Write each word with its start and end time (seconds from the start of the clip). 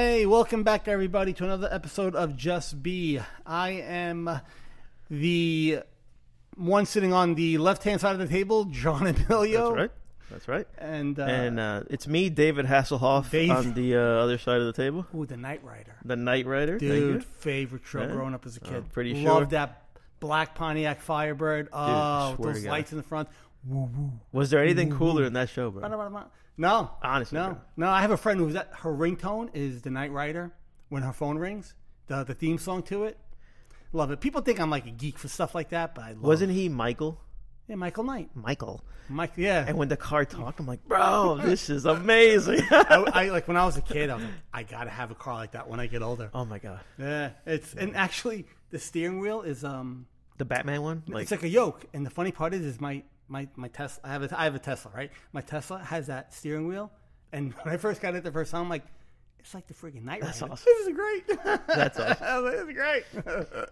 Hey, 0.00 0.26
welcome 0.26 0.62
back, 0.62 0.86
everybody, 0.86 1.32
to 1.32 1.42
another 1.42 1.68
episode 1.72 2.14
of 2.14 2.36
Just 2.36 2.84
Be. 2.84 3.18
I 3.44 3.70
am 3.70 4.30
the 5.10 5.80
one 6.54 6.86
sitting 6.86 7.12
on 7.12 7.34
the 7.34 7.58
left 7.58 7.82
hand 7.82 8.00
side 8.00 8.12
of 8.12 8.20
the 8.20 8.28
table, 8.28 8.66
John 8.66 9.08
Emilio. 9.08 9.70
That's 9.70 9.76
right. 9.76 9.90
That's 10.30 10.46
right. 10.46 10.68
And, 10.78 11.18
uh, 11.18 11.24
and 11.24 11.58
uh, 11.58 11.82
it's 11.90 12.06
me, 12.06 12.30
David 12.30 12.66
Hasselhoff, 12.66 13.28
Dave. 13.28 13.50
on 13.50 13.74
the 13.74 13.96
uh, 13.96 14.00
other 14.00 14.38
side 14.38 14.60
of 14.60 14.66
the 14.66 14.72
table. 14.72 15.04
ooh, 15.16 15.26
the 15.26 15.36
Knight 15.36 15.64
Rider. 15.64 15.96
The 16.04 16.14
Knight 16.14 16.46
Rider. 16.46 16.78
Thank 16.78 16.92
Dude, 16.92 17.24
favorite 17.24 17.82
show 17.84 18.02
Yeah. 18.02 18.12
growing 18.12 18.34
up 18.34 18.46
as 18.46 18.56
a 18.56 18.60
kid. 18.60 18.92
pretty 18.92 19.14
sure. 19.14 19.32
Love 19.32 19.38
sure. 19.38 19.46
that 19.46 19.82
black 20.20 20.54
Pontiac 20.54 21.00
Firebird. 21.00 21.70
Oh, 21.72 22.36
swear 22.36 22.52
those 22.52 22.62
God. 22.62 22.70
lights 22.70 22.92
in 22.92 22.98
the 22.98 23.04
front. 23.04 23.28
Woo 23.66 23.90
woo. 23.92 24.12
Was 24.30 24.50
there 24.50 24.62
anything 24.62 24.92
cooler 24.96 25.24
than 25.24 25.32
that 25.32 25.48
show, 25.48 25.72
bro? 25.72 25.82
No, 26.58 26.90
Honestly, 27.02 27.38
no, 27.38 27.50
bro. 27.50 27.58
no. 27.76 27.88
I 27.88 28.00
have 28.02 28.10
a 28.10 28.16
friend 28.16 28.40
who's 28.40 28.56
at 28.56 28.68
her 28.80 28.90
ringtone 28.92 29.48
is 29.54 29.82
the 29.82 29.90
Knight 29.90 30.12
Rider 30.12 30.52
when 30.88 31.02
her 31.02 31.12
phone 31.12 31.38
rings. 31.38 31.74
The 32.08 32.24
the 32.24 32.34
theme 32.34 32.58
song 32.58 32.82
to 32.84 33.04
it. 33.04 33.16
Love 33.92 34.10
it. 34.10 34.20
People 34.20 34.40
think 34.42 34.60
I'm 34.60 34.68
like 34.70 34.86
a 34.86 34.90
geek 34.90 35.18
for 35.18 35.28
stuff 35.28 35.54
like 35.54 35.70
that, 35.70 35.94
but 35.94 36.02
I 36.04 36.08
love 36.08 36.16
it. 36.16 36.22
Wasn't 36.22 36.52
he 36.52 36.68
Michael? 36.68 37.20
Yeah, 37.68 37.76
Michael 37.76 38.04
Knight. 38.04 38.30
Michael. 38.34 38.82
Mike, 39.10 39.32
yeah. 39.36 39.64
And 39.66 39.78
when 39.78 39.88
the 39.88 39.96
car 39.96 40.26
talked, 40.26 40.60
I'm 40.60 40.66
like, 40.66 40.84
bro, 40.86 41.38
this 41.42 41.70
is 41.70 41.86
amazing. 41.86 42.60
I, 42.70 43.04
I 43.14 43.28
like 43.30 43.48
when 43.48 43.56
I 43.56 43.64
was 43.64 43.76
a 43.78 43.80
kid. 43.82 44.10
I 44.10 44.16
was 44.16 44.24
like, 44.24 44.32
I 44.52 44.62
gotta 44.64 44.90
have 44.90 45.10
a 45.10 45.14
car 45.14 45.34
like 45.34 45.52
that 45.52 45.68
when 45.68 45.80
I 45.80 45.86
get 45.86 46.02
older. 46.02 46.28
oh 46.34 46.44
my 46.44 46.58
god, 46.58 46.80
Yeah, 46.98 47.30
it's 47.46 47.72
and 47.74 47.96
actually 47.96 48.44
the 48.70 48.78
steering 48.78 49.20
wheel 49.20 49.40
is 49.42 49.64
um, 49.64 50.06
the 50.36 50.44
Batman 50.44 50.82
one. 50.82 51.02
Like, 51.08 51.22
it's 51.22 51.30
like 51.30 51.42
a 51.42 51.48
yoke. 51.48 51.86
And 51.94 52.04
the 52.04 52.10
funny 52.10 52.32
part 52.32 52.52
is, 52.52 52.62
is 52.66 52.80
my 52.80 53.02
my 53.28 53.48
my 53.56 53.68
Tesla. 53.68 54.00
I 54.04 54.12
have 54.12 54.22
a 54.22 54.40
I 54.40 54.44
have 54.44 54.54
a 54.54 54.58
Tesla, 54.58 54.90
right? 54.94 55.10
My 55.32 55.40
Tesla 55.40 55.78
has 55.78 56.06
that 56.08 56.32
steering 56.34 56.66
wheel. 56.66 56.90
And 57.32 57.52
when 57.62 57.74
I 57.74 57.76
first 57.76 58.00
got 58.00 58.14
it 58.14 58.24
the 58.24 58.32
first 58.32 58.50
time, 58.52 58.62
I'm 58.62 58.68
like, 58.68 58.84
it's 59.38 59.54
like 59.54 59.66
the 59.66 59.74
friggin' 59.74 60.02
Knight 60.04 60.22
That's 60.22 60.40
Rider. 60.42 60.52
awesome. 60.54 60.64
This 60.66 60.86
is 60.88 60.94
great. 60.94 61.38
That's 61.68 61.98
awesome. 62.00 62.26
I 62.26 62.38
was 62.40 62.44
like, 62.44 62.66
this 62.66 62.68
is 62.68 63.50
great. 63.54 63.68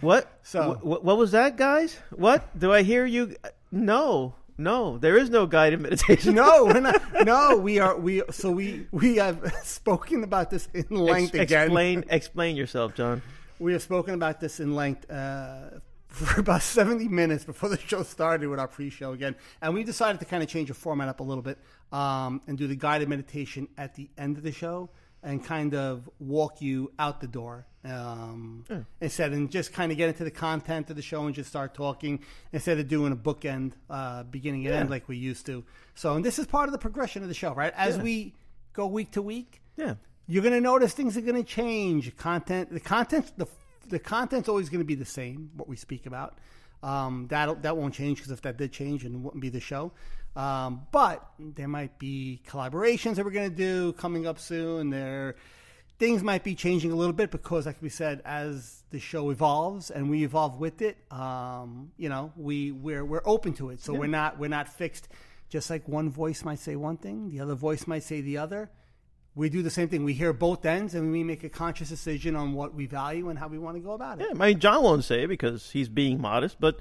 what? 0.00 0.38
So- 0.42 0.74
Wh- 0.74 0.80
wh- 0.80 1.04
what 1.04 1.16
was 1.18 1.32
that, 1.32 1.56
guys? 1.56 1.98
What? 2.10 2.58
Do 2.58 2.72
I 2.72 2.82
hear 2.82 3.04
you? 3.06 3.34
No, 3.70 4.34
no, 4.58 4.98
there 4.98 5.16
is 5.16 5.30
no 5.30 5.46
guided 5.46 5.80
meditation. 5.80 6.34
no, 6.34 6.64
we're 6.66 6.80
not. 6.80 7.00
No, 7.24 7.56
we 7.56 7.78
are. 7.80 7.96
We 7.96 8.22
so 8.30 8.50
we 8.50 8.86
we 8.92 9.16
have 9.16 9.52
spoken 9.64 10.22
about 10.24 10.50
this 10.50 10.68
in 10.74 10.80
Ex- 10.82 10.90
length 10.90 11.34
again. 11.34 11.62
explain, 11.64 12.04
explain 12.10 12.56
yourself, 12.56 12.94
John. 12.94 13.22
We 13.58 13.72
have 13.72 13.82
spoken 13.82 14.14
about 14.14 14.40
this 14.40 14.60
in 14.60 14.74
length 14.74 15.10
uh, 15.10 15.80
for 16.12 16.40
about 16.40 16.62
70 16.62 17.08
minutes 17.08 17.44
before 17.44 17.68
the 17.68 17.78
show 17.78 18.02
started 18.02 18.48
with 18.48 18.58
our 18.60 18.68
pre-show 18.68 19.12
again, 19.12 19.34
and 19.60 19.74
we 19.74 19.82
decided 19.84 20.18
to 20.20 20.24
kind 20.26 20.42
of 20.42 20.48
change 20.48 20.68
the 20.68 20.74
format 20.74 21.08
up 21.08 21.20
a 21.20 21.22
little 21.22 21.42
bit 21.42 21.58
um, 21.92 22.40
and 22.46 22.58
do 22.58 22.66
the 22.66 22.76
guided 22.76 23.08
meditation 23.08 23.68
at 23.78 23.94
the 23.94 24.08
end 24.18 24.36
of 24.36 24.42
the 24.42 24.52
show 24.52 24.90
and 25.22 25.44
kind 25.44 25.74
of 25.74 26.08
walk 26.18 26.60
you 26.60 26.90
out 26.98 27.20
the 27.20 27.26
door 27.28 27.64
um, 27.84 28.64
instead, 29.00 29.32
and 29.32 29.50
just 29.50 29.72
kind 29.72 29.90
of 29.92 29.98
get 29.98 30.08
into 30.08 30.24
the 30.24 30.30
content 30.30 30.90
of 30.90 30.96
the 30.96 31.02
show 31.02 31.26
and 31.26 31.34
just 31.34 31.48
start 31.48 31.74
talking 31.74 32.20
instead 32.52 32.78
of 32.78 32.88
doing 32.88 33.12
a 33.12 33.16
bookend, 33.16 33.72
uh, 33.90 34.22
beginning 34.24 34.66
and 34.66 34.74
end 34.74 34.90
like 34.90 35.08
we 35.08 35.16
used 35.16 35.46
to. 35.46 35.64
So, 35.94 36.14
and 36.14 36.24
this 36.24 36.38
is 36.38 36.46
part 36.46 36.68
of 36.68 36.72
the 36.72 36.78
progression 36.78 37.22
of 37.22 37.28
the 37.28 37.34
show, 37.34 37.54
right? 37.54 37.72
As 37.76 37.96
Yeah. 37.96 38.02
we 38.02 38.34
go 38.72 38.86
week 38.86 39.12
to 39.12 39.22
week, 39.22 39.60
Yeah. 39.76 39.94
you're 40.28 40.42
going 40.42 40.54
to 40.54 40.60
notice 40.60 40.92
things 40.92 41.16
are 41.16 41.20
going 41.22 41.42
to 41.42 41.48
change. 41.48 42.16
Content, 42.16 42.72
the 42.72 42.80
content, 42.80 43.32
the 43.36 43.46
the 43.88 43.98
content's 43.98 44.48
always 44.48 44.68
going 44.68 44.80
to 44.80 44.86
be 44.86 44.94
the 44.94 45.04
same. 45.04 45.50
What 45.56 45.68
we 45.68 45.76
speak 45.76 46.06
about, 46.06 46.38
um, 46.82 47.26
that 47.28 47.62
that 47.62 47.76
won't 47.76 47.94
change 47.94 48.18
because 48.18 48.32
if 48.32 48.42
that 48.42 48.56
did 48.56 48.72
change, 48.72 49.04
it 49.04 49.12
wouldn't 49.12 49.42
be 49.42 49.48
the 49.48 49.60
show. 49.60 49.92
Um, 50.34 50.86
but 50.92 51.26
there 51.38 51.68
might 51.68 51.98
be 51.98 52.40
collaborations 52.48 53.16
that 53.16 53.24
we're 53.24 53.32
going 53.32 53.50
to 53.50 53.56
do 53.56 53.92
coming 53.94 54.26
up 54.26 54.38
soon. 54.38 54.90
There, 54.90 55.36
things 55.98 56.22
might 56.22 56.42
be 56.42 56.54
changing 56.54 56.90
a 56.90 56.94
little 56.94 57.12
bit 57.12 57.30
because, 57.30 57.66
like 57.66 57.76
we 57.82 57.90
said, 57.90 58.22
as 58.24 58.82
the 58.90 58.98
show 58.98 59.30
evolves 59.30 59.90
and 59.90 60.08
we 60.08 60.24
evolve 60.24 60.58
with 60.58 60.80
it, 60.80 60.96
um, 61.10 61.92
you 61.98 62.08
know, 62.08 62.32
we 62.36 62.72
we're 62.72 63.04
we're 63.04 63.22
open 63.24 63.52
to 63.54 63.70
it. 63.70 63.80
So 63.80 63.92
we're 63.92 64.06
not 64.06 64.38
we're 64.38 64.48
not 64.48 64.68
fixed. 64.68 65.08
Just 65.48 65.68
like 65.68 65.86
one 65.86 66.08
voice 66.08 66.44
might 66.44 66.60
say 66.60 66.76
one 66.76 66.96
thing, 66.96 67.28
the 67.30 67.40
other 67.40 67.54
voice 67.54 67.86
might 67.86 68.02
say 68.02 68.22
the 68.22 68.38
other 68.38 68.70
we 69.34 69.48
do 69.48 69.62
the 69.62 69.70
same 69.70 69.88
thing. 69.88 70.04
We 70.04 70.12
hear 70.14 70.32
both 70.32 70.64
ends, 70.66 70.94
and 70.94 71.10
we 71.10 71.24
make 71.24 71.42
a 71.44 71.48
conscious 71.48 71.88
decision 71.88 72.36
on 72.36 72.52
what 72.52 72.74
we 72.74 72.86
value 72.86 73.28
and 73.30 73.38
how 73.38 73.48
we 73.48 73.58
want 73.58 73.76
to 73.76 73.80
go 73.80 73.92
about 73.92 74.20
it. 74.20 74.26
Yeah, 74.28 74.40
I 74.42 74.48
mean, 74.48 74.58
John 74.58 74.82
won't 74.82 75.04
say 75.04 75.22
it 75.22 75.28
because 75.28 75.70
he's 75.70 75.88
being 75.88 76.20
modest, 76.20 76.56
but 76.60 76.78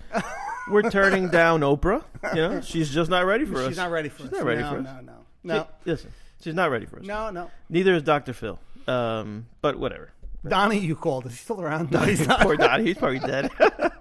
we're 0.70 0.90
turning 0.90 1.30
down 1.32 1.62
Oprah. 1.62 2.04
You 2.36 2.42
know, 2.42 2.62
she's 2.62 2.90
just 2.94 3.10
not 3.10 3.26
ready 3.26 3.46
for 3.46 3.58
us. 3.58 3.70
She's 3.70 3.78
not 3.78 3.92
ready 3.92 4.10
for 4.10 4.24
She's 4.24 4.28
us. 4.28 4.32
not 4.40 4.46
ready 4.46 4.62
no, 4.62 4.70
for 4.70 4.78
us. 4.80 4.84
no, 4.86 5.02
no, 5.02 5.14
She- 5.44 5.48
no, 5.48 5.68
listen, 5.86 6.12
she's 6.42 6.54
not 6.56 6.70
ready 6.72 6.86
for 6.86 7.00
us. 7.00 7.06
no, 7.06 7.30
no. 7.30 7.50
Neither 7.70 7.94
is 7.96 8.04
Dr. 8.04 8.34
Phil. 8.34 8.60
Um, 8.88 9.46
but 9.62 9.78
whatever. 9.80 10.12
Donnie, 10.47 10.79
you 10.79 10.96
called. 10.96 11.25
Is 11.28 11.34
he 11.34 11.38
still 11.38 11.62
around? 11.62 11.91
No, 11.91 12.00
he's 12.12 12.25
not. 12.28 12.41
Poor 12.41 12.56
Donnie, 12.57 12.85
he's 12.85 12.97
probably 12.97 13.19
dead. 13.19 13.52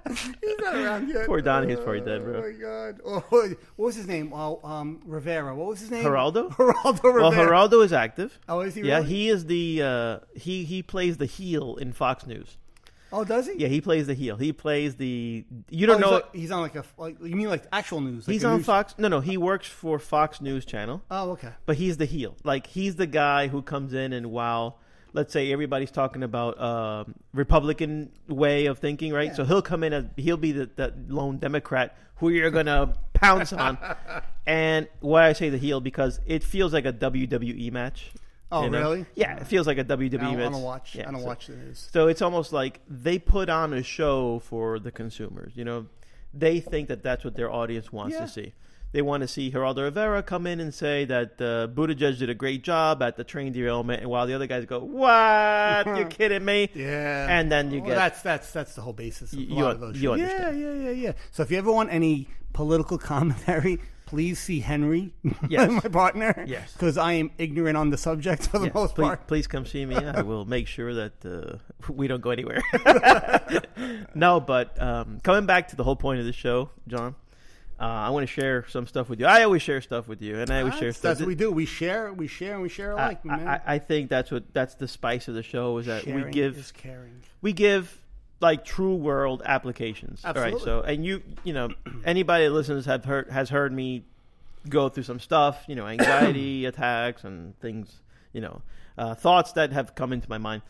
he's 0.09 0.59
not 0.61 0.75
around 0.75 1.09
yet. 1.09 1.27
Poor 1.27 1.41
Donnie, 1.41 1.69
he's 1.69 1.77
probably 1.81 2.01
dead, 2.01 2.25
bro. 2.25 2.39
Oh 2.39 2.43
my 2.43 2.53
god. 2.53 3.01
Oh, 3.05 3.21
what 3.77 3.87
was 3.87 3.95
his 3.97 4.07
name? 4.07 4.33
Oh, 4.33 4.61
um, 4.65 5.01
Rivera. 5.05 5.55
What 5.55 5.69
was 5.69 5.81
his 5.81 5.91
name? 5.91 6.05
Geraldo? 6.05 6.51
Geraldo 6.57 7.03
Rivera. 7.05 7.23
well, 7.23 7.33
Geraldo 7.33 7.85
is 7.85 7.93
active. 7.93 8.39
Oh, 8.49 8.61
is 8.61 8.75
he? 8.75 8.83
Yeah, 8.83 8.97
really? 8.99 9.09
he 9.09 9.29
is 9.29 9.47
the 9.47 9.83
uh, 9.83 10.19
he 10.35 10.65
he 10.65 10.83
plays 10.83 11.19
the 11.19 11.27
heel 11.27 11.77
in 11.77 11.93
Fox 11.93 12.27
News. 12.27 12.57
Oh, 13.13 13.25
does 13.25 13.49
he? 13.49 13.55
Yeah, 13.59 13.67
he 13.69 13.81
plays 13.81 14.07
the 14.07 14.15
heel. 14.15 14.37
He 14.37 14.53
plays 14.53 14.95
the 14.95 15.45
you 15.69 15.87
Oh, 15.87 15.89
don't 15.89 15.97
he's, 15.97 16.01
know. 16.07 16.11
like- 16.13 16.35
he's 16.35 16.51
on 16.53 16.61
like 16.63 16.77
a 16.77 16.85
like 16.97 17.17
you 17.21 17.35
mean 17.37 17.49
like 17.49 17.65
actual 17.73 18.01
news? 18.01 18.27
Like 18.29 18.33
he's 18.35 18.45
on 18.45 18.59
news- 18.59 18.67
Fox. 18.67 18.95
No, 18.99 19.09
no, 19.09 19.21
he 19.21 19.37
works 19.37 19.67
for 19.69 19.99
Fox 19.99 20.41
News 20.41 20.65
Channel. 20.65 21.03
Oh, 21.11 21.31
okay. 21.33 21.51
but 21.67 21.77
he's 21.77 21.97
the 21.97 22.05
heel. 22.07 22.37
Like 22.45 22.67
he's 22.69 22.97
the 22.97 23.07
guy 23.09 23.49
who 23.49 23.63
comes 23.63 23.93
in 23.95 24.13
and 24.13 24.31
while 24.31 24.79
let's 25.13 25.33
say 25.33 25.53
everybody's 25.53 25.91
talking 25.91 26.23
about 26.23 26.61
um, 26.61 27.15
Republican 27.35 28.11
way 28.29 28.67
of 28.67 28.79
thinking, 28.79 29.13
right? 29.13 29.35
So 29.35 29.45
he'll 29.45 29.63
come 29.63 29.83
in 29.85 29.93
as 29.93 30.05
he'll 30.17 30.37
be 30.37 30.53
the, 30.53 30.71
the 30.77 30.95
lone 31.09 31.39
Democrat 31.39 31.97
who 32.17 32.29
you're 32.29 32.51
gonna 32.51 32.95
pounce 33.15 33.53
on. 33.53 33.79
And 34.47 34.89
why 35.01 35.27
I 35.29 35.33
say 35.33 35.49
the 35.51 35.59
heel 35.59 35.81
because 35.81 36.21
it 36.27 36.45
feels 36.45 36.73
like 36.73 36.85
a 36.87 36.93
WWE 36.93 37.73
match. 37.73 38.11
Oh, 38.53 38.65
you 38.65 38.71
know? 38.71 38.81
really? 38.81 39.07
Yeah, 39.15 39.37
it 39.37 39.47
feels 39.47 39.67
like 39.67 39.79
a 39.79 39.85
WWE 39.85 40.07
I 40.07 40.17
don't, 40.17 40.23
I 40.25 40.37
match. 40.37 40.53
don't 40.53 40.63
watch. 40.63 40.95
Yeah, 40.97 41.09
I 41.09 41.13
don't 41.13 41.21
so- 41.21 41.27
watch 41.27 41.47
the 41.47 41.57
news. 41.57 41.89
so 41.93 42.09
it's 42.09 42.21
almost 42.21 42.53
like 42.53 42.81
they 42.89 43.19
put 43.19 43.49
on 43.49 43.73
a 43.73 43.83
show 43.83 44.41
for 44.41 44.79
the 44.81 44.91
consumers. 44.91 45.53
You 45.55 45.65
know, 45.65 45.87
they 46.35 46.59
think 46.61 46.89
that 46.89 47.03
that's 47.03 47.25
what 47.25 47.37
their 47.37 47.51
audience 47.51 47.93
wants 47.93 48.15
Yeah. 48.15 48.23
to 48.23 48.29
see. 48.29 48.53
They 48.93 49.03
want 49.03 49.21
to 49.21 49.29
see 49.29 49.53
Geraldo 49.53 49.85
Rivera 49.85 50.21
come 50.23 50.49
in 50.49 50.59
and 50.59 50.75
say 50.75 51.05
that 51.05 51.41
uh, 51.41 51.69
Buttigieg 51.69 52.19
did 52.19 52.29
a 52.29 52.35
great 52.35 52.65
job 52.65 53.03
at 53.03 53.17
the 53.17 53.23
train 53.23 53.53
derailment, 53.53 54.01
and 54.03 54.11
while 54.11 54.27
the 54.27 54.35
other 54.35 54.49
guys 54.49 54.65
go, 54.67 54.81
"What? 54.81 55.87
You're 55.87 56.07
kidding 56.19 56.45
me?" 56.45 56.69
Yeah, 56.75 57.27
And 57.31 57.53
then 57.53 57.71
you 57.71 57.81
Well, 57.81 57.91
get- 57.91 57.95
that's 57.97 58.23
that's 58.23 58.53
that's 58.53 58.75
the 58.75 58.83
whole 58.83 58.93
basis 58.93 59.33
of 59.33 59.39
a 59.39 59.43
You- 59.43 59.55
lot 59.55 59.59
you- 59.61 59.65
of 59.67 59.81
those 59.81 59.97
you 59.97 60.03
shows. 60.09 60.19
Yeah, 60.19 60.51
yeah, 60.51 60.73
yeah, 60.73 60.91
yeah. 60.91 61.13
So 61.31 61.43
if 61.45 61.51
you 61.53 61.59
ever 61.59 61.71
want 61.73 61.93
any 61.93 62.27
political 62.53 62.99
commentary, 63.13 63.79
please 64.07 64.41
see 64.41 64.59
Henry, 64.59 65.15
Yes. 65.49 65.71
my 65.71 65.89
partner. 65.89 66.45
Yes. 66.49 66.73
because 66.73 66.99
I 66.99 67.13
am 67.13 67.31
ignorant 67.39 67.77
on 67.77 67.91
the 67.91 67.97
subject 67.97 68.49
for 68.49 68.59
the 68.59 68.67
Yeah, 68.67 68.73
most 68.75 68.97
please, 68.97 69.05
part. 69.05 69.27
please 69.29 69.47
come 69.47 69.67
see 69.67 69.87
me. 69.87 69.95
I 69.95 70.23
will 70.23 70.47
make 70.47 70.67
sure 70.67 70.93
that 70.95 71.13
uh, 71.25 71.59
we 71.93 72.09
don't 72.09 72.21
go 72.21 72.31
anywhere. 72.31 72.61
no, 74.17 74.41
but 74.41 74.81
um, 74.83 75.21
coming 75.23 75.47
back 75.47 75.69
to 75.69 75.77
the 75.77 75.85
whole 75.85 75.95
point 75.97 76.19
of 76.19 76.27
the 76.27 76.33
show, 76.33 76.71
John, 76.89 77.15
uh, 77.81 77.85
I 77.85 78.11
want 78.11 78.25
to 78.25 78.33
share 78.33 78.67
some 78.69 78.87
stuff 78.87 79.09
with 79.09 79.21
you. 79.21 79.27
I 79.27 79.43
always 79.43 79.63
share 79.63 79.81
stuff 79.81 80.07
with 80.07 80.21
you, 80.21 80.39
and 80.39 80.51
I 80.51 80.61
always 80.61 80.75
share 80.75 80.93
stuff. 80.93 81.03
that's 81.03 81.21
what 81.21 81.29
we 81.29 81.35
do. 81.35 81.51
We 81.51 81.65
share, 81.65 82.13
we 82.13 82.27
share, 82.27 82.55
and 82.55 82.63
we 82.63 82.69
share 82.69 82.99
I, 82.99 83.05
alike, 83.07 83.25
man. 83.25 83.49
I, 83.49 83.61
I 83.67 83.79
think 83.79 84.11
that's 84.11 84.31
what 84.31 84.53
that's 84.53 84.75
the 84.75 84.87
spice 84.87 85.29
of 85.29 85.35
the 85.35 85.43
show 85.43 85.79
is 85.79 85.87
that 85.87 86.05
Sharing 86.05 86.27
we 86.27 86.31
give 86.31 86.59
is 86.59 86.73
caring. 86.73 87.23
we 87.41 87.53
give 87.53 88.01
like 88.41 88.65
true 88.65 88.95
world 88.95 89.43
applications. 89.45 90.25
All 90.25 90.35
right, 90.35 90.53
Absolutely. 90.55 90.65
so 90.65 90.81
and 90.83 91.05
you 91.05 91.23
you 91.43 91.53
know 91.53 91.71
anybody 92.05 92.45
that 92.45 92.51
listens 92.51 92.85
have 92.85 93.05
heard 93.05 93.31
has 93.31 93.49
heard 93.49 93.73
me 93.73 94.05
go 94.69 94.89
through 94.89 95.05
some 95.05 95.21
stuff, 95.21 95.65
you 95.67 95.75
know, 95.75 95.87
anxiety 95.87 96.65
attacks 96.67 97.25
and 97.25 97.59
things, 97.61 98.03
you 98.33 98.41
know, 98.41 98.61
uh, 98.99 99.15
thoughts 99.15 99.53
that 99.53 99.73
have 99.73 99.95
come 99.95 100.13
into 100.13 100.29
my 100.29 100.39
mind. 100.39 100.63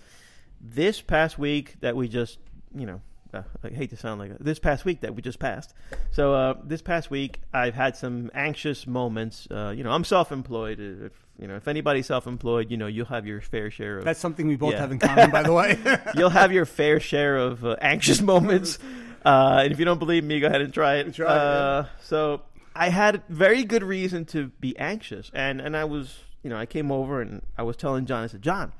This 0.61 1.01
past 1.01 1.39
week 1.39 1.77
that 1.81 1.97
we 1.97 2.07
just, 2.07 2.39
you 2.75 2.87
know, 2.87 3.01
uh, 3.33 3.43
I 3.65 3.69
hate 3.69 3.91
to 3.91 3.97
sound 3.97 4.21
like 4.21 4.39
this 4.39 4.59
past 4.59 4.85
week 4.85 5.01
that 5.03 5.15
we 5.15 5.23
just 5.23 5.39
passed. 5.39 5.75
So 6.11 6.35
uh, 6.35 6.55
this 6.65 6.83
past 6.83 7.11
week, 7.11 7.41
I've 7.53 7.75
had 7.75 7.97
some 7.97 8.31
anxious 8.35 8.87
moments. 8.87 9.47
Uh, 9.51 9.73
you 9.77 9.85
know, 9.85 9.91
I'm 9.91 10.05
self-employed. 10.05 10.79
If 10.81 11.13
you 11.39 11.47
know, 11.49 11.57
if 11.57 11.69
anybody's 11.69 12.07
self-employed, 12.07 12.71
you 12.71 12.77
know, 12.77 12.87
you'll 12.87 13.07
have 13.07 13.27
your 13.27 13.41
fair 13.41 13.71
share 13.71 13.99
of 13.99 14.05
That's 14.05 14.21
something 14.21 14.47
we 14.47 14.57
both 14.57 14.73
Yeah. 14.73 14.81
have 14.81 14.93
in 14.93 14.99
common, 14.99 15.31
by 15.31 15.43
the 15.43 15.53
way. 15.53 15.79
you'll 16.17 16.29
have 16.31 16.53
your 16.53 16.67
fair 16.67 17.01
share 17.01 17.37
of 17.37 17.65
uh, 17.65 17.77
anxious 17.81 18.21
moments. 18.33 18.79
Uh, 19.25 19.61
and 19.65 19.73
if 19.73 19.79
you 19.79 19.85
don't 19.85 19.99
believe 19.99 20.25
me, 20.25 20.41
go 20.41 20.47
ahead 20.49 20.61
and 20.61 20.73
try 20.73 20.97
it. 20.97 21.15
Try 21.15 21.27
it, 21.27 21.39
uh, 21.39 21.85
So 22.03 22.43
I 22.75 22.89
had 22.91 23.23
very 23.29 23.65
good 23.65 23.83
reason 23.83 24.25
to 24.27 24.49
be 24.61 24.77
anxious, 24.79 25.31
and 25.35 25.61
and 25.61 25.77
I 25.77 25.85
was, 25.85 26.19
you 26.43 26.51
know, 26.51 26.57
I 26.57 26.67
came 26.67 26.91
over 26.93 27.21
and 27.23 27.43
I 27.59 27.63
was 27.63 27.77
telling 27.77 28.07
John, 28.07 28.25
I 28.25 28.27
said, 28.27 28.43
John, 28.43 28.73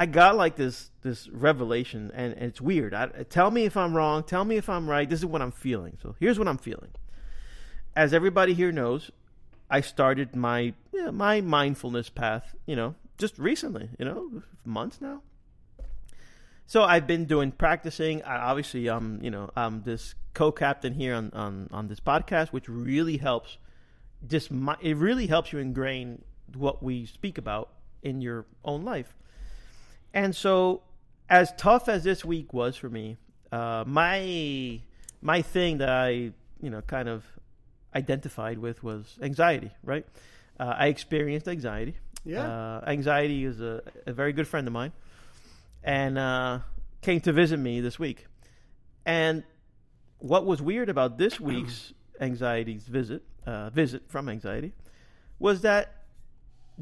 I 0.00 0.06
got 0.06 0.34
like 0.34 0.56
this 0.56 0.90
this 1.02 1.28
revelation, 1.28 2.10
and, 2.14 2.32
and 2.32 2.44
it's 2.44 2.60
weird. 2.60 2.94
I, 2.94 3.08
tell 3.28 3.50
me 3.50 3.66
if 3.66 3.76
I'm 3.76 3.94
wrong. 3.94 4.22
Tell 4.24 4.46
me 4.46 4.56
if 4.56 4.66
I'm 4.66 4.88
right. 4.88 5.08
This 5.08 5.18
is 5.18 5.26
what 5.26 5.42
I'm 5.42 5.52
feeling. 5.52 5.98
So 6.02 6.16
here's 6.18 6.38
what 6.38 6.48
I'm 6.48 6.56
feeling. 6.56 6.92
As 7.94 8.14
everybody 8.14 8.54
here 8.54 8.72
knows, 8.72 9.10
I 9.68 9.82
started 9.82 10.34
my 10.34 10.72
my 11.12 11.42
mindfulness 11.42 12.08
path, 12.08 12.54
you 12.64 12.76
know, 12.76 12.94
just 13.18 13.38
recently, 13.38 13.90
you 13.98 14.06
know, 14.06 14.42
months 14.64 15.02
now. 15.02 15.20
So 16.66 16.82
I've 16.82 17.06
been 17.06 17.26
doing 17.26 17.52
practicing. 17.52 18.22
I, 18.22 18.38
obviously, 18.38 18.88
I'm 18.88 19.22
you 19.22 19.30
know 19.30 19.50
I'm 19.54 19.82
this 19.82 20.14
co-captain 20.32 20.94
here 20.94 21.14
on, 21.14 21.30
on 21.34 21.68
on 21.72 21.88
this 21.88 22.00
podcast, 22.00 22.54
which 22.54 22.70
really 22.70 23.18
helps. 23.18 23.58
Just 24.26 24.50
my, 24.50 24.76
it 24.80 24.96
really 24.96 25.26
helps 25.26 25.52
you 25.52 25.58
ingrain 25.58 26.22
what 26.54 26.82
we 26.82 27.04
speak 27.04 27.36
about 27.36 27.68
in 28.02 28.22
your 28.22 28.46
own 28.64 28.82
life. 28.82 29.14
And 30.12 30.34
so, 30.34 30.82
as 31.28 31.52
tough 31.56 31.88
as 31.88 32.04
this 32.04 32.24
week 32.24 32.52
was 32.52 32.76
for 32.76 32.88
me, 32.88 33.16
uh, 33.52 33.84
my 33.86 34.80
my 35.22 35.42
thing 35.42 35.78
that 35.78 35.88
I 35.88 36.32
you 36.60 36.70
know 36.70 36.80
kind 36.82 37.08
of 37.08 37.24
identified 37.94 38.58
with 38.58 38.82
was 38.82 39.18
anxiety. 39.22 39.70
Right, 39.84 40.06
uh, 40.58 40.74
I 40.76 40.88
experienced 40.88 41.48
anxiety. 41.48 41.96
Yeah. 42.24 42.46
Uh, 42.46 42.84
anxiety 42.86 43.44
is 43.44 43.60
a, 43.60 43.82
a 44.06 44.12
very 44.12 44.32
good 44.32 44.46
friend 44.46 44.66
of 44.66 44.72
mine, 44.72 44.92
and 45.82 46.18
uh, 46.18 46.58
came 47.00 47.20
to 47.20 47.32
visit 47.32 47.58
me 47.58 47.80
this 47.80 47.98
week. 47.98 48.26
And 49.06 49.42
what 50.18 50.44
was 50.44 50.60
weird 50.60 50.88
about 50.88 51.18
this 51.18 51.40
week's 51.50 51.92
anxiety's 52.20 52.86
visit, 52.86 53.22
uh, 53.46 53.70
visit 53.70 54.02
from 54.08 54.28
anxiety, 54.28 54.72
was 55.38 55.62
that 55.62 55.94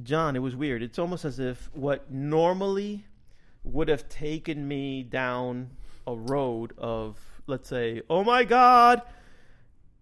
John. 0.02 0.36
It 0.36 0.40
was 0.40 0.56
weird. 0.56 0.82
It's 0.82 0.98
almost 0.98 1.24
as 1.24 1.38
if 1.38 1.70
what 1.74 2.10
normally 2.10 3.04
would 3.64 3.88
have 3.88 4.08
taken 4.08 4.66
me 4.66 5.02
down 5.02 5.70
a 6.06 6.14
road 6.14 6.72
of, 6.78 7.18
let's 7.46 7.68
say, 7.68 8.02
oh 8.08 8.24
my 8.24 8.44
God, 8.44 9.02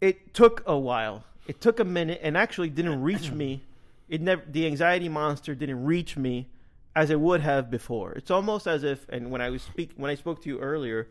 it 0.00 0.34
took 0.34 0.62
a 0.66 0.78
while. 0.78 1.24
It 1.46 1.60
took 1.60 1.80
a 1.80 1.84
minute 1.84 2.20
and 2.22 2.36
actually 2.36 2.70
didn't 2.70 3.02
reach 3.02 3.30
me. 3.30 3.62
It 4.08 4.20
never, 4.20 4.44
the 4.48 4.66
anxiety 4.66 5.08
monster 5.08 5.56
didn't 5.56 5.84
reach 5.84 6.16
me 6.16 6.46
as 6.94 7.10
it 7.10 7.18
would 7.18 7.40
have 7.40 7.72
before. 7.72 8.12
It's 8.12 8.30
almost 8.30 8.68
as 8.68 8.84
if, 8.84 9.04
and 9.08 9.32
when 9.32 9.40
I 9.40 9.50
was 9.50 9.62
speak, 9.62 9.94
when 9.96 10.12
I 10.12 10.14
spoke 10.14 10.40
to 10.42 10.48
you 10.48 10.60
earlier, 10.60 11.08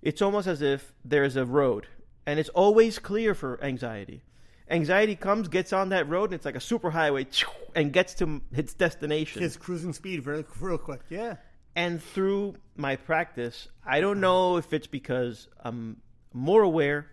it's 0.00 0.22
almost 0.22 0.46
as 0.46 0.62
if 0.62 0.94
there's 1.04 1.36
a 1.36 1.44
road 1.44 1.86
and 2.26 2.38
it's 2.38 2.48
always 2.50 2.98
clear 2.98 3.34
for 3.34 3.62
anxiety. 3.62 4.22
Anxiety 4.70 5.16
comes, 5.16 5.48
gets 5.48 5.72
on 5.72 5.88
that 5.88 6.08
road, 6.08 6.26
and 6.26 6.34
it's 6.34 6.44
like 6.44 6.54
a 6.54 6.60
super 6.60 6.90
highway, 6.90 7.26
and 7.74 7.92
gets 7.92 8.14
to 8.14 8.40
its 8.52 8.72
destination. 8.72 9.42
His 9.42 9.56
cruising 9.56 9.92
speed 9.92 10.22
very 10.22 10.44
real 10.60 10.78
quick. 10.78 11.00
Yeah. 11.08 11.36
And 11.76 12.02
through 12.02 12.54
my 12.76 12.96
practice, 12.96 13.68
I 13.86 14.00
don't 14.00 14.20
know 14.20 14.56
if 14.56 14.72
it's 14.72 14.86
because 14.86 15.48
I'm 15.60 15.98
more 16.32 16.62
aware. 16.62 17.06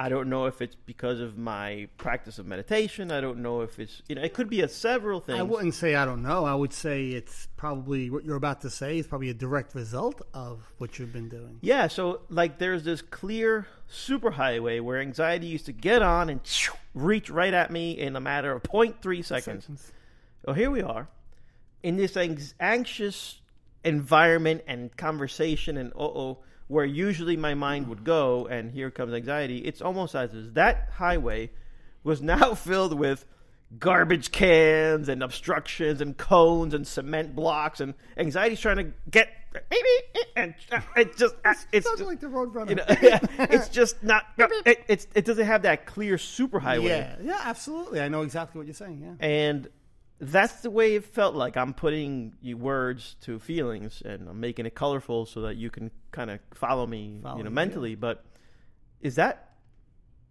I 0.00 0.08
don't 0.08 0.30
know 0.30 0.46
if 0.46 0.62
it's 0.62 0.76
because 0.76 1.18
of 1.18 1.36
my 1.36 1.88
practice 1.96 2.38
of 2.38 2.46
meditation. 2.46 3.10
I 3.10 3.20
don't 3.20 3.38
know 3.38 3.62
if 3.62 3.80
it's 3.80 4.00
you 4.08 4.14
know 4.14 4.22
it 4.22 4.32
could 4.32 4.48
be 4.48 4.60
a 4.60 4.68
several 4.68 5.18
things. 5.18 5.40
I 5.40 5.42
wouldn't 5.42 5.74
say 5.74 5.96
I 5.96 6.04
don't 6.04 6.22
know. 6.22 6.44
I 6.44 6.54
would 6.54 6.72
say 6.72 7.08
it's 7.08 7.48
probably 7.56 8.08
what 8.08 8.24
you're 8.24 8.36
about 8.36 8.60
to 8.60 8.70
say 8.70 8.98
is 8.98 9.08
probably 9.08 9.30
a 9.30 9.34
direct 9.34 9.74
result 9.74 10.22
of 10.32 10.72
what 10.78 10.98
you've 10.98 11.12
been 11.12 11.28
doing. 11.28 11.58
Yeah, 11.62 11.88
so 11.88 12.20
like 12.28 12.58
there's 12.58 12.84
this 12.84 13.02
clear 13.02 13.66
superhighway 13.90 14.80
where 14.80 15.00
anxiety 15.00 15.48
used 15.48 15.66
to 15.66 15.72
get 15.72 16.00
on 16.00 16.28
and 16.30 16.40
reach 16.94 17.28
right 17.28 17.52
at 17.52 17.72
me 17.72 17.98
in 17.98 18.14
a 18.14 18.20
matter 18.20 18.52
of 18.52 18.62
0.3 18.62 19.24
seconds. 19.24 19.64
Seconds. 19.64 19.92
Well, 20.46 20.54
here 20.54 20.70
we 20.70 20.80
are 20.80 21.08
in 21.82 21.96
this 21.96 22.16
anx- 22.16 22.54
anxious 22.60 23.40
environment 23.84 24.62
and 24.66 24.96
conversation 24.96 25.76
and 25.76 25.92
uh 25.92 26.02
oh, 26.04 26.38
where 26.68 26.84
usually 26.84 27.36
my 27.36 27.54
mind 27.54 27.88
would 27.88 28.04
go, 28.04 28.46
and 28.46 28.70
here 28.70 28.90
comes 28.90 29.14
anxiety. 29.14 29.58
It's 29.58 29.80
almost 29.80 30.14
as 30.14 30.34
if 30.34 30.54
that 30.54 30.90
highway 30.94 31.50
was 32.04 32.20
now 32.20 32.54
filled 32.54 32.98
with 32.98 33.24
garbage 33.78 34.32
cans 34.32 35.08
and 35.08 35.22
obstructions 35.22 36.00
and 36.00 36.16
cones 36.16 36.74
and 36.74 36.86
cement 36.86 37.34
blocks, 37.34 37.80
and 37.80 37.94
anxiety's 38.16 38.60
trying 38.60 38.76
to 38.76 38.92
get 39.10 39.30
and 40.36 40.54
it 40.96 41.16
just 41.16 41.34
it's 41.72 41.86
Sounds 41.86 41.98
just, 41.98 42.02
like 42.02 42.20
the 42.20 42.28
road 42.28 42.54
runner. 42.54 42.70
you 42.70 42.76
know, 42.76 42.84
it's 42.88 43.68
just 43.80 44.02
not 44.02 44.24
it, 44.38 44.84
it's 44.88 45.06
it 45.14 45.24
doesn't 45.24 45.46
have 45.46 45.62
that 45.62 45.86
clear 45.86 46.16
superhighway 46.16 46.84
yeah, 46.84 47.16
yeah, 47.20 47.40
absolutely. 47.44 48.00
I 48.00 48.08
know 48.08 48.22
exactly 48.22 48.58
what 48.58 48.66
you're 48.66 48.74
saying. 48.74 49.16
Yeah. 49.20 49.26
and 49.26 49.68
that's 50.20 50.62
the 50.62 50.70
way 50.70 50.94
it 50.96 51.04
felt 51.04 51.34
like 51.34 51.56
i'm 51.56 51.72
putting 51.72 52.32
you 52.40 52.56
words 52.56 53.16
to 53.20 53.38
feelings 53.38 54.02
and 54.04 54.28
i'm 54.28 54.40
making 54.40 54.66
it 54.66 54.74
colorful 54.74 55.24
so 55.26 55.42
that 55.42 55.56
you 55.56 55.70
can 55.70 55.90
kind 56.10 56.30
of 56.30 56.40
follow 56.54 56.86
me 56.86 57.20
Follow 57.22 57.38
you 57.38 57.44
know 57.44 57.50
you, 57.50 57.54
mentally 57.54 57.94
but 57.94 58.24
is 59.00 59.14
that 59.14 59.44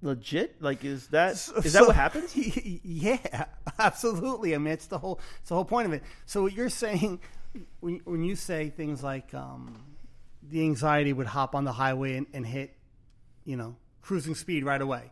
legit 0.01 0.61
like 0.61 0.83
is 0.85 1.07
that 1.07 1.31
is 1.33 1.41
So- 1.41 1.53
that 1.61 1.69
so- 1.71 1.85
what 1.87 1.95
happens 1.95 2.35
Yeah, 2.83 3.45
absolutely. 3.79 4.53
I 4.55 4.57
mean, 4.57 4.73
it's 4.73 4.87
the 4.87 4.97
whole 4.97 5.19
it's 5.39 5.49
the 5.49 5.55
whole 5.55 5.65
point 5.65 5.87
of 5.87 5.93
it. 5.93 6.03
So 6.25 6.43
what 6.43 6.53
you're 6.53 6.69
saying 6.69 7.19
when 7.79 8.01
when 8.05 8.23
you 8.23 8.35
say 8.35 8.69
things 8.69 9.03
like 9.03 9.33
um, 9.33 9.83
the 10.43 10.61
anxiety 10.61 11.13
would 11.13 11.27
hop 11.27 11.55
on 11.55 11.63
the 11.63 11.71
highway 11.71 12.17
and, 12.17 12.27
and 12.33 12.45
hit, 12.45 12.73
you 13.45 13.55
know, 13.57 13.75
cruising 14.01 14.35
speed 14.35 14.63
right 14.65 14.81
away. 14.81 15.11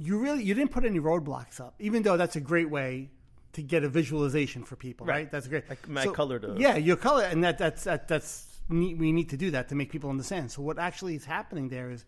You 0.00 0.18
really 0.18 0.42
you 0.44 0.54
didn't 0.54 0.70
put 0.70 0.84
any 0.84 1.00
roadblocks 1.00 1.60
up, 1.60 1.74
even 1.78 2.02
though 2.02 2.16
that's 2.16 2.36
a 2.36 2.40
great 2.40 2.70
way 2.70 3.10
to 3.54 3.62
get 3.62 3.82
a 3.82 3.88
visualization 3.88 4.62
for 4.62 4.76
people, 4.76 5.06
right? 5.06 5.14
Right. 5.14 5.30
That's 5.30 5.48
great. 5.48 5.64
I- 5.70 5.76
I 6.00 6.06
colored 6.14 6.44
a- 6.44 6.54
yeah, 6.58 6.76
your 6.76 6.96
color, 6.96 7.24
and 7.24 7.42
that 7.44 7.58
that's 7.58 7.84
that 7.84 8.06
that's 8.08 8.46
we 8.68 9.12
need 9.12 9.30
to 9.30 9.36
do 9.36 9.50
that 9.52 9.68
to 9.70 9.74
make 9.74 9.90
people 9.90 10.10
understand. 10.10 10.50
So 10.50 10.62
what 10.62 10.78
actually 10.78 11.14
is 11.16 11.24
happening 11.24 11.68
there 11.70 11.90
is 11.90 12.04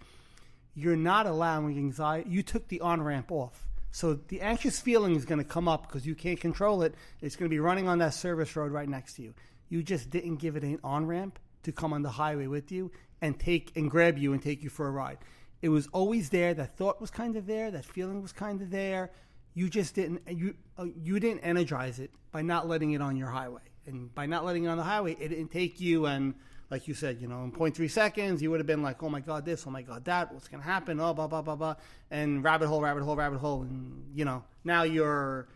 you're 0.75 0.97
not 0.97 1.27
allowing 1.27 1.77
anxiety. 1.79 2.29
You 2.31 2.43
took 2.43 2.69
the 2.69 2.81
on 2.81 3.03
ramp 3.03 3.33
off. 3.33 3.67
So 3.93 4.15
the 4.15 4.41
anxious 4.43 4.79
feeling 4.79 5.17
is 5.17 5.25
going 5.25 5.39
to 5.39 5.45
come 5.45 5.67
up 5.67 5.89
because 5.89 6.07
you 6.07 6.15
can't 6.15 6.39
control 6.41 6.83
it. 6.83 6.95
It's 7.23 7.35
going 7.35 7.49
to 7.49 7.55
be 7.55 7.59
running 7.59 7.89
on 7.89 7.99
that 7.99 8.15
service 8.15 8.55
road 8.55 8.71
right 8.71 8.89
next 8.89 9.15
to 9.15 9.23
you. 9.23 9.35
You 9.69 9.83
just 9.83 10.11
didn't 10.11 10.37
give 10.37 10.55
it 10.55 10.63
an 10.63 10.79
on 10.85 11.07
ramp 11.07 11.39
to 11.65 11.73
come 11.73 11.93
on 11.93 12.03
the 12.03 12.11
highway 12.11 12.47
with 12.47 12.71
you 12.71 12.93
and 13.21 13.39
take 13.41 13.73
and 13.77 13.91
grab 13.91 14.17
you 14.17 14.33
and 14.33 14.41
take 14.43 14.63
you 14.63 14.69
for 14.71 14.87
a 14.87 14.91
ride. 14.93 15.19
It 15.62 15.69
was 15.69 15.89
always 15.93 16.31
there. 16.31 16.55
That 16.55 16.77
thought 16.77 17.01
was 17.01 17.11
kind 17.11 17.37
of 17.37 17.47
there. 17.47 17.71
That 17.71 17.85
feeling 17.85 18.23
was 18.23 18.33
kind 18.33 18.62
of 18.62 18.71
there. 18.71 19.11
You 19.55 19.69
just 19.69 19.95
didn't 19.95 20.23
you 20.29 20.55
uh, 20.79 20.87
you 21.03 21.19
didn't 21.21 21.41
energize 21.41 21.99
it 21.99 22.11
by 22.33 22.43
not 22.43 22.69
letting 22.69 22.93
it 22.93 23.03
on 23.03 23.17
your 23.17 23.29
highway. 23.29 23.62
And 23.87 24.15
by 24.15 24.27
not 24.27 24.45
letting 24.45 24.65
it 24.65 24.69
on 24.69 24.77
the 24.77 24.85
highway, 24.85 25.17
it 25.19 25.29
didn't 25.29 25.49
take 25.49 25.81
you 25.81 26.07
and 26.07 26.35
like 26.71 26.87
you 26.87 26.95
said, 26.95 27.21
you 27.21 27.27
know, 27.27 27.43
in 27.43 27.51
0.3 27.51 27.91
seconds, 27.91 28.41
you 28.41 28.51
would 28.51 28.61
have 28.61 28.67
been 28.67 28.83
like, 28.83 29.03
oh 29.03 29.09
my 29.09 29.19
God, 29.19 29.45
this, 29.45 29.67
oh 29.67 29.71
my 29.71 29.82
God, 29.82 30.05
that, 30.05 30.32
what's 30.32 30.46
going 30.46 30.63
to 30.63 30.69
happen, 30.69 31.01
oh, 31.01 31.13
blah, 31.13 31.27
blah, 31.27 31.43
blah, 31.43 31.56
blah, 31.56 31.75
and 32.13 32.44
rabbit 32.44 32.69
hole, 32.69 32.81
rabbit 32.81 33.03
hole, 33.03 33.17
rabbit 33.17 33.39
hole. 33.39 33.63
And, 33.63 34.05
you 34.15 34.25
know, 34.25 34.44
now 34.63 34.84
you're 34.84 35.49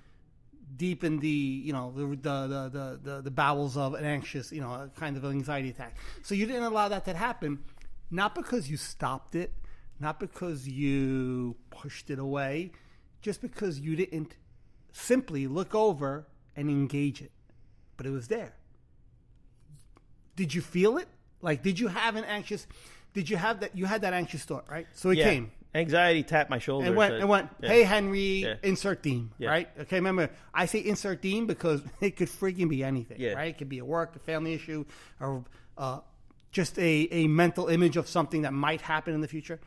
deep 0.76 1.04
in 1.04 1.20
the, 1.20 1.28
you 1.28 1.72
know, 1.72 1.92
the, 1.94 2.06
the, 2.06 2.68
the, 2.72 3.00
the, 3.02 3.22
the, 3.22 3.30
bowels 3.30 3.76
of 3.76 3.94
an 3.94 4.04
anxious, 4.04 4.50
you 4.50 4.60
know, 4.60 4.90
kind 4.96 5.16
of 5.16 5.24
anxiety 5.24 5.70
attack. 5.70 5.96
So 6.22 6.34
you 6.34 6.46
didn't 6.46 6.64
allow 6.64 6.88
that 6.88 7.04
to 7.04 7.14
happen, 7.14 7.60
not 8.10 8.34
because 8.34 8.68
you 8.68 8.76
stopped 8.76 9.36
it, 9.36 9.52
not 10.00 10.18
because 10.20 10.66
you 10.68 11.56
pushed 11.70 12.10
it 12.10 12.18
away, 12.18 12.72
just 13.22 13.40
because 13.40 13.78
you 13.80 13.96
didn't 13.96 14.36
simply 14.92 15.46
look 15.46 15.74
over 15.74 16.26
and 16.56 16.68
engage 16.70 17.20
it. 17.22 17.32
But 17.96 18.06
it 18.06 18.10
was 18.10 18.28
there 18.28 18.54
did 20.36 20.52
you 20.52 20.60
feel 20.60 20.96
it? 20.98 21.06
Like, 21.42 21.62
did 21.62 21.78
you 21.78 21.88
have 21.88 22.16
an 22.16 22.24
anxious? 22.24 22.66
Did 23.12 23.28
you 23.30 23.36
have 23.36 23.60
that? 23.60 23.76
You 23.76 23.86
had 23.86 24.00
that 24.02 24.12
anxious 24.12 24.42
thought, 24.44 24.68
right? 24.68 24.86
So 24.94 25.10
it 25.10 25.18
yeah 25.18 25.30
came 25.30 25.52
anxiety 25.76 26.22
tapped 26.22 26.50
my 26.50 26.58
shoulder 26.58 26.86
and 26.86 26.96
went 26.96 27.12
said- 27.12 27.20
and 27.20 27.28
went. 27.28 27.50
yeah. 27.60 27.68
Hey, 27.68 27.82
Henry, 27.82 28.20
Yeah. 28.44 28.54
insert 28.62 29.02
theme, 29.02 29.32
right? 29.40 29.68
Okay, 29.80 29.96
remember 29.96 30.30
I 30.52 30.66
say 30.66 30.78
insert 30.80 31.22
theme 31.22 31.46
because 31.46 31.82
it 32.00 32.16
could 32.16 32.28
freaking 32.28 32.68
be 32.68 32.82
anything, 32.82 33.20
Yeah. 33.20 33.34
right? 33.34 33.48
It 33.54 33.58
could 33.58 33.68
be 33.68 33.78
a 33.78 33.84
work, 33.84 34.16
a 34.16 34.18
family 34.20 34.54
issue, 34.54 34.84
or 35.20 35.44
uh, 35.78 36.00
just 36.50 36.78
a 36.78 37.08
a 37.12 37.26
mental 37.28 37.68
image 37.68 37.96
of 37.96 38.08
something 38.08 38.42
that 38.42 38.52
might 38.52 38.80
happen 38.80 39.14
in 39.14 39.20
the 39.20 39.28
future. 39.28 39.60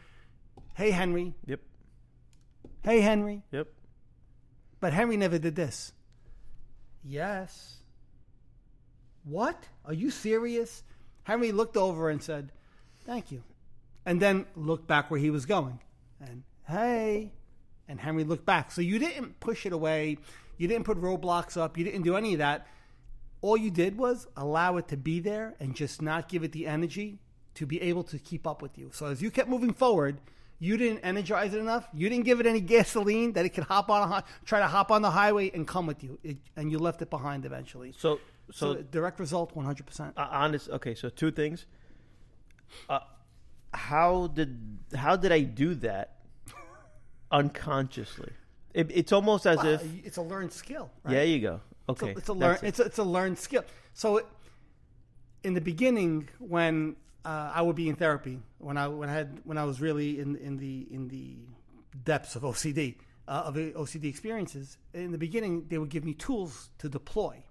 Hey, 0.77 0.91
Henry. 0.91 1.33
yep 1.47 1.59
Hey, 2.83 3.01
Henry. 3.01 3.41
yep 3.51 3.67
But 4.79 4.93
Henry 4.93 5.17
never 5.17 5.39
did 5.39 5.55
this. 5.55 5.91
Yes. 7.03 7.77
What? 9.23 9.63
Are 9.85 9.93
you 9.93 10.11
serious? 10.11 10.83
Henry 11.23 11.51
looked 11.51 11.77
over 11.77 12.11
and 12.11 12.21
said, 12.21 12.51
Thank 13.07 13.31
you. 13.31 13.41
And 14.05 14.21
then 14.21 14.45
looked 14.55 14.85
back 14.85 15.09
where 15.09 15.19
he 15.19 15.31
was 15.31 15.47
going. 15.47 15.79
And, 16.21 16.43
hey. 16.67 17.31
And 17.87 17.99
Henry 17.99 18.23
looked 18.23 18.45
back. 18.45 18.69
So 18.69 18.81
you 18.81 18.99
didn't 18.99 19.39
push 19.39 19.65
it 19.65 19.73
away. 19.73 20.19
You 20.57 20.67
didn't 20.67 20.85
put 20.85 21.01
roadblocks 21.01 21.57
up. 21.57 21.75
You 21.79 21.85
didn't 21.85 22.03
do 22.03 22.15
any 22.15 22.33
of 22.33 22.37
that. 22.37 22.67
All 23.41 23.57
you 23.57 23.71
did 23.71 23.97
was 23.97 24.27
allow 24.37 24.77
it 24.77 24.89
to 24.89 24.97
be 24.97 25.21
there 25.21 25.55
and 25.59 25.75
just 25.75 26.03
not 26.03 26.29
give 26.29 26.43
it 26.43 26.51
the 26.51 26.67
energy 26.67 27.17
to 27.55 27.65
be 27.65 27.81
able 27.81 28.03
to 28.03 28.19
keep 28.19 28.45
up 28.45 28.61
with 28.61 28.77
you. 28.77 28.91
So 28.93 29.07
as 29.07 29.23
you 29.23 29.31
kept 29.31 29.49
moving 29.49 29.73
forward, 29.73 30.21
you 30.59 30.75
didn't 30.77 30.99
energize 30.99 31.53
it 31.53 31.59
enough. 31.59 31.87
You 31.93 32.09
didn't 32.09 32.25
give 32.25 32.39
it 32.39 32.45
any 32.47 32.61
gasoline 32.61 33.33
that 33.33 33.45
it 33.45 33.49
could 33.49 33.65
hop 33.65 33.89
on, 33.89 34.11
a, 34.11 34.23
try 34.45 34.59
to 34.59 34.67
hop 34.67 34.89
on 34.91 35.01
the 35.03 35.11
highway 35.11 35.51
and 35.53 35.67
come 35.67 35.85
with 35.85 36.03
you. 36.03 36.17
It, 36.23 36.37
and 36.55 36.71
you 36.71 36.79
left 36.79 37.01
it 37.01 37.09
behind 37.09 37.45
eventually. 37.45 37.93
so 37.97 38.19
So, 38.51 38.73
so 38.75 38.81
direct 38.81 39.19
result, 39.19 39.55
one 39.55 39.65
hundred 39.65 39.85
percent. 39.85 40.13
uh, 40.17 40.27
honest 40.31 40.69
okay 40.69 40.95
so 40.95 41.09
two 41.09 41.31
things 41.31 41.65
uh, 42.89 42.99
how 43.73 44.27
did 44.27 44.51
how 44.95 45.15
did 45.17 45.31
i 45.31 45.41
do 45.41 45.75
that 45.75 46.07
unconsciously 47.31 48.31
it, 48.73 48.91
it's 48.93 49.11
almost 49.11 49.45
as 49.45 49.63
if 49.63 49.81
It's 50.05 50.17
a 50.17 50.21
learned 50.21 50.51
skill. 50.53 50.91
There 51.03 51.17
Right? 51.17 51.27
you 51.27 51.39
go. 51.39 51.61
Okay, 51.89 52.09
it's 52.11 52.17
a, 52.17 52.19
it's 52.19 52.29
a 52.29 52.33
learn. 52.33 52.55
it. 52.57 52.63
It's 52.63 52.79
a, 52.79 52.83
it's 52.83 52.97
a 52.99 53.03
learned 53.03 53.39
skill. 53.39 53.63
So, 53.93 54.21
in 55.43 55.53
the 55.55 55.61
beginning, 55.61 56.29
when 56.39 56.95
uh, 57.27 57.51
I 57.53 57.61
would 57.61 57.75
be 57.75 57.89
in 57.89 57.95
therapy, 57.95 58.39
when 58.57 58.77
I 58.77 58.87
when 58.87 59.09
I 59.09 59.13
had 59.13 59.41
when 59.43 59.57
I 59.57 59.65
was 59.65 59.81
really 59.81 60.17
in 60.19 60.37
in 60.37 60.55
the 60.55 60.87
in 60.89 61.09
the 61.09 61.35
depths 62.05 62.37
of 62.37 62.43
OCD 62.43 62.95
uh, 63.27 63.43
of 63.47 63.55
OCD 63.55 64.05
experiences, 64.05 64.77
in 64.93 65.11
the 65.11 65.17
beginning 65.17 65.65
they 65.67 65.77
would 65.77 65.89
give 65.89 66.05
me 66.05 66.13
tools 66.13 66.69
to 66.77 66.87
deploy. 66.87 67.43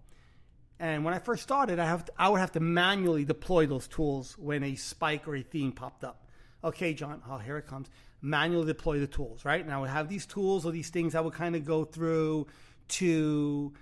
And 0.80 1.04
when 1.04 1.12
I 1.12 1.18
first 1.18 1.42
started, 1.42 1.78
I 1.78 1.84
have 1.84 2.06
to, 2.06 2.12
I 2.18 2.30
would 2.30 2.40
have 2.40 2.52
to 2.52 2.60
manually 2.60 3.26
deploy 3.26 3.66
those 3.66 3.86
tools 3.86 4.36
when 4.38 4.62
a 4.62 4.76
spike 4.76 5.28
or 5.28 5.36
a 5.36 5.42
theme 5.42 5.72
popped 5.72 6.04
up. 6.04 6.26
Okay, 6.64 6.94
John, 6.94 7.20
oh 7.28 7.36
here 7.36 7.58
it 7.58 7.66
comes. 7.66 7.90
Manually 8.22 8.66
deploy 8.66 8.98
the 8.98 9.06
tools, 9.06 9.44
right? 9.44 9.62
And 9.62 9.72
I 9.72 9.78
would 9.78 9.90
have 9.90 10.08
these 10.08 10.24
tools 10.24 10.64
or 10.64 10.72
these 10.72 10.88
things 10.88 11.14
I 11.14 11.20
would 11.20 11.34
kind 11.34 11.54
of 11.54 11.66
go 11.66 11.84
through 11.84 12.46
to 12.88 13.74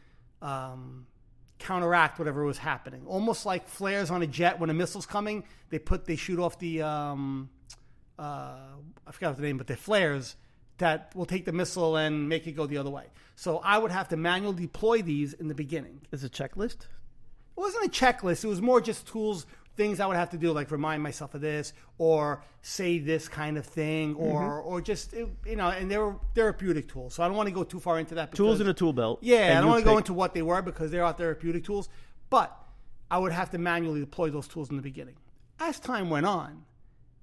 um, 0.43 1.07
counteract 1.65 2.19
whatever 2.19 2.45
was 2.45 2.59
happening. 2.59 3.03
Almost 3.07 3.47
like 3.47 3.67
flares 3.67 4.11
on 4.11 4.23
a 4.23 4.27
jet 4.27 4.61
when 4.61 4.71
a 4.71 4.75
missile's 4.75 5.07
coming. 5.07 5.45
They 5.71 5.79
put 5.79 6.05
they 6.05 6.17
shoot 6.17 6.39
off 6.39 6.59
the 6.59 6.83
um, 6.83 7.49
uh, 8.19 8.57
I 9.07 9.11
forgot 9.11 9.31
what 9.31 9.37
the 9.39 9.43
name, 9.43 9.59
but 9.59 9.67
the 9.67 9.77
flares 9.77 10.37
that 10.79 11.13
will 11.15 11.27
take 11.27 11.45
the 11.45 11.53
missile 11.53 11.97
and 11.97 12.29
make 12.29 12.47
it 12.47 12.53
go 12.53 12.67
the 12.67 12.79
other 12.79 12.91
way. 12.91 13.07
So 13.37 13.59
I 13.59 13.79
would 13.79 13.91
have 13.91 14.09
to 14.09 14.17
manually 14.17 14.63
deploy 14.63 15.03
these 15.03 15.33
in 15.33 15.49
the 15.49 15.55
beginning. 15.55 16.01
Is 16.13 16.23
a 16.23 16.29
checklist. 16.29 16.87
It 17.57 17.61
wasn't 17.61 17.87
a 17.87 17.89
checklist. 17.89 18.45
It 18.45 18.49
was 18.49 18.61
more 18.61 18.81
just 18.81 19.07
tools, 19.07 19.47
things 19.77 20.01
I 20.01 20.07
would 20.07 20.17
have 20.17 20.31
to 20.31 20.39
do, 20.39 20.53
like 20.53 20.71
remind 20.71 21.03
myself 21.03 21.35
of 21.35 21.41
this, 21.41 21.73
or 21.99 22.43
say 22.63 22.99
this 22.99 23.29
kind 23.29 23.57
of 23.59 23.67
thing, 23.67 24.15
or 24.15 24.41
Mm-hmm. 24.43 24.69
or 24.69 24.81
just 24.81 25.13
you 25.13 25.57
know. 25.57 25.69
And 25.69 25.91
they 25.91 25.99
were 25.99 26.17
therapeutic 26.35 26.89
tools. 26.89 27.15
So 27.15 27.23
I 27.23 27.29
don't 27.29 27.37
want 27.37 27.49
to 27.49 27.55
go 27.55 27.65
too 27.65 27.81
far 27.81 27.99
into 27.99 28.15
that. 28.17 28.33
Tools 28.35 28.61
in 28.61 28.69
a 28.69 28.75
tool 28.75 28.93
belt. 28.93 29.19
yeah, 29.23 29.57
I 29.59 29.61
don't 29.61 29.71
want 29.71 29.85
to 29.85 29.91
go 29.91 29.99
into 29.99 30.15
what 30.15 30.35
they 30.35 30.43
were 30.43 30.63
because 30.63 30.91
they 30.91 30.99
are 31.01 31.13
therapeutic 31.13 31.65
tools, 31.65 31.89
but 32.31 32.57
I 33.11 33.19
would 33.19 33.33
have 33.33 33.51
to 33.51 33.59
manually 33.59 34.01
deploy 34.01 34.31
those 34.31 34.49
tools 34.49 34.71
in 34.71 34.77
the 34.77 34.83
beginning. 34.83 35.17
As 35.61 35.79
time 35.79 36.11
went 36.11 36.27
on, 36.27 36.65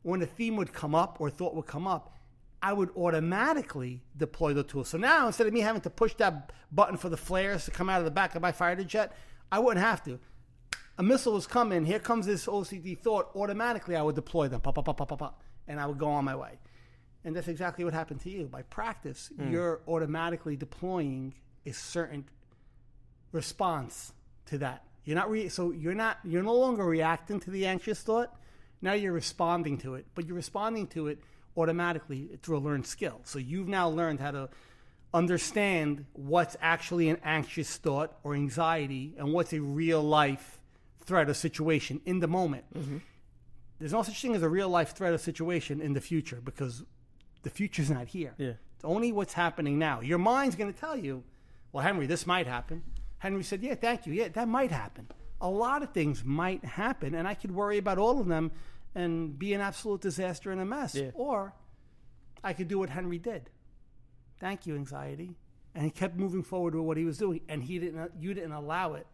when 0.03 0.21
a 0.21 0.25
theme 0.25 0.55
would 0.55 0.71
come 0.73 0.95
up 0.95 1.17
or 1.19 1.29
thought 1.29 1.53
would 1.55 1.65
come 1.67 1.87
up, 1.87 2.17
I 2.63 2.73
would 2.73 2.89
automatically 2.95 4.03
deploy 4.15 4.53
the 4.53 4.63
tool. 4.63 4.83
So 4.83 4.97
now 4.97 5.27
instead 5.27 5.47
of 5.47 5.53
me 5.53 5.61
having 5.61 5.81
to 5.81 5.89
push 5.89 6.13
that 6.15 6.51
button 6.71 6.95
for 6.97 7.09
the 7.09 7.17
flares 7.17 7.65
to 7.65 7.71
come 7.71 7.89
out 7.89 7.99
of 7.99 8.05
the 8.05 8.11
back 8.11 8.35
of 8.35 8.41
my 8.41 8.51
fighter 8.51 8.83
jet, 8.83 9.15
I 9.51 9.59
wouldn't 9.59 9.83
have 9.85 10.03
to. 10.05 10.19
A 10.97 11.03
missile 11.03 11.33
was 11.33 11.47
coming. 11.47 11.85
Here 11.85 11.99
comes 11.99 12.25
this 12.25 12.45
OCD 12.45 12.97
thought. 12.97 13.29
Automatically, 13.35 13.95
I 13.95 14.01
would 14.01 14.15
deploy 14.15 14.47
them, 14.47 14.61
pop, 14.61 14.75
pop, 14.75 14.85
pop, 14.85 14.97
pop, 14.97 15.09
pop, 15.09 15.19
pop, 15.19 15.43
and 15.67 15.79
I 15.79 15.85
would 15.85 15.97
go 15.97 16.09
on 16.09 16.25
my 16.25 16.35
way. 16.35 16.59
And 17.23 17.35
that's 17.35 17.47
exactly 17.47 17.85
what 17.85 17.93
happened 17.93 18.21
to 18.21 18.29
you. 18.29 18.47
By 18.47 18.63
practice, 18.63 19.31
hmm. 19.35 19.51
you're 19.51 19.81
automatically 19.87 20.55
deploying 20.55 21.33
a 21.65 21.71
certain 21.71 22.25
response 23.31 24.13
to 24.47 24.57
that. 24.59 24.83
You're 25.03 25.15
not 25.15 25.29
re- 25.29 25.49
so 25.49 25.71
you're 25.71 25.95
not 25.95 26.19
you're 26.23 26.43
no 26.43 26.55
longer 26.55 26.85
reacting 26.85 27.39
to 27.41 27.51
the 27.51 27.65
anxious 27.65 28.01
thought. 28.01 28.35
Now 28.81 28.93
you're 28.93 29.13
responding 29.13 29.77
to 29.79 29.95
it, 29.95 30.05
but 30.15 30.25
you're 30.25 30.35
responding 30.35 30.87
to 30.87 31.07
it 31.07 31.19
automatically 31.55 32.29
through 32.41 32.57
a 32.57 32.59
learned 32.59 32.85
skill. 32.85 33.21
So 33.23 33.39
you've 33.39 33.67
now 33.67 33.89
learned 33.89 34.19
how 34.19 34.31
to 34.31 34.49
understand 35.13 36.05
what's 36.13 36.55
actually 36.61 37.09
an 37.09 37.17
anxious 37.23 37.77
thought 37.77 38.17
or 38.23 38.33
anxiety 38.33 39.13
and 39.17 39.33
what's 39.33 39.53
a 39.53 39.61
real 39.61 40.01
life 40.01 40.59
threat 41.03 41.29
or 41.29 41.33
situation 41.33 42.01
in 42.05 42.19
the 42.19 42.27
moment. 42.27 42.65
Mm-hmm. 42.73 42.97
There's 43.79 43.93
no 43.93 44.03
such 44.03 44.21
thing 44.21 44.35
as 44.35 44.43
a 44.43 44.49
real 44.49 44.69
life 44.69 44.95
threat 44.95 45.13
or 45.13 45.17
situation 45.17 45.81
in 45.81 45.93
the 45.93 46.01
future 46.01 46.39
because 46.43 46.83
the 47.43 47.49
future's 47.49 47.89
not 47.89 48.07
here. 48.07 48.33
Yeah. 48.37 48.53
It's 48.75 48.85
only 48.85 49.11
what's 49.11 49.33
happening 49.33 49.79
now. 49.79 50.01
Your 50.01 50.19
mind's 50.19 50.55
going 50.55 50.71
to 50.71 50.79
tell 50.79 50.95
you, 50.95 51.23
well, 51.71 51.83
Henry, 51.83 52.05
this 52.05 52.27
might 52.27 52.47
happen. 52.47 52.83
Henry 53.17 53.43
said, 53.43 53.61
yeah, 53.61 53.75
thank 53.75 54.05
you. 54.05 54.13
Yeah, 54.13 54.29
that 54.29 54.47
might 54.47 54.71
happen. 54.71 55.07
A 55.39 55.49
lot 55.49 55.81
of 55.81 55.91
things 55.91 56.23
might 56.23 56.63
happen, 56.63 57.15
and 57.15 57.27
I 57.27 57.33
could 57.33 57.51
worry 57.51 57.77
about 57.77 57.97
all 57.97 58.19
of 58.19 58.27
them 58.27 58.51
and 58.93 59.37
be 59.37 59.53
an 59.53 59.61
absolute 59.61 60.01
disaster 60.01 60.51
and 60.51 60.61
a 60.61 60.65
mess. 60.65 60.95
Yeah. 60.95 61.09
Or 61.13 61.53
I 62.43 62.53
could 62.53 62.67
do 62.67 62.79
what 62.79 62.89
Henry 62.89 63.17
did. 63.17 63.49
Thank 64.39 64.67
you, 64.67 64.75
anxiety. 64.75 65.35
And 65.73 65.85
he 65.85 65.91
kept 65.91 66.15
moving 66.15 66.43
forward 66.43 66.75
with 66.75 66.83
what 66.83 66.97
he 66.97 67.05
was 67.05 67.17
doing, 67.17 67.41
and 67.47 67.63
he 67.63 67.79
didn't. 67.79 68.11
You 68.19 68.33
didn't 68.33 68.51
allow 68.51 68.93
it 68.93 69.07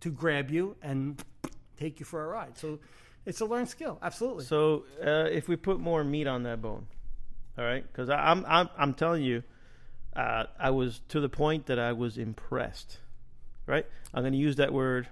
to 0.00 0.10
grab 0.10 0.50
you 0.50 0.76
and 0.82 1.22
take 1.78 2.00
you 2.00 2.06
for 2.06 2.24
a 2.24 2.28
ride. 2.28 2.56
So 2.58 2.78
it's 3.26 3.40
a 3.40 3.44
learned 3.44 3.68
skill, 3.68 3.98
absolutely. 4.02 4.44
So 4.44 4.84
uh, 5.04 5.28
if 5.30 5.48
we 5.48 5.56
put 5.56 5.80
more 5.80 6.02
meat 6.04 6.26
on 6.26 6.42
that 6.44 6.62
bone, 6.62 6.86
all 7.58 7.64
right? 7.64 7.84
Because 7.86 8.08
I'm 8.10 8.44
I'm 8.46 8.68
I'm 8.76 8.94
telling 8.94 9.22
you, 9.22 9.42
uh, 10.16 10.44
I 10.58 10.70
was 10.70 11.00
to 11.08 11.20
the 11.20 11.28
point 11.28 11.66
that 11.66 11.78
I 11.78 11.92
was 11.92 12.18
impressed. 12.18 12.98
Right? 13.66 13.86
I'm 14.12 14.22
going 14.22 14.32
to 14.32 14.38
use 14.38 14.56
that 14.56 14.72
word. 14.72 15.06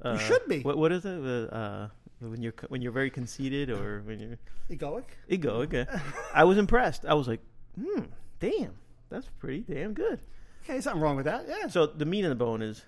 Uh, 0.00 0.18
should 0.18 0.46
be. 0.46 0.60
What 0.60 0.78
what 0.78 0.92
is 0.92 1.04
it? 1.04 1.52
Uh, 1.52 1.88
when 2.20 2.42
you're 2.42 2.54
when 2.68 2.82
you're 2.82 2.92
very 2.92 3.10
conceited 3.10 3.70
or 3.70 4.02
when 4.04 4.20
you're 4.20 4.38
Egoic. 4.70 5.04
Egoic. 5.30 5.74
Okay. 5.74 5.86
I 6.34 6.44
was 6.44 6.58
impressed. 6.58 7.04
I 7.04 7.14
was 7.14 7.28
like, 7.28 7.40
hmm, 7.80 8.02
damn, 8.40 8.74
that's 9.10 9.28
pretty 9.38 9.60
damn 9.60 9.92
good. 9.92 10.20
Okay, 10.64 10.80
something 10.80 11.00
wrong 11.00 11.16
with 11.16 11.26
that. 11.26 11.46
Yeah. 11.48 11.68
So 11.68 11.86
the 11.86 12.04
meat 12.04 12.24
in 12.24 12.30
the 12.30 12.36
bone 12.36 12.62
is 12.62 12.84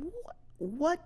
what 0.00 0.36
what 0.58 1.00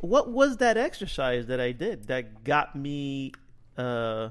what 0.00 0.30
was 0.30 0.58
that 0.58 0.76
exercise 0.76 1.46
that 1.46 1.60
I 1.60 1.72
did 1.72 2.06
that 2.08 2.44
got 2.44 2.74
me 2.76 3.32
uh 3.76 4.30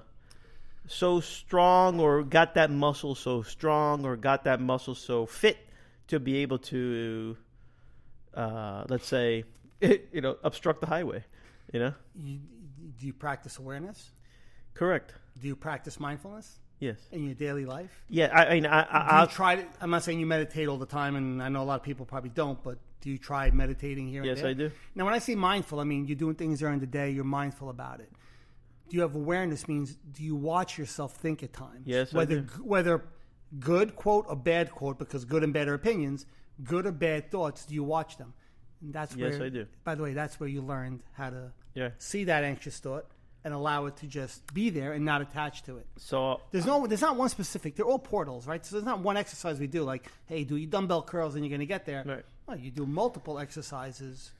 so 0.87 1.19
strong 1.19 1.99
or 1.99 2.23
got 2.23 2.53
that 2.55 2.71
muscle 2.71 3.15
so 3.15 3.41
strong 3.41 4.05
or 4.05 4.15
got 4.15 4.43
that 4.45 4.61
muscle 4.61 4.95
so 4.95 5.25
fit 5.25 5.57
to 6.07 6.19
be 6.19 6.37
able 6.37 6.57
to 6.59 7.35
uh 8.33 8.85
let's 8.87 9.05
say 9.07 9.43
you 9.81 10.21
know 10.21 10.37
obstruct 10.43 10.79
the 10.81 10.87
highway 10.87 11.23
you 11.73 11.79
know 11.79 11.93
You, 12.15 12.39
do 12.97 13.05
you 13.05 13.13
practice 13.13 13.57
awareness? 13.57 14.11
correct 14.73 15.13
Do 15.41 15.47
you 15.47 15.55
practice 15.55 15.99
mindfulness 15.99 16.59
yes 16.79 16.97
in 17.11 17.25
your 17.25 17.33
daily 17.33 17.65
life? 17.65 18.03
yeah 18.09 18.29
I 18.33 18.45
I 18.45 18.53
mean 18.53 18.65
i 18.65 18.81
i 18.83 19.19
I'll, 19.19 19.27
try 19.27 19.57
to, 19.57 19.65
I'm 19.81 19.89
not 19.89 20.03
saying 20.03 20.19
you 20.19 20.25
meditate 20.25 20.67
all 20.69 20.77
the 20.77 20.85
time, 20.85 21.15
and 21.15 21.41
I 21.43 21.49
know 21.49 21.61
a 21.63 21.65
lot 21.65 21.75
of 21.75 21.83
people 21.83 22.05
probably 22.05 22.29
don't, 22.29 22.61
but 22.63 22.77
do 23.01 23.09
you 23.09 23.17
try 23.17 23.49
meditating 23.51 24.07
here 24.07 24.23
yes 24.23 24.37
and 24.39 24.43
there? 24.43 24.67
I 24.67 24.69
do 24.69 24.71
Now, 24.95 25.05
when 25.05 25.13
I 25.13 25.19
say 25.19 25.35
mindful, 25.35 25.79
I 25.79 25.83
mean 25.83 26.05
you're 26.05 26.15
doing 26.15 26.35
things 26.35 26.59
during 26.59 26.79
the 26.79 26.87
day, 26.87 27.11
you're 27.11 27.23
mindful 27.23 27.69
about 27.69 27.99
it. 27.99 28.11
Do 28.89 28.95
you 28.95 29.01
have 29.01 29.15
awareness? 29.15 29.67
Means 29.67 29.97
do 30.11 30.23
you 30.23 30.35
watch 30.35 30.77
yourself 30.77 31.15
think 31.15 31.43
at 31.43 31.53
times? 31.53 31.83
Yes, 31.85 32.13
I 32.13 32.17
whether 32.17 32.39
do. 32.41 32.63
whether 32.63 33.03
good 33.59 33.95
quote 33.95 34.25
or 34.27 34.35
bad 34.35 34.71
quote, 34.71 34.97
because 34.97 35.25
good 35.25 35.43
and 35.43 35.53
bad 35.53 35.67
are 35.67 35.73
opinions. 35.73 36.25
Good 36.63 36.85
or 36.87 36.91
bad 36.91 37.29
thoughts, 37.29 37.65
do 37.65 37.75
you 37.75 37.83
watch 37.83 38.17
them? 38.17 38.33
And 38.81 38.93
that's 38.93 39.15
Yes, 39.15 39.37
where, 39.37 39.47
I 39.47 39.49
do. 39.49 39.67
By 39.83 39.95
the 39.95 40.03
way, 40.03 40.13
that's 40.13 40.39
where 40.39 40.49
you 40.49 40.61
learned 40.61 41.03
how 41.13 41.29
to 41.29 41.51
yeah 41.75 41.89
see 41.97 42.23
that 42.25 42.43
anxious 42.43 42.79
thought 42.79 43.05
and 43.43 43.53
allow 43.53 43.85
it 43.85 43.95
to 43.97 44.07
just 44.07 44.51
be 44.53 44.69
there 44.69 44.93
and 44.93 45.05
not 45.05 45.21
attach 45.21 45.63
to 45.63 45.77
it. 45.77 45.85
so 45.97 46.41
There's 46.51 46.65
no, 46.65 46.85
there's 46.87 47.01
not 47.01 47.15
one 47.15 47.29
specific. 47.29 47.75
They're 47.75 47.85
all 47.85 47.99
portals, 47.99 48.45
right? 48.47 48.65
So 48.65 48.75
there's 48.75 48.85
not 48.85 48.99
one 48.99 49.15
exercise 49.15 49.59
we 49.59 49.67
do 49.67 49.83
like, 49.83 50.11
hey, 50.25 50.43
do 50.43 50.57
your 50.57 50.69
dumbbell 50.69 51.03
curls 51.03 51.35
and 51.35 51.45
you're 51.45 51.49
going 51.49 51.61
to 51.61 51.65
get 51.65 51.85
there. 51.85 52.03
Right. 52.05 52.25
No, 52.47 52.55
you 52.55 52.71
do 52.71 52.85
multiple 52.85 53.39
exercises. 53.39 54.31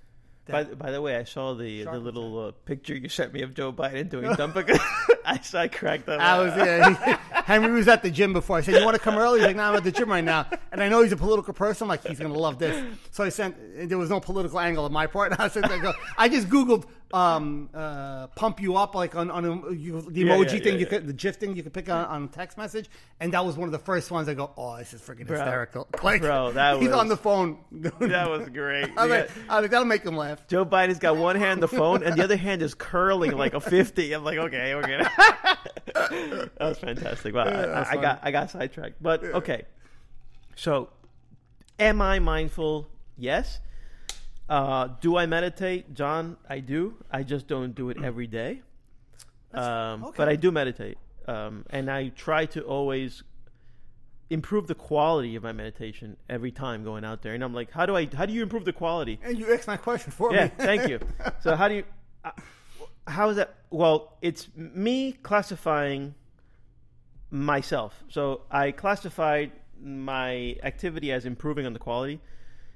By, 0.50 0.64
by 0.64 0.92
the 0.92 1.02
way, 1.02 1.18
I 1.18 1.26
saw 1.26 1.54
the 1.54 1.84
the 1.84 2.00
little 2.00 2.48
uh, 2.48 2.52
picture 2.64 2.96
you 2.96 3.10
sent 3.10 3.34
me 3.34 3.42
of 3.42 3.54
Joe 3.54 3.74
Biden 3.74 4.10
doing 4.10 4.34
dumping. 4.38 4.66
I 5.26 5.40
saw 5.40 5.60
I 5.60 5.68
cracked 5.68 6.08
up. 6.08 6.22
I 6.22 6.40
was 6.40 6.56
yeah, 6.56 7.20
Henry 7.44 7.74
was 7.74 7.90
at 7.90 8.02
the 8.02 8.10
gym 8.10 8.32
before. 8.32 8.58
I 8.58 8.62
said, 8.62 8.76
"You 8.76 8.86
want 8.86 8.96
to 8.96 9.02
come 9.02 9.18
early?" 9.18 9.40
He's 9.40 9.48
like, 9.48 9.58
"No, 9.58 9.64
I'm 9.64 9.76
at 9.76 9.84
the 9.84 9.92
gym 9.92 10.10
right 10.10 10.24
now." 10.24 10.48
And 10.72 10.82
I 10.82 10.88
know 10.88 11.02
he's 11.02 11.12
a 11.12 11.18
political 11.18 11.54
person. 11.54 11.86
I'm 11.86 11.90
like, 11.90 12.06
he's 12.06 12.20
gonna 12.20 12.34
love 12.34 12.60
this. 12.60 12.82
So 13.12 13.24
I 13.26 13.30
sent. 13.30 13.90
There 13.90 13.98
was 13.98 14.10
no 14.10 14.20
political 14.22 14.60
angle 14.60 14.86
on 14.86 14.94
my 14.94 15.08
part. 15.08 15.34
I 15.40 15.50
said, 15.50 15.66
I, 15.66 15.80
go, 15.80 15.94
I 16.18 16.30
just 16.30 16.48
googled 16.48 16.86
um, 17.14 17.70
uh, 17.74 18.28
"pump 18.28 18.62
you 18.62 18.76
up" 18.76 18.96
like 18.96 19.16
on 19.16 19.32
on 19.32 19.46
a, 19.46 19.72
you, 19.72 20.02
the 20.02 20.22
Yeah, 20.22 20.34
emoji 20.36 20.54
yeah, 20.54 20.60
thing, 20.60 20.74
yeah, 20.74 20.80
you 20.80 20.86
could 20.86 21.08
the 21.08 21.14
GIF 21.14 21.36
thing 21.38 21.56
you 21.56 21.64
could 21.64 21.74
pick 21.74 21.90
on, 21.90 22.06
on 22.06 22.28
text 22.30 22.58
message, 22.58 22.90
and 23.20 23.34
that 23.34 23.46
was 23.46 23.56
one 23.58 23.68
of 23.68 23.72
the 23.72 23.80
first 23.80 24.12
ones. 24.12 24.28
I 24.28 24.34
go, 24.34 24.52
"Oh, 24.58 24.78
this 24.78 24.94
is 24.94 25.02
freaking 25.02 25.26
Bro. 25.28 25.38
hysterical!" 25.38 25.88
Like, 26.04 26.22
Bro, 26.22 26.52
that 26.54 26.78
he's 26.80 26.90
was- 26.90 26.98
on 26.98 27.08
the 27.08 27.18
phone. 27.18 27.58
that 27.72 28.30
was 28.30 28.50
great. 28.50 28.90
I 28.98 29.06
like, 29.06 29.32
I 29.50 29.60
like, 29.60 29.72
that'll 29.72 29.86
make 29.86 30.04
him 30.04 30.18
laugh. 30.18 30.46
Joe 30.48 30.66
Biden's 30.66 31.00
got 31.00 31.18
one 31.18 31.36
hand 31.36 31.52
on 31.54 31.60
the 31.62 31.68
phone 31.68 32.04
and 32.04 32.16
the 32.18 32.24
other 32.24 32.38
hand 32.38 32.62
is 32.62 32.74
curling 32.74 33.32
like 33.38 33.54
a 33.54 33.60
fifty. 33.62 34.14
I'm 34.14 34.24
like, 34.24 34.38
okay, 34.38 34.76
we're 34.76 34.82
that 34.88 36.50
was 36.60 36.78
fantastic. 36.80 37.34
Wow, 37.34 37.44
I, 37.46 37.92
I 37.92 37.96
got 38.02 38.20
I 38.24 38.32
got 38.32 38.52
sidetracked, 38.52 39.02
but 39.02 39.24
okay. 39.24 39.64
So, 40.56 40.90
am 41.80 42.02
I 42.02 42.20
mindful? 42.20 42.88
Yes. 43.18 43.60
Uh, 44.50 44.90
do 45.02 45.18
I 45.18 45.26
meditate, 45.26 45.94
John? 45.94 46.38
I 46.50 46.60
do. 46.60 46.96
I 47.12 47.24
just 47.24 47.48
don't 47.48 47.76
do 47.76 47.90
it 47.90 47.98
every 48.04 48.28
day. 48.28 48.62
Um, 49.54 50.04
okay. 50.06 50.14
But 50.18 50.30
I 50.30 50.36
do 50.36 50.52
meditate, 50.52 50.98
um, 51.28 51.66
and 51.70 51.90
I 51.92 52.10
try 52.10 52.46
to 52.48 52.62
always 52.62 53.24
improve 54.30 54.68
the 54.68 54.76
quality 54.76 55.36
of 55.36 55.44
my 55.44 55.52
meditation 55.54 56.18
every 56.30 56.52
time 56.52 56.84
going 56.84 57.06
out 57.06 57.22
there. 57.22 57.34
And 57.34 57.44
I'm 57.44 57.54
like, 57.54 57.72
how 57.72 57.86
do 57.86 57.96
I? 57.96 58.08
How 58.14 58.26
do 58.26 58.34
you 58.34 58.44
improve 58.44 58.66
the 58.66 58.74
quality? 58.74 59.20
And 59.24 59.38
you 59.38 59.54
asked 59.54 59.68
my 59.68 59.78
question 59.78 60.12
for 60.12 60.34
Yeah, 60.34 60.46
me. 60.46 60.52
thank 60.58 60.88
you. 60.90 61.00
So 61.42 61.56
how 61.56 61.68
do 61.68 61.76
you? 61.76 61.84
Uh, 62.24 62.32
how 63.08 63.30
is 63.30 63.38
that? 63.38 63.56
Well, 63.70 64.18
it's 64.22 64.48
me 64.56 65.14
classifying 65.14 66.14
myself. 67.32 68.04
So 68.10 68.42
I 68.52 68.72
classified 68.72 69.52
my 69.82 70.56
activity 70.64 71.12
as 71.12 71.26
improving 71.26 71.66
on 71.66 71.74
the 71.74 71.80
quality, 71.80 72.20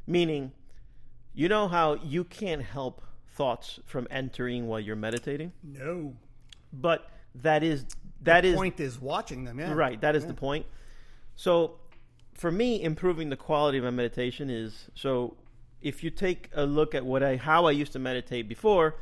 Meaning, 0.08 0.52
you 1.34 1.48
know 1.50 1.68
how 1.68 1.96
you 1.96 2.24
can't 2.24 2.62
help 2.62 3.02
thoughts 3.34 3.80
from 3.86 4.08
entering 4.12 4.68
while 4.68 4.80
you're 4.80 4.96
meditating, 4.96 5.54
No. 5.64 6.14
but 6.74 7.10
that 7.36 7.64
is 7.64 7.86
that 8.24 8.42
the 8.42 8.50
is 8.50 8.56
point 8.56 8.80
is 8.80 9.00
watching 9.00 9.46
them. 9.46 9.60
Yeah. 9.60 9.74
Right, 9.74 10.00
that 10.02 10.16
is 10.16 10.26
the 10.26 10.34
point. 10.34 10.66
So, 11.36 11.80
for 12.34 12.52
me, 12.52 12.82
improving 12.84 13.30
the 13.30 13.38
quality 13.38 13.78
of 13.78 13.84
my 13.84 13.90
meditation 13.90 14.50
is 14.50 14.90
so. 14.96 15.38
If 15.82 16.04
you 16.04 16.12
take 16.12 16.50
a 16.54 16.64
look 16.64 16.94
at 16.94 17.04
what 17.04 17.24
I 17.24 17.38
how 17.38 17.66
I 17.66 17.72
used 17.72 17.94
to 17.94 18.00
meditate 18.00 18.48
before, 18.48 18.98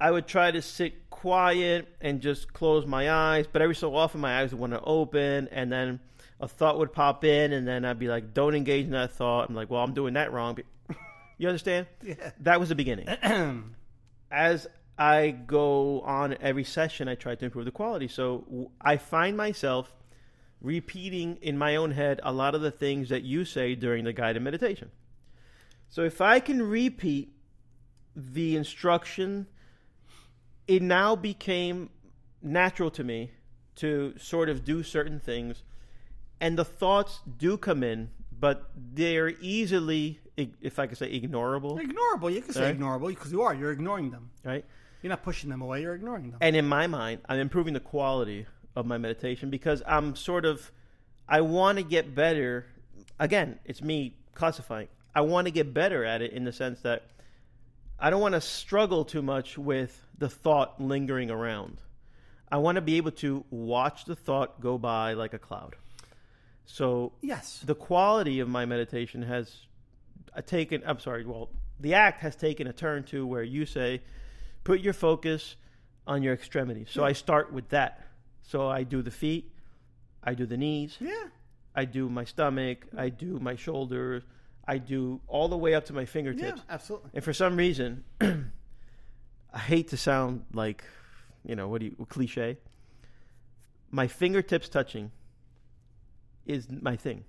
I 0.00 0.10
would 0.12 0.28
try 0.28 0.52
to 0.52 0.62
sit 0.62 1.10
quiet 1.10 1.88
and 2.00 2.20
just 2.20 2.52
close 2.52 2.86
my 2.86 3.10
eyes. 3.10 3.46
But 3.50 3.62
every 3.62 3.74
so 3.74 3.96
often, 3.96 4.20
my 4.20 4.40
eyes 4.40 4.52
would 4.52 4.60
want 4.60 4.72
to 4.74 4.80
open, 4.82 5.48
and 5.50 5.72
then 5.72 5.98
a 6.38 6.46
thought 6.46 6.78
would 6.78 6.92
pop 6.92 7.24
in, 7.24 7.52
and 7.52 7.66
then 7.66 7.84
I'd 7.84 7.98
be 7.98 8.06
like, 8.06 8.34
"Don't 8.34 8.54
engage 8.54 8.84
in 8.84 8.92
that 8.92 9.12
thought." 9.12 9.48
I'm 9.48 9.56
like, 9.56 9.70
"Well, 9.70 9.82
I'm 9.82 9.94
doing 9.94 10.14
that 10.14 10.30
wrong." 10.32 10.58
You 11.38 11.48
understand? 11.48 11.86
Yeah. 12.02 12.30
That 12.40 12.60
was 12.60 12.68
the 12.68 12.74
beginning. 12.74 13.08
As 14.30 14.66
I 14.98 15.30
go 15.30 16.00
on 16.00 16.36
every 16.40 16.64
session, 16.64 17.08
I 17.08 17.14
try 17.14 17.34
to 17.34 17.44
improve 17.44 17.64
the 17.64 17.70
quality. 17.70 18.08
So 18.08 18.70
I 18.80 18.96
find 18.96 19.36
myself 19.36 19.94
repeating 20.60 21.38
in 21.42 21.58
my 21.58 21.76
own 21.76 21.90
head 21.92 22.20
a 22.22 22.32
lot 22.32 22.54
of 22.54 22.62
the 22.62 22.70
things 22.70 23.10
that 23.10 23.22
you 23.22 23.44
say 23.44 23.74
during 23.74 24.04
the 24.04 24.12
guided 24.12 24.42
meditation. 24.42 24.90
So 25.88 26.02
if 26.02 26.20
I 26.20 26.40
can 26.40 26.62
repeat 26.62 27.32
the 28.14 28.56
instruction, 28.56 29.46
it 30.66 30.82
now 30.82 31.14
became 31.14 31.90
natural 32.42 32.90
to 32.92 33.04
me 33.04 33.32
to 33.76 34.14
sort 34.18 34.48
of 34.48 34.64
do 34.64 34.82
certain 34.82 35.20
things, 35.20 35.62
and 36.40 36.58
the 36.58 36.64
thoughts 36.64 37.20
do 37.38 37.56
come 37.56 37.82
in, 37.82 38.10
but 38.38 38.70
they're 38.74 39.30
easily, 39.40 40.20
if 40.36 40.78
I 40.78 40.86
could 40.86 40.98
say, 40.98 41.18
ignorable, 41.20 41.78
ignorable. 41.80 42.32
You 42.32 42.42
can 42.42 42.52
say 42.52 42.66
Right. 42.66 42.78
ignorable 42.78 43.08
because 43.08 43.32
you 43.32 43.42
are. 43.42 43.54
You're 43.54 43.72
ignoring 43.72 44.10
them. 44.10 44.30
right? 44.44 44.64
You're 45.02 45.10
not 45.10 45.22
pushing 45.22 45.50
them 45.50 45.62
away. 45.62 45.82
You're 45.82 45.94
ignoring 45.94 46.30
them. 46.30 46.38
And 46.40 46.56
in 46.56 46.66
my 46.66 46.86
mind, 46.86 47.20
I'm 47.28 47.38
improving 47.38 47.74
the 47.74 47.80
quality 47.80 48.46
of 48.74 48.86
my 48.86 48.98
meditation 48.98 49.50
because 49.50 49.82
I'm 49.86 50.16
sort 50.16 50.44
of, 50.44 50.70
I 51.28 51.40
want 51.40 51.78
to 51.78 51.84
get 51.84 52.14
better. 52.14 52.66
Again, 53.18 53.58
it's 53.64 53.82
me 53.82 54.16
classifying. 54.34 54.88
I 55.14 55.20
want 55.22 55.46
to 55.46 55.50
get 55.50 55.72
better 55.72 56.04
at 56.04 56.20
it 56.22 56.32
in 56.32 56.44
the 56.44 56.52
sense 56.52 56.80
that 56.82 57.04
I 57.98 58.10
don't 58.10 58.20
want 58.20 58.34
to 58.34 58.40
struggle 58.40 59.04
too 59.04 59.22
much 59.22 59.56
with 59.56 60.04
the 60.18 60.28
thought 60.28 60.80
lingering 60.80 61.30
around. 61.30 61.78
I 62.52 62.58
want 62.58 62.76
to 62.76 62.82
be 62.82 62.96
able 62.96 63.12
to 63.12 63.44
watch 63.50 64.04
the 64.04 64.14
thought 64.16 64.60
go 64.60 64.76
by 64.76 65.14
like 65.14 65.32
a 65.34 65.38
cloud. 65.38 65.76
So 66.66 67.12
yes. 67.22 67.62
the 67.64 67.74
quality 67.74 68.40
of 68.40 68.48
my 68.48 68.66
meditation 68.66 69.22
has 69.22 69.66
taken 70.42 70.82
i'm 70.86 70.98
sorry 70.98 71.24
well 71.24 71.48
the 71.80 71.94
act 71.94 72.20
has 72.20 72.36
taken 72.36 72.66
a 72.66 72.72
turn 72.72 73.04
to 73.04 73.26
where 73.26 73.42
you 73.42 73.66
say 73.66 74.00
put 74.64 74.80
your 74.80 74.92
focus 74.92 75.56
on 76.06 76.22
your 76.22 76.34
extremities 76.34 76.88
so 76.90 77.04
i 77.04 77.10
hmm. 77.10 77.14
start 77.14 77.52
with 77.52 77.68
that 77.70 78.06
so 78.42 78.68
i 78.68 78.82
do 78.82 79.02
the 79.02 79.10
feet 79.10 79.50
i 80.22 80.34
do 80.34 80.46
the 80.46 80.56
knees 80.56 80.96
yeah. 81.00 81.24
i 81.74 81.84
do 81.84 82.08
my 82.08 82.24
stomach 82.24 82.86
i 82.96 83.08
do 83.08 83.38
my 83.40 83.56
shoulders 83.56 84.22
i 84.66 84.78
do 84.78 85.20
all 85.26 85.48
the 85.48 85.56
way 85.56 85.74
up 85.74 85.84
to 85.84 85.92
my 85.92 86.04
fingertips. 86.04 86.62
Yeah. 86.66 86.74
Absolutely. 86.74 87.10
and 87.14 87.24
for 87.24 87.32
some 87.32 87.56
reason 87.56 88.04
i 88.20 89.58
hate 89.58 89.88
to 89.88 89.96
sound 89.96 90.44
like 90.52 90.84
you 91.44 91.56
know 91.56 91.68
what 91.68 91.80
do 91.80 91.86
you 91.86 92.06
cliche 92.08 92.58
my 93.90 94.06
fingertips 94.06 94.68
touching 94.68 95.10
is 96.44 96.68
my 96.70 96.96
thing 96.96 97.24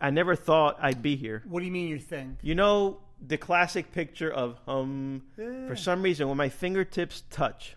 i 0.00 0.10
never 0.10 0.34
thought 0.36 0.76
i'd 0.82 1.02
be 1.02 1.16
here 1.16 1.42
What 1.48 1.60
do 1.60 1.66
you 1.66 1.72
mean 1.72 1.88
your 1.88 1.98
thing? 1.98 2.36
you 2.42 2.54
know 2.54 2.98
the 3.26 3.38
classic 3.38 3.92
picture 3.92 4.30
of 4.30 4.58
um 4.68 5.22
Yeah. 5.38 5.66
for 5.68 5.76
some 5.76 6.02
reason 6.02 6.28
when 6.28 6.36
my 6.36 6.48
fingertips 6.48 7.22
touch 7.30 7.76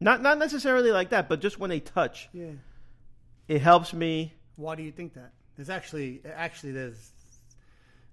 not 0.00 0.22
not 0.22 0.38
necessarily 0.38 0.90
like 0.92 1.10
that 1.10 1.28
but 1.28 1.40
just 1.40 1.58
when 1.58 1.70
they 1.70 1.80
touch 1.80 2.28
Yeah. 2.32 2.52
it 3.48 3.60
helps 3.60 3.92
me 3.92 4.32
Why 4.56 4.74
do 4.76 4.82
you 4.82 4.92
think 4.92 5.14
that? 5.14 5.32
There's 5.56 5.70
actually 5.70 6.20
actually 6.24 6.72
there's 6.72 7.10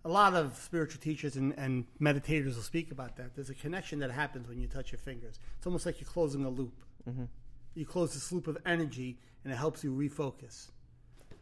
a 0.03 0.09
lot 0.09 0.33
of 0.33 0.55
spiritual 0.57 0.99
teachers 1.01 1.35
and, 1.35 1.53
and 1.57 1.85
meditators 1.99 2.55
will 2.55 2.63
speak 2.63 2.91
about 2.91 3.15
that. 3.17 3.35
There's 3.35 3.51
a 3.51 3.53
connection 3.55 3.99
that 3.99 4.09
happens 4.09 4.47
when 4.47 4.59
you 4.59 4.67
touch 4.67 4.91
your 4.91 4.97
fingers. 4.99 5.39
It's 5.57 5.67
almost 5.67 5.85
like 5.85 6.01
you're 6.01 6.09
closing 6.09 6.43
a 6.45 6.49
loop. 6.49 6.73
Mm-hmm. 7.07 7.25
You 7.75 7.85
close 7.85 8.13
this 8.15 8.31
loop 8.31 8.47
of 8.47 8.57
energy, 8.65 9.19
and 9.43 9.53
it 9.53 9.57
helps 9.57 9.83
you 9.83 9.91
refocus. 9.91 10.69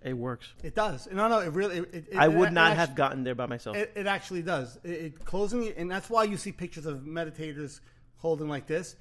It 0.02 0.14
works 0.14 0.54
It 0.64 0.76
does. 0.76 1.08
No, 1.12 1.28
no, 1.28 1.40
it 1.40 1.52
really. 1.54 1.78
It, 1.80 1.94
it, 2.12 2.18
i 2.18 2.26
it- 2.26 2.34
would 2.34 2.54
not 2.54 2.72
actu- 2.72 2.80
have 2.80 2.96
gotten 2.96 3.24
there 3.24 3.36
by 3.36 3.46
myself 3.48 3.76
It, 3.76 3.92
it 3.96 4.08
actually 4.08 4.42
does. 4.42 4.78
It, 4.84 4.90
it 4.92 5.26
closing, 5.26 5.68
and 5.70 5.92
that's 5.92 6.10
why 6.10 6.24
you 6.24 6.38
see 6.38 6.52
pictures 6.52 6.86
of 6.86 7.00
meditators 7.02 7.82
holding 8.18 8.48
like 8.50 8.66
this, 8.68 8.96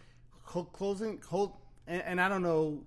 closing, 0.44 1.20
hold, 1.28 1.56
and, 1.86 2.02
and 2.02 2.20
I 2.20 2.28
don't 2.28 2.42
know 2.42 2.84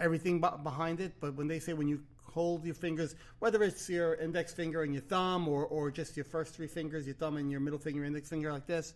everything 0.00 0.40
behind 0.40 1.00
it, 1.00 1.12
but 1.20 1.34
when 1.34 1.48
they 1.48 1.58
say 1.58 1.72
when 1.72 1.88
you 1.88 2.02
hold 2.24 2.64
your 2.64 2.74
fingers, 2.74 3.14
whether 3.40 3.62
it's 3.62 3.88
your 3.88 4.14
index 4.14 4.52
finger 4.52 4.82
and 4.82 4.92
your 4.94 5.02
thumb, 5.02 5.48
or 5.48 5.66
or 5.66 5.90
just 5.90 6.16
your 6.16 6.24
first 6.24 6.54
three 6.54 6.66
fingers, 6.66 7.04
your 7.06 7.14
thumb 7.16 7.36
and 7.36 7.50
your 7.50 7.60
middle 7.60 7.78
finger, 7.78 8.04
index 8.04 8.28
finger, 8.28 8.52
like 8.52 8.66
this, 8.66 8.94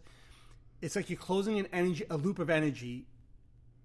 it's 0.80 0.96
like 0.96 1.10
you're 1.10 1.18
closing 1.18 1.58
an 1.58 1.66
energy, 1.72 2.04
a 2.10 2.16
loop 2.16 2.38
of 2.38 2.50
energy, 2.50 3.06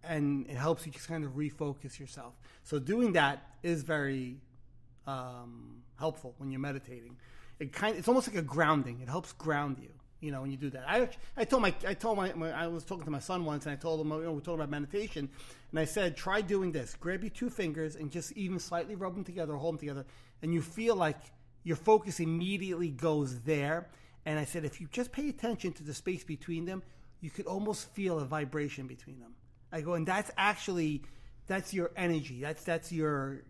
and 0.03 0.47
it 0.47 0.55
helps 0.55 0.85
you 0.85 0.91
just 0.91 1.07
kind 1.07 1.23
of 1.23 1.31
refocus 1.31 1.99
yourself. 1.99 2.33
So 2.63 2.79
doing 2.79 3.13
that 3.13 3.45
is 3.63 3.83
very 3.83 4.37
um, 5.05 5.83
helpful 5.97 6.35
when 6.37 6.51
you're 6.51 6.59
meditating. 6.59 7.17
It 7.59 7.73
kind 7.73 7.97
it's 7.97 8.07
almost 8.07 8.27
like 8.27 8.37
a 8.37 8.43
grounding. 8.43 8.99
It 9.01 9.09
helps 9.09 9.33
ground 9.33 9.77
you. 9.81 9.89
You 10.19 10.31
know, 10.31 10.41
when 10.41 10.49
you 10.49 10.57
do 10.57 10.71
that. 10.71 10.83
I 10.87 11.09
I 11.35 11.43
told 11.45 11.61
my 11.61 11.73
I 11.87 11.93
told 11.93 12.17
my, 12.17 12.33
my 12.33 12.51
I 12.51 12.67
was 12.67 12.83
talking 12.83 13.05
to 13.05 13.11
my 13.11 13.19
son 13.19 13.45
once, 13.45 13.65
and 13.65 13.73
I 13.73 13.75
told 13.75 14.01
him 14.01 14.07
you 14.11 14.23
know, 14.23 14.31
we 14.31 14.37
are 14.37 14.41
talking 14.41 14.55
about 14.55 14.69
meditation, 14.69 15.29
and 15.71 15.79
I 15.79 15.85
said 15.85 16.17
try 16.17 16.41
doing 16.41 16.71
this. 16.71 16.95
Grab 16.99 17.23
your 17.23 17.29
two 17.29 17.49
fingers 17.49 17.95
and 17.95 18.11
just 18.11 18.31
even 18.33 18.59
slightly 18.59 18.95
rub 18.95 19.13
them 19.13 19.23
together, 19.23 19.55
hold 19.55 19.75
them 19.75 19.79
together, 19.79 20.05
and 20.41 20.53
you 20.53 20.61
feel 20.61 20.95
like 20.95 21.17
your 21.63 21.75
focus 21.75 22.19
immediately 22.19 22.89
goes 22.89 23.41
there. 23.41 23.87
And 24.25 24.39
I 24.39 24.45
said 24.45 24.65
if 24.65 24.81
you 24.81 24.87
just 24.91 25.11
pay 25.11 25.29
attention 25.29 25.73
to 25.73 25.83
the 25.83 25.93
space 25.93 26.23
between 26.23 26.65
them, 26.65 26.83
you 27.21 27.29
could 27.29 27.45
almost 27.45 27.89
feel 27.91 28.19
a 28.19 28.25
vibration 28.25 28.87
between 28.87 29.19
them. 29.19 29.33
I 29.71 29.81
go, 29.81 29.93
and 29.93 30.07
that's 30.07 30.31
actually 30.37 31.03
that's 31.47 31.73
your 31.73 31.91
energy. 31.95 32.41
That's 32.41 32.63
that's 32.63 32.91
your 32.91 33.41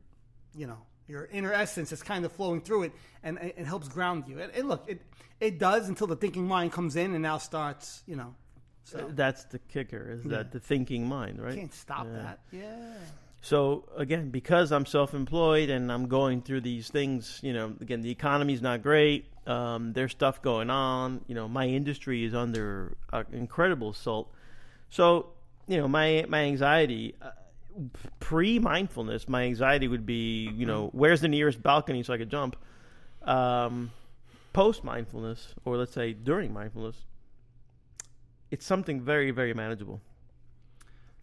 you 0.56 0.68
know 0.68 0.78
your 1.08 1.26
inner 1.32 1.54
essence 1.54 1.92
is 1.92 2.04
kind 2.04 2.26
of 2.26 2.32
flowing 2.34 2.60
through 2.62 2.84
it 2.84 2.92
and 3.24 3.38
it, 3.38 3.56
it 3.60 3.66
helps 3.66 3.88
ground 3.88 4.26
you 4.28 4.40
and, 4.40 4.52
and 4.54 4.68
look 4.68 4.84
it 4.90 5.02
it 5.40 5.58
does 5.58 5.88
until 5.88 6.06
the 6.08 6.16
thinking 6.18 6.46
mind 6.46 6.72
comes 6.74 6.96
in 6.98 7.14
and 7.14 7.22
now 7.22 7.38
starts 7.38 8.02
you 8.08 8.16
know 8.18 8.36
so 8.84 9.10
that's 9.14 9.46
the 9.46 9.60
kicker 9.60 10.18
is 10.20 10.26
Yeah. 10.26 10.38
that 10.38 10.52
the 10.52 10.60
thinking 10.60 11.08
mind 11.08 11.40
right 11.42 11.56
can't 11.56 11.74
stop 11.74 12.08
Yeah. 12.08 12.14
that 12.24 12.40
yeah 12.52 12.94
So 13.42 13.88
again, 13.96 14.32
because 14.32 14.72
I'm 14.74 14.86
self-employed 14.86 15.70
and 15.70 15.90
I'm 15.92 16.08
going 16.08 16.42
through 16.42 16.62
these 16.62 16.90
things, 16.90 17.40
you 17.44 17.54
know, 17.54 17.74
again, 17.80 18.02
the 18.02 18.10
economy's 18.12 18.62
not 18.62 18.82
great. 18.82 19.26
Um, 19.46 19.94
there's 19.94 20.12
stuff 20.12 20.42
going 20.42 20.70
on. 20.70 21.22
You 21.28 21.36
know, 21.36 21.48
my 21.48 21.68
industry 21.68 22.26
is 22.26 22.34
under 22.34 22.98
uh, 23.14 23.24
incredible 23.32 23.92
assault. 23.92 24.34
So, 24.90 25.28
you 25.68 25.78
know, 25.78 25.88
my 25.88 26.26
my 26.28 26.44
anxiety, 26.44 27.16
uh, 27.22 27.30
pre-mindfulness, 28.20 29.28
my 29.28 29.44
anxiety 29.44 29.88
would 29.88 30.06
be, 30.06 30.50
you 30.56 30.66
know, 30.66 30.90
where's 30.94 31.22
the 31.22 31.28
nearest 31.28 31.62
balcony 31.62 32.04
so 32.04 32.14
I 32.14 32.18
could 32.18 32.30
jump. 32.30 32.56
Um, 33.24 33.92
Post-mindfulness, 34.54 35.54
or 35.66 35.78
let's 35.78 35.94
say 35.94 36.14
during 36.14 36.52
mindfulness, 36.52 36.96
it's 38.50 38.66
something 38.66 39.00
very, 39.02 39.30
very 39.30 39.54
manageable. 39.54 40.02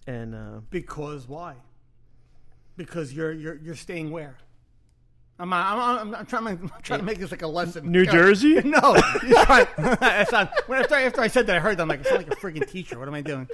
And 0.07 0.37
uh, 0.37 0.61
because 0.71 1.27
why 1.27 1.55
because 2.77 3.13
you're 3.13 3.33
you're 3.33 3.57
you're 3.57 3.75
staying 3.75 4.11
where 4.11 4.37
I'm, 5.39 5.53
I'm, 5.53 5.81
I'm, 5.81 6.15
I'm 6.15 6.27
trying, 6.27 6.45
to, 6.45 6.63
I'm 6.63 6.83
trying 6.83 7.01
to 7.01 7.05
make 7.05 7.19
this 7.19 7.33
like 7.33 7.43
a 7.43 7.49
lesson. 7.49 7.91
New 7.91 8.07
Jersey? 8.07 8.55
No, 8.65 8.95
trying. 9.45 9.67
Not, 10.31 10.53
when 10.69 10.81
after, 10.81 10.95
after 10.95 11.21
I 11.21 11.27
said 11.27 11.49
that, 11.49 11.57
I 11.57 11.59
heard 11.59 11.77
that. 11.77 11.83
I'm 11.83 11.89
like, 11.89 12.07
I 12.07 12.09
sound 12.09 12.29
like 12.29 12.33
a 12.33 12.41
freaking 12.41 12.69
teacher. 12.71 13.01
What 13.01 13.09
am 13.09 13.15
I 13.15 13.21
doing? 13.21 13.49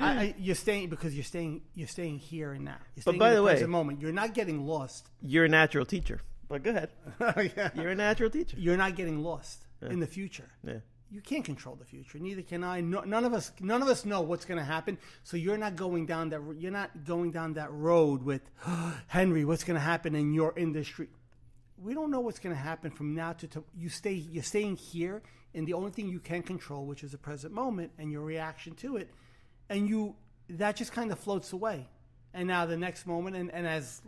I, 0.00 0.10
I, 0.12 0.34
you're 0.38 0.54
staying 0.54 0.88
because 0.88 1.14
you're 1.14 1.24
staying. 1.24 1.62
You're 1.74 1.88
staying 1.88 2.18
here 2.18 2.52
and 2.52 2.64
now. 2.64 2.76
You're 2.96 3.02
staying 3.02 3.18
by 3.18 3.30
in 3.30 3.34
the 3.36 3.42
way- 3.42 3.62
moment. 3.66 4.00
You're 4.00 4.12
not 4.12 4.34
getting 4.34 4.66
lost. 4.66 5.08
you're 5.22 5.44
a 5.44 5.48
natural 5.48 5.84
teacher. 5.86 6.20
But 6.48 6.62
go 6.62 6.70
ahead. 6.70 6.90
Oh, 7.20 7.40
yeah. 7.40 7.70
You're 7.74 7.90
a 7.90 7.94
natural 7.94 8.30
teacher. 8.30 8.56
You're 8.58 8.76
not 8.76 8.96
getting 8.96 9.22
lost 9.22 9.66
in 9.82 10.00
the 10.00 10.06
future. 10.06 10.50
Yeah. 10.62 10.80
You 11.10 11.20
can't 11.20 11.44
control 11.44 11.76
the 11.76 11.84
future. 11.84 12.18
Neither 12.18 12.42
can 12.42 12.64
I. 12.64 12.80
No, 12.80 13.00
none 13.02 13.24
of 13.24 13.32
us. 13.32 13.52
None 13.60 13.82
of 13.82 13.88
us 13.88 14.04
know 14.04 14.20
what's 14.20 14.44
going 14.44 14.58
to 14.58 14.64
happen. 14.64 14.98
So 15.22 15.36
you're 15.36 15.56
not 15.58 15.76
going 15.76 16.06
down 16.06 16.30
that. 16.30 16.40
You're 16.58 16.72
not 16.72 17.04
going 17.04 17.30
down 17.30 17.54
that 17.54 17.70
road 17.72 18.22
with 18.22 18.42
Henry. 19.06 19.44
What's 19.44 19.64
going 19.64 19.76
to 19.76 19.80
happen 19.84 20.14
in 20.14 20.32
your 20.34 20.52
industry? 20.56 21.08
We 21.78 21.94
don't 21.94 22.10
know 22.10 22.20
what's 22.20 22.38
going 22.38 22.54
to 22.54 22.60
happen 22.60 22.90
from 22.90 23.14
now 23.14 23.32
to, 23.34 23.46
to. 23.48 23.64
You 23.76 23.88
stay. 23.88 24.12
You're 24.14 24.42
staying 24.42 24.76
here, 24.76 25.22
and 25.54 25.66
the 25.66 25.74
only 25.74 25.90
thing 25.92 26.08
you 26.08 26.20
can 26.20 26.42
control, 26.42 26.84
which 26.86 27.04
is 27.04 27.12
the 27.12 27.18
present 27.18 27.52
moment 27.54 27.92
and 27.98 28.10
your 28.10 28.22
reaction 28.22 28.74
to 28.76 28.96
it, 28.96 29.10
and 29.68 29.88
you 29.88 30.14
that 30.50 30.76
just 30.76 30.92
kind 30.92 31.10
of 31.12 31.18
floats 31.18 31.52
away. 31.52 31.86
And 32.32 32.48
now 32.48 32.66
the 32.66 32.76
next 32.76 33.06
moment, 33.06 33.36
and, 33.36 33.52
and 33.52 33.66
as 33.66 34.02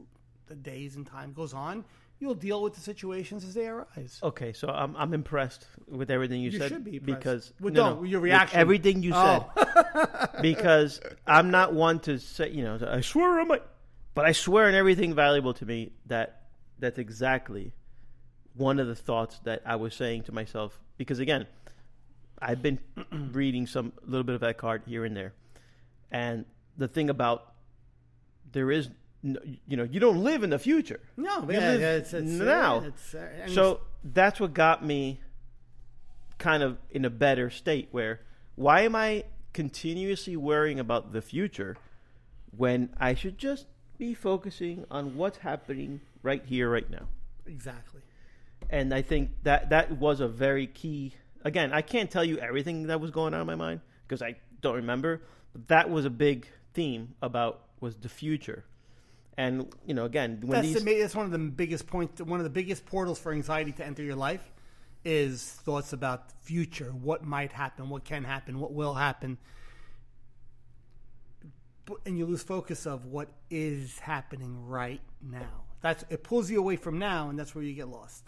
the 0.47 0.57
days 0.57 0.97
and 0.97 1.07
time 1.07 1.33
goes 1.33 1.55
on, 1.55 1.85
you'll 2.19 2.35
deal 2.35 2.63
with 2.63 2.75
the 2.75 2.81
situations 2.81 3.45
as 3.45 3.55
they 3.55 3.67
arise. 3.69 4.19
Okay, 4.23 4.53
so 4.53 4.69
I'm 4.69 4.97
I'm 4.97 5.15
impressed 5.15 5.67
with 5.89 6.11
everything 6.11 6.41
you, 6.41 6.51
said. 6.51 6.55
You 6.55 6.61
said 6.63 6.71
should 6.73 6.85
be 6.85 6.99
because 6.99 7.53
Well, 7.61 7.73
no, 7.73 7.95
no, 7.97 8.03
your 8.03 8.21
with 8.21 8.31
reaction. 8.31 8.59
everything 8.59 9.03
you 9.03 9.13
said 9.13 9.45
Oh. 9.57 10.27
because 10.43 11.01
I'm 11.27 11.51
not 11.51 11.73
one 11.73 12.01
to 12.01 12.19
say 12.19 12.51
you 12.51 12.63
know 12.65 12.79
I 12.87 13.01
swear 13.01 13.41
on 13.41 13.49
my, 13.49 13.61
but 14.15 14.25
I 14.25 14.33
swear 14.33 14.67
on 14.67 14.75
everything 14.75 15.15
valuable 15.15 15.55
to 15.55 15.65
me 15.67 15.93
that 16.07 16.43
that's 16.79 16.99
exactly 16.99 17.73
one 18.55 18.79
of 18.81 18.87
the 18.87 18.95
thoughts 18.95 19.39
that 19.45 19.63
I 19.65 19.77
was 19.77 19.95
saying 19.95 20.25
to 20.25 20.33
myself 20.33 20.79
because 20.97 21.19
again 21.21 21.47
I've 22.41 22.61
been 22.63 22.79
reading 23.33 23.67
some 23.67 23.93
a 24.07 24.11
little 24.11 24.25
bit 24.25 24.35
of 24.35 24.41
that 24.43 24.59
card 24.59 24.83
here 24.87 25.05
and 25.05 25.17
there, 25.17 25.33
and 26.11 26.45
the 26.77 26.89
thing 26.89 27.11
about 27.11 27.53
there 28.53 28.71
is 28.71 28.89
no, 29.23 29.41
you 29.67 29.77
know 29.77 29.85
you 29.85 29.99
don't 29.99 30.23
live 30.23 30.43
in 30.43 30.51
the 30.51 30.59
future 30.59 31.01
No, 31.17 31.43
You 31.43 31.53
yeah, 31.53 31.73
it's, 31.73 32.13
it's, 32.13 32.31
now. 32.31 32.85
it's, 32.85 33.15
uh, 33.15 33.49
so 33.49 33.81
that's 34.05 34.39
what 34.39 34.55
got 34.55 34.85
me 34.85 35.21
kind 36.39 36.63
of 36.63 36.79
in 36.91 37.05
a 37.05 37.11
better 37.11 37.51
state 37.51 37.89
where 37.91 38.21
why 38.55 38.83
am 38.83 38.95
I 38.95 39.25
continuously 39.53 40.37
worrying 40.37 40.79
about 40.79 41.13
the 41.13 41.23
future 41.23 41.77
when 42.57 42.91
I 42.99 43.15
should 43.15 43.39
just 43.39 43.67
be 43.99 44.15
focusing 44.15 44.85
on 44.91 45.17
what's 45.17 45.39
happening 45.39 46.01
right 46.23 46.43
here, 46.45 46.71
right 46.71 46.89
now? 46.91 47.09
exactly. 47.47 48.01
And 48.69 48.93
I 48.93 49.03
think 49.03 49.31
that 49.45 49.71
that 49.71 49.93
was 49.93 50.21
a 50.21 50.27
very 50.27 50.67
key. 50.67 51.15
Again, 51.45 51.73
I 51.73 51.83
can't 51.83 52.11
tell 52.11 52.25
you 52.25 52.39
everything 52.39 52.89
that 52.89 53.01
was 53.01 53.11
going 53.11 53.33
on 53.33 53.41
in 53.41 53.47
my 53.47 53.55
mind 53.55 53.81
because 54.07 54.23
I 54.23 54.37
don't 54.61 54.75
remember. 54.75 55.23
That 55.69 55.91
was 55.91 56.05
a 56.05 56.11
big 56.11 56.47
theme 56.75 57.15
about 57.23 57.63
was 57.81 57.97
the 57.97 58.09
future. 58.09 58.65
And 59.39 59.73
you 59.87 59.95
know, 59.95 60.05
again, 60.05 60.39
when 60.41 60.63
That's, 60.63 60.67
these 60.67 60.85
the, 60.85 61.01
that's 61.01 61.15
one 61.15 61.27
of 61.27 61.33
the 61.33 61.39
biggest 61.39 61.87
points. 61.87 62.21
One 62.21 62.41
of 62.41 62.45
the 62.45 62.51
biggest 62.51 62.87
portals 62.87 63.19
for 63.19 63.33
anxiety 63.33 63.73
to 63.73 63.85
enter 63.85 64.03
your 64.03 64.17
life 64.17 64.51
is 65.05 65.43
thoughts 65.43 65.93
about 65.93 66.29
the 66.29 66.35
future, 66.43 66.91
what 66.91 67.25
might 67.25 67.53
happen, 67.53 67.89
what 67.89 68.05
can 68.05 68.25
happen, 68.25 68.59
what 68.59 68.73
will 68.73 68.95
happen, 68.95 69.39
and 72.05 72.19
you 72.19 72.27
lose 72.27 72.43
focus 72.43 72.87
of 72.87 73.07
what 73.07 73.29
is 73.51 73.99
happening 73.99 74.67
right 74.67 75.01
now. 75.23 75.65
That's 75.81 76.05
it 76.09 76.25
pulls 76.25 76.51
you 76.51 76.59
away 76.59 76.77
from 76.77 76.99
now, 76.99 77.29
and 77.29 77.39
that's 77.39 77.55
where 77.55 77.63
you 77.63 77.75
get 77.75 77.89
lost. 77.89 78.25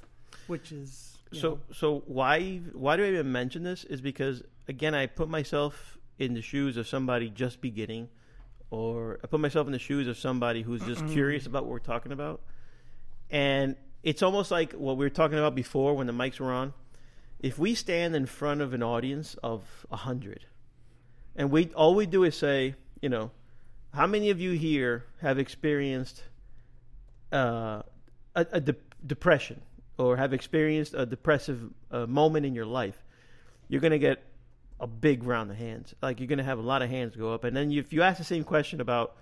Which 0.46 0.72
is 0.72 1.18
So 1.32 1.50
know, 1.50 1.60
so 1.72 2.02
why 2.06 2.58
why 2.72 2.96
do 2.96 3.04
I 3.04 3.08
even 3.08 3.32
mention 3.32 3.62
this? 3.62 3.84
Is 3.84 4.00
because 4.00 4.42
again 4.68 4.94
I 4.94 5.06
put 5.06 5.28
myself 5.28 5.97
in 6.18 6.34
the 6.34 6.42
shoes 6.42 6.76
of 6.76 6.86
somebody 6.86 7.30
just 7.30 7.60
beginning, 7.60 8.08
or 8.70 9.18
I 9.22 9.26
put 9.26 9.40
myself 9.40 9.66
in 9.66 9.72
the 9.72 9.78
shoes 9.78 10.08
of 10.08 10.18
somebody 10.18 10.62
who's 10.62 10.82
just 10.82 11.06
curious 11.08 11.46
about 11.46 11.64
what 11.64 11.72
we're 11.72 11.78
talking 11.78 12.12
about, 12.12 12.42
and 13.30 13.76
it's 14.02 14.22
almost 14.22 14.50
like 14.50 14.72
what 14.72 14.96
we 14.96 15.04
were 15.04 15.10
talking 15.10 15.38
about 15.38 15.54
before 15.54 15.94
when 15.94 16.06
the 16.06 16.12
mics 16.12 16.40
were 16.40 16.52
on. 16.52 16.74
If 17.40 17.58
we 17.58 17.74
stand 17.74 18.16
in 18.16 18.26
front 18.26 18.60
of 18.60 18.74
an 18.74 18.82
audience 18.82 19.36
of 19.42 19.86
a 19.90 19.96
hundred, 19.96 20.46
and 21.36 21.50
we 21.50 21.70
all 21.74 21.94
we 21.94 22.06
do 22.06 22.24
is 22.24 22.36
say, 22.36 22.74
you 23.00 23.08
know, 23.08 23.30
how 23.94 24.06
many 24.06 24.30
of 24.30 24.40
you 24.40 24.52
here 24.52 25.04
have 25.20 25.38
experienced 25.38 26.24
uh, 27.32 27.82
a, 28.34 28.46
a 28.52 28.60
de- 28.60 28.76
depression 29.06 29.60
or 29.98 30.16
have 30.16 30.32
experienced 30.32 30.94
a 30.94 31.04
depressive 31.04 31.70
uh, 31.90 32.06
moment 32.06 32.46
in 32.46 32.54
your 32.54 32.66
life, 32.66 33.04
you're 33.68 33.80
going 33.80 33.92
to 33.92 33.98
get 33.98 34.22
a 34.80 34.86
big 34.86 35.24
round 35.24 35.50
of 35.50 35.56
hands. 35.56 35.94
Like 36.02 36.20
you're 36.20 36.28
going 36.28 36.38
to 36.38 36.44
have 36.44 36.58
a 36.58 36.62
lot 36.62 36.82
of 36.82 36.90
hands 36.90 37.16
go 37.16 37.32
up. 37.32 37.44
And 37.44 37.56
then 37.56 37.70
you, 37.70 37.80
if 37.80 37.92
you 37.92 38.02
ask 38.02 38.18
the 38.18 38.24
same 38.24 38.44
question 38.44 38.80
about 38.80 39.16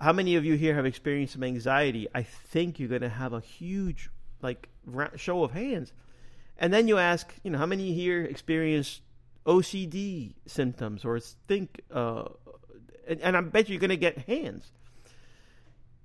how 0.00 0.12
many 0.12 0.36
of 0.36 0.44
you 0.44 0.54
here 0.54 0.74
have 0.74 0.86
experienced 0.86 1.34
some 1.34 1.42
anxiety, 1.42 2.08
I 2.14 2.22
think 2.22 2.78
you're 2.78 2.88
going 2.88 3.02
to 3.02 3.08
have 3.08 3.32
a 3.32 3.40
huge 3.40 4.10
like 4.40 4.68
show 5.16 5.44
of 5.44 5.52
hands. 5.52 5.92
And 6.58 6.72
then 6.72 6.88
you 6.88 6.98
ask, 6.98 7.32
you 7.42 7.50
know, 7.50 7.58
how 7.58 7.66
many 7.66 7.92
here 7.92 8.22
experience 8.22 9.00
OCD 9.46 10.34
symptoms 10.46 11.04
or 11.04 11.18
think, 11.20 11.80
uh, 11.92 12.24
and, 13.06 13.20
and 13.20 13.36
I 13.36 13.40
bet 13.40 13.68
you're 13.68 13.80
going 13.80 13.90
to 13.90 13.96
get 13.96 14.18
hands. 14.18 14.70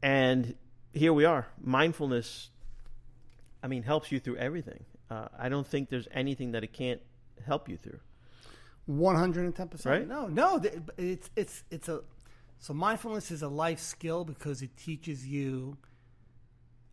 And 0.02 0.56
here 0.92 1.14
we 1.14 1.26
are. 1.26 1.48
Mindfulness, 1.62 2.50
I 3.62 3.68
mean, 3.68 3.84
helps 3.84 4.12
you 4.12 4.20
through 4.20 4.38
everything. 4.38 4.84
Uh, 5.10 5.28
I 5.38 5.50
don't 5.50 5.66
think 5.66 5.90
there's 5.90 6.08
anything 6.12 6.52
that 6.52 6.64
it 6.64 6.74
can't 6.74 7.02
help 7.46 7.70
you 7.70 7.78
through. 7.78 8.00
One 8.86 9.16
hundred 9.16 9.46
and 9.46 9.56
ten 9.56 9.70
percent. 9.70 9.92
Right? 10.00 10.08
No, 10.08 10.28
no. 10.28 10.62
It's 10.98 11.30
it's 11.36 11.64
it's 11.72 11.88
a 11.90 12.02
so 12.60 12.74
mindfulness 12.74 13.32
is 13.32 13.42
a 13.42 13.48
life 13.48 13.80
skill 13.80 14.26
because 14.26 14.62
it 14.62 14.76
teaches 14.78 15.26
you 15.26 15.78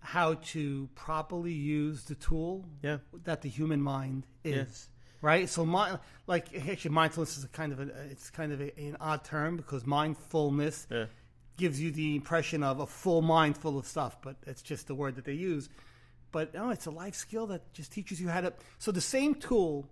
how 0.00 0.35
to 0.35 0.88
properly 0.94 1.53
use 1.53 2.05
the 2.05 2.14
tool 2.14 2.64
Yeah. 2.83 2.98
that 3.24 3.42
the 3.42 3.48
human 3.48 3.81
mind 3.83 4.26
is. 4.44 4.88
Right. 5.20 5.48
So 5.48 5.66
my 5.66 5.98
like 6.26 6.46
actually 6.68 6.92
mindfulness 6.92 7.37
is 7.37 7.44
a 7.44 7.48
kind 7.48 7.72
of 7.72 7.81
a 7.81 7.88
it's 8.11 8.31
kind 8.31 8.53
of 8.53 8.61
a, 8.61 8.79
an 8.81 8.96
odd 9.00 9.24
term 9.24 9.57
because 9.57 9.85
mindfulness 9.87 10.87
Yeah. 10.90 11.07
gives 11.59 11.81
you 11.81 11.90
the 11.90 12.16
impression 12.16 12.62
of 12.62 12.81
a 12.81 12.87
full 12.87 13.20
mind 13.20 13.59
full 13.59 13.79
of 13.79 13.87
stuff, 13.87 14.16
but 14.22 14.37
it's 14.46 14.62
just 14.62 14.87
the 14.87 14.94
word 14.94 15.16
that 15.16 15.24
they 15.24 15.35
use. 15.35 15.68
But 16.33 16.55
no, 16.55 16.70
it's 16.70 16.87
a 16.87 16.90
life 16.90 17.14
skill 17.16 17.48
that 17.48 17.72
just 17.74 17.92
teaches 17.92 18.20
you 18.20 18.29
how 18.29 18.40
to. 18.40 18.53
So 18.79 18.92
the 18.92 19.00
same 19.00 19.35
tool 19.35 19.87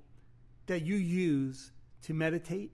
that 0.66 0.82
you 0.82 0.96
use 0.96 1.72
to 2.02 2.14
meditate, 2.14 2.72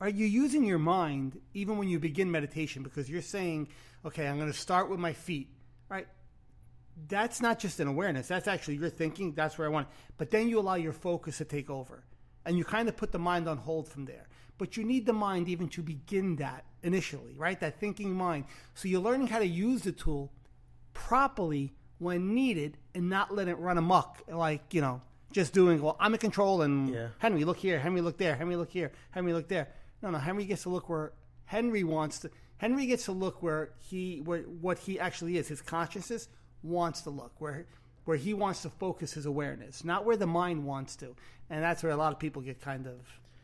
right? 0.00 0.14
You're 0.14 0.28
using 0.28 0.64
your 0.64 0.78
mind 0.78 1.40
even 1.54 1.78
when 1.78 1.88
you 1.88 1.98
begin 1.98 2.30
meditation 2.30 2.82
because 2.82 3.08
you're 3.08 3.22
saying, 3.22 3.68
okay, 4.04 4.26
I'm 4.26 4.38
going 4.38 4.52
to 4.52 4.58
start 4.58 4.90
with 4.90 4.98
my 4.98 5.12
feet, 5.12 5.48
right? 5.88 6.06
That's 7.08 7.40
not 7.40 7.58
just 7.58 7.80
an 7.80 7.88
awareness. 7.88 8.28
That's 8.28 8.48
actually 8.48 8.76
your 8.76 8.90
thinking. 8.90 9.32
That's 9.32 9.56
where 9.56 9.66
I 9.66 9.70
want. 9.70 9.88
But 10.18 10.30
then 10.30 10.48
you 10.48 10.58
allow 10.58 10.74
your 10.74 10.92
focus 10.92 11.38
to 11.38 11.44
take 11.44 11.70
over, 11.70 12.04
and 12.44 12.58
you 12.58 12.64
kind 12.64 12.88
of 12.88 12.96
put 12.96 13.12
the 13.12 13.18
mind 13.18 13.48
on 13.48 13.56
hold 13.56 13.88
from 13.88 14.04
there. 14.04 14.28
But 14.58 14.76
you 14.76 14.84
need 14.84 15.06
the 15.06 15.12
mind 15.12 15.48
even 15.48 15.68
to 15.70 15.82
begin 15.82 16.36
that 16.36 16.64
initially, 16.82 17.34
right? 17.36 17.58
That 17.60 17.80
thinking 17.80 18.12
mind. 18.12 18.44
So 18.74 18.88
you're 18.88 19.00
learning 19.00 19.28
how 19.28 19.38
to 19.38 19.46
use 19.46 19.82
the 19.82 19.92
tool 19.92 20.32
properly 20.92 21.72
when 21.98 22.34
needed 22.34 22.76
and 22.94 23.08
not 23.08 23.34
let 23.34 23.48
it 23.48 23.58
run 23.58 23.78
amok. 23.78 24.22
Like, 24.28 24.74
you 24.74 24.80
know, 24.80 25.00
just 25.32 25.52
doing, 25.52 25.80
well, 25.82 25.96
I'm 26.00 26.12
in 26.14 26.18
control 26.20 26.62
and 26.62 26.88
Yeah. 26.94 27.08
Henry, 27.18 27.44
look 27.44 27.58
here. 27.58 27.78
Henry, 27.78 28.00
look 28.00 28.18
there. 28.18 28.36
Henry, 28.36 28.56
look 28.56 28.70
here. 28.70 28.92
Henry, 29.10 29.32
look 29.32 29.48
there. 29.48 29.68
No, 30.02 30.10
no. 30.10 30.18
Henry 30.18 30.44
gets 30.44 30.62
to 30.64 30.68
look 30.68 30.88
where 30.88 31.12
Henry 31.44 31.84
wants 31.84 32.20
to. 32.20 32.30
Henry 32.58 32.86
gets 32.86 33.06
to 33.06 33.12
look 33.12 33.42
where 33.42 33.70
he, 33.78 34.20
where 34.24 34.42
what 34.42 34.78
he 34.78 35.00
actually 35.00 35.36
is. 35.36 35.48
His 35.48 35.60
consciousness 35.62 36.28
wants 36.62 37.02
to 37.02 37.10
look 37.10 37.32
where, 37.40 37.66
where 38.04 38.16
he 38.16 38.34
wants 38.34 38.62
to 38.62 38.70
focus 38.70 39.12
his 39.12 39.26
awareness, 39.26 39.84
not 39.84 40.04
where 40.04 40.16
the 40.16 40.26
mind 40.26 40.64
wants 40.64 40.96
to. 40.96 41.14
And 41.50 41.62
that's 41.62 41.82
where 41.82 41.92
a 41.92 41.96
lot 41.96 42.12
of 42.12 42.18
people 42.18 42.40
get 42.42 42.60
kind 42.60 42.86
of. 42.86 42.94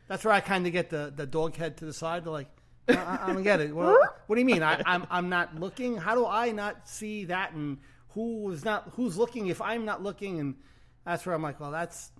That's 0.07 0.25
where 0.25 0.33
I 0.33 0.41
kind 0.41 0.67
of 0.67 0.73
get 0.73 0.89
the 0.89 1.13
the 1.15 1.27
dog 1.27 1.55
head 1.57 1.77
to 1.79 1.85
the 1.85 1.93
side. 1.93 2.25
They're 2.25 2.33
like, 2.33 2.49
I, 2.89 2.95
I- 2.95 3.19
I 3.29 3.33
don't 3.35 3.43
get 3.43 3.61
it. 3.61 3.75
Well, 3.75 3.99
what 4.27 4.37
do 4.37 4.41
you 4.41 4.47
mean? 4.47 4.63
I, 4.63 4.81
I'm 4.87 5.07
I'm 5.11 5.29
not 5.29 5.59
looking. 5.61 5.97
How 5.99 6.15
do 6.15 6.25
I 6.27 6.53
not 6.53 6.89
see 6.89 7.27
that? 7.27 7.53
And 7.53 7.79
who 8.11 8.51
is 8.53 8.65
not 8.65 8.91
who's 8.95 9.19
looking 9.19 9.49
if 9.49 9.61
I'm 9.61 9.85
not 9.85 10.03
looking? 10.03 10.41
And 10.41 10.55
that's 11.09 11.25
where 11.25 11.35
I'm 11.35 11.43
like, 11.43 11.59
well, 11.59 11.71
that's 11.71 12.11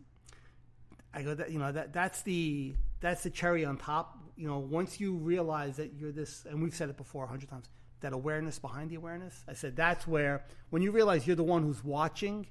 I 1.13 1.23
go 1.23 1.35
that 1.35 1.51
you 1.51 1.59
know 1.59 1.71
that 1.71 1.93
that's 1.93 2.23
the 2.23 2.75
that's 3.01 3.23
the 3.23 3.31
cherry 3.31 3.65
on 3.65 3.77
top. 3.77 4.19
You 4.37 4.47
know, 4.49 4.59
once 4.59 4.99
you 4.99 5.15
realize 5.15 5.77
that 5.77 5.93
you're 5.95 6.13
this, 6.13 6.47
and 6.49 6.63
we've 6.63 6.75
said 6.75 6.89
it 6.89 6.97
before 6.97 7.25
a 7.25 7.27
hundred 7.27 7.51
times, 7.51 7.69
that 8.01 8.13
awareness 8.13 8.59
behind 8.59 8.91
the 8.91 8.95
awareness. 8.95 9.45
I 9.47 9.53
said 9.53 9.77
that's 9.77 10.07
where 10.07 10.45
when 10.71 10.81
you 10.81 10.91
realize 10.91 11.27
you're 11.27 11.37
the 11.37 11.43
one 11.43 11.65
who's 11.65 11.85
watching, 11.85 12.47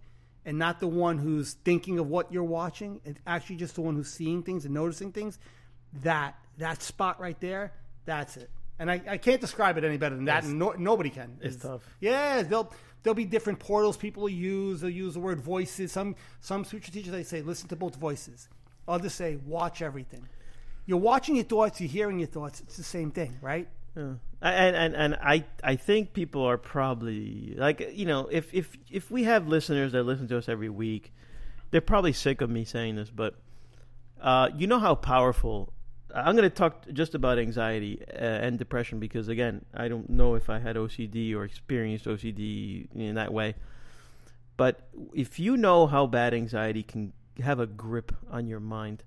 and 0.45 0.59
not 0.59 0.79
the 0.79 0.87
one 0.87 1.17
who's 1.17 1.53
thinking 1.53 1.97
of 1.97 2.07
what 2.07 2.31
you're 2.31 2.43
watching, 2.43 3.01
and 3.03 3.19
actually 3.25 3.55
just 3.55 3.75
the 3.75 3.81
one 3.81 3.95
who's 3.95 4.11
seeing 4.11 4.43
things 4.43 4.65
and 4.65 4.73
noticing 4.73 5.11
things. 5.11 5.39
That 6.03 6.35
that 6.59 6.83
spot 6.83 7.19
right 7.19 7.39
there, 7.39 7.73
that's 8.05 8.37
it. 8.37 8.51
And 8.79 8.91
I, 8.91 9.01
I 9.07 9.17
can't 9.17 9.41
describe 9.41 9.77
it 9.77 9.83
any 9.83 9.97
better 9.97 10.15
than 10.15 10.25
that, 10.25 10.43
and 10.43 10.59
no, 10.59 10.71
nobody 10.77 11.09
can. 11.09 11.37
It's 11.41 11.55
tough. 11.55 11.81
Yeah, 11.99 12.43
they'll 12.43 12.71
there'll 13.03 13.15
be 13.15 13.25
different 13.25 13.59
portals 13.59 13.97
people 13.97 14.23
will 14.23 14.29
use. 14.29 14.81
They'll 14.81 14.89
use 14.89 15.15
the 15.15 15.19
word 15.19 15.41
voices. 15.41 15.91
Some 15.91 16.15
some 16.41 16.63
sutra 16.63 16.91
teachers 16.91 17.11
they 17.11 17.23
say 17.23 17.41
listen 17.41 17.69
to 17.69 17.75
both 17.75 17.95
voices. 17.95 18.49
Others 18.87 19.13
say 19.13 19.37
watch 19.45 19.81
everything. 19.81 20.27
You're 20.85 20.99
watching 20.99 21.35
your 21.35 21.45
thoughts. 21.45 21.81
You're 21.81 21.89
hearing 21.89 22.19
your 22.19 22.27
thoughts. 22.27 22.61
It's 22.61 22.77
the 22.77 22.83
same 22.83 23.11
thing, 23.11 23.37
right? 23.41 23.67
Yeah. 23.95 24.13
And, 24.41 24.75
and 24.75 24.95
and 24.95 25.15
I 25.15 25.43
I 25.63 25.75
think 25.75 26.13
people 26.13 26.43
are 26.43 26.57
probably 26.57 27.55
like 27.57 27.91
you 27.93 28.05
know 28.05 28.27
if 28.31 28.53
if 28.53 28.77
if 28.91 29.09
we 29.09 29.23
have 29.23 29.47
listeners 29.47 29.93
that 29.93 30.03
listen 30.03 30.27
to 30.27 30.37
us 30.37 30.47
every 30.47 30.69
week, 30.69 31.11
they're 31.71 31.81
probably 31.81 32.13
sick 32.13 32.41
of 32.41 32.49
me 32.49 32.63
saying 32.63 32.95
this, 32.95 33.09
but 33.09 33.35
uh, 34.21 34.49
you 34.55 34.67
know 34.67 34.79
how 34.79 34.95
powerful. 34.95 35.73
I'm 36.13 36.35
going 36.35 36.49
to 36.49 36.55
talk 36.55 36.85
just 36.93 37.15
about 37.15 37.37
anxiety 37.37 38.01
uh, 38.13 38.15
and 38.17 38.57
depression 38.57 38.99
because 38.99 39.27
again 39.27 39.65
I 39.73 39.87
don't 39.87 40.09
know 40.09 40.35
if 40.35 40.49
I 40.49 40.59
had 40.59 40.75
OCD 40.75 41.35
or 41.35 41.43
experienced 41.43 42.05
OCD 42.05 42.87
in 42.95 43.15
that 43.15 43.33
way, 43.33 43.55
but 44.55 44.87
if 45.13 45.39
you 45.39 45.57
know 45.57 45.85
how 45.87 46.07
bad 46.07 46.33
anxiety 46.33 46.83
can 46.83 47.13
have 47.43 47.59
a 47.59 47.67
grip 47.67 48.11
on 48.31 48.47
your 48.47 48.59
mind, 48.59 49.03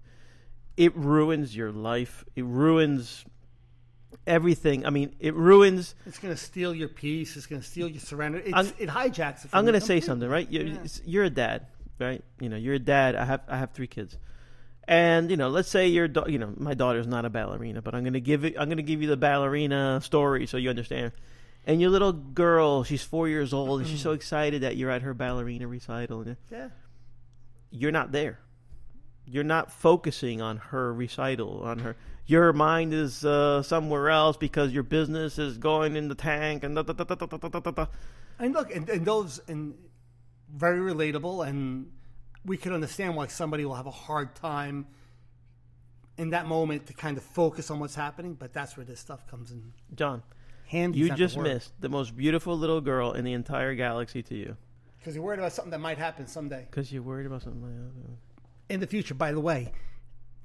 it 0.77 0.95
ruins 0.97 1.57
your 1.57 1.73
life. 1.73 2.25
It 2.37 2.45
ruins 2.45 3.25
everything. 4.27 4.87
I 4.87 4.91
mean, 4.91 5.15
it 5.19 5.35
ruins. 5.35 5.95
It's 6.07 6.19
going 6.19 6.35
to 6.35 6.41
steal 6.41 6.75
your 6.75 6.89
peace. 6.89 7.37
It's 7.37 7.47
going 7.47 7.61
to 7.61 7.67
steal 7.67 7.89
your 7.89 8.01
surrender. 8.01 8.43
It's, 8.45 8.73
it 8.79 8.89
hijacks 8.89 9.45
it. 9.45 9.51
I'm 9.53 9.65
gonna 9.65 9.81
say 9.81 10.01
something, 10.01 10.29
right? 10.29 10.51
You're, 10.51 10.65
Yeah. 10.65 10.79
you're 11.05 11.25
a 11.25 11.31
dad, 11.31 11.67
right? 11.99 12.23
You 12.41 12.49
know, 12.49 12.57
you're 12.57 12.75
a 12.75 12.79
dad. 12.79 13.17
I 13.17 13.25
have 13.25 13.41
I 13.49 13.57
have 13.59 13.73
three 13.73 13.87
kids, 13.87 14.17
and 14.89 15.31
you 15.31 15.37
know 15.37 15.49
let's 15.49 15.69
say 15.69 15.87
your 15.87 16.09
da- 16.09 16.27
you 16.27 16.39
know 16.39 16.53
my 16.57 16.75
daughter's 16.75 17.07
not 17.07 17.25
a 17.25 17.31
ballerina 17.31 17.81
but 17.83 17.95
i'm 17.95 18.03
gonna 18.05 18.21
give 18.21 18.45
it 18.45 18.55
i'm 18.59 18.69
gonna 18.69 18.83
give 18.83 19.03
you 19.03 19.09
the 19.09 19.17
ballerina 19.17 20.01
story 20.03 20.47
so 20.47 20.57
you 20.57 20.71
understand. 20.71 21.13
And 21.67 21.79
your 21.79 21.91
little 21.91 22.13
girl 22.13 22.85
she's 22.85 23.03
four 23.03 23.29
years 23.29 23.53
old 23.53 23.81
and 23.81 23.89
she's 23.89 24.01
so 24.01 24.13
mm. 24.13 24.17
excited 24.17 24.63
that 24.63 24.77
you're 24.77 24.91
at 24.91 25.03
her 25.03 25.13
ballerina 25.13 25.69
recital 25.69 26.23
and 26.23 26.37
yeah. 26.51 26.71
you're 27.71 27.93
not 27.93 28.13
there. 28.13 28.41
You're 29.27 29.45
not 29.45 29.71
focusing 29.71 30.41
on 30.41 30.57
her 30.57 30.93
recital 30.93 31.61
on 31.63 31.81
her 31.81 31.97
your 32.31 32.53
mind 32.53 32.95
is 32.95 33.25
uh, 33.25 33.61
somewhere 33.63 34.09
else 34.09 34.37
because 34.37 34.73
your 34.73 34.85
business 34.85 35.39
is 35.39 35.59
going 35.59 35.97
in 35.97 36.09
the 36.09 36.15
tank 36.15 36.63
and 36.63 36.77
da, 36.77 36.83
da, 36.83 36.93
da, 36.93 37.87
and 38.39 38.55
look 38.55 38.75
and, 38.75 38.89
and 38.89 39.05
those 39.05 39.41
and 39.49 39.75
very 40.55 40.79
relatable 40.79 41.47
and 41.47 41.91
we 42.45 42.57
can 42.57 42.73
understand 42.73 43.17
why 43.17 43.27
somebody 43.27 43.65
will 43.65 43.75
have 43.75 43.87
a 43.87 43.91
hard 43.91 44.35
time 44.35 44.87
in 46.17 46.31
that 46.31 46.47
moment 46.47 46.87
to 46.87 46.93
kind 46.93 47.17
of 47.17 47.23
focus 47.23 47.71
on 47.71 47.79
what's 47.81 47.95
happening. 47.95 48.35
But 48.35 48.53
that's 48.53 48.77
where 48.77 48.85
this 48.87 49.01
stuff 49.01 49.27
comes 49.27 49.51
in 49.51 49.73
John, 49.95 50.23
handy. 50.67 50.99
you 50.99 51.11
just 51.15 51.37
missed 51.39 51.73
the 51.81 51.89
most 51.89 52.17
beautiful 52.17 52.57
little 52.57 52.81
girl 52.81 53.13
in 53.13 53.25
the 53.25 53.33
entire 53.33 53.75
galaxy 53.75 54.23
to 54.25 54.35
you 54.35 54.57
because 54.99 55.15
you're 55.15 55.25
worried 55.25 55.39
about 55.39 55.53
something 55.53 55.71
that 55.71 55.81
might 55.81 55.99
happen 55.99 56.27
someday 56.27 56.67
because 56.71 56.93
you're 56.93 57.03
worried 57.03 57.27
about 57.27 57.43
something 57.43 57.63
like 57.63 57.73
that. 57.73 58.75
in 58.75 58.81
the 58.81 58.87
future. 58.87 59.15
By 59.15 59.33
the 59.33 59.41
way, 59.41 59.73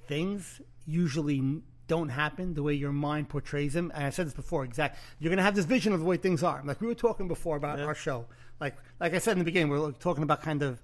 things 0.07 0.61
usually 0.85 1.61
don't 1.87 2.09
happen 2.09 2.53
the 2.55 2.63
way 2.63 2.73
your 2.73 2.91
mind 2.91 3.29
portrays 3.29 3.73
them. 3.73 3.91
And 3.93 4.03
I 4.05 4.09
said 4.09 4.25
this 4.27 4.33
before. 4.33 4.63
Exact. 4.65 4.97
You're 5.19 5.29
going 5.29 5.37
to 5.37 5.43
have 5.43 5.55
this 5.55 5.65
vision 5.65 5.93
of 5.93 5.99
the 5.99 6.05
way 6.05 6.17
things 6.17 6.41
are. 6.41 6.61
Like 6.65 6.81
we 6.81 6.87
were 6.87 6.95
talking 6.95 7.27
before 7.27 7.57
about 7.57 7.77
Yeah. 7.79 7.85
our 7.85 7.95
show. 7.95 8.25
Like 8.59 8.75
like 8.99 9.13
I 9.13 9.19
said 9.19 9.33
in 9.33 9.39
the 9.39 9.45
beginning, 9.45 9.69
we 9.71 9.79
we're 9.79 9.91
talking 9.91 10.23
about 10.23 10.41
kind 10.41 10.63
of 10.63 10.81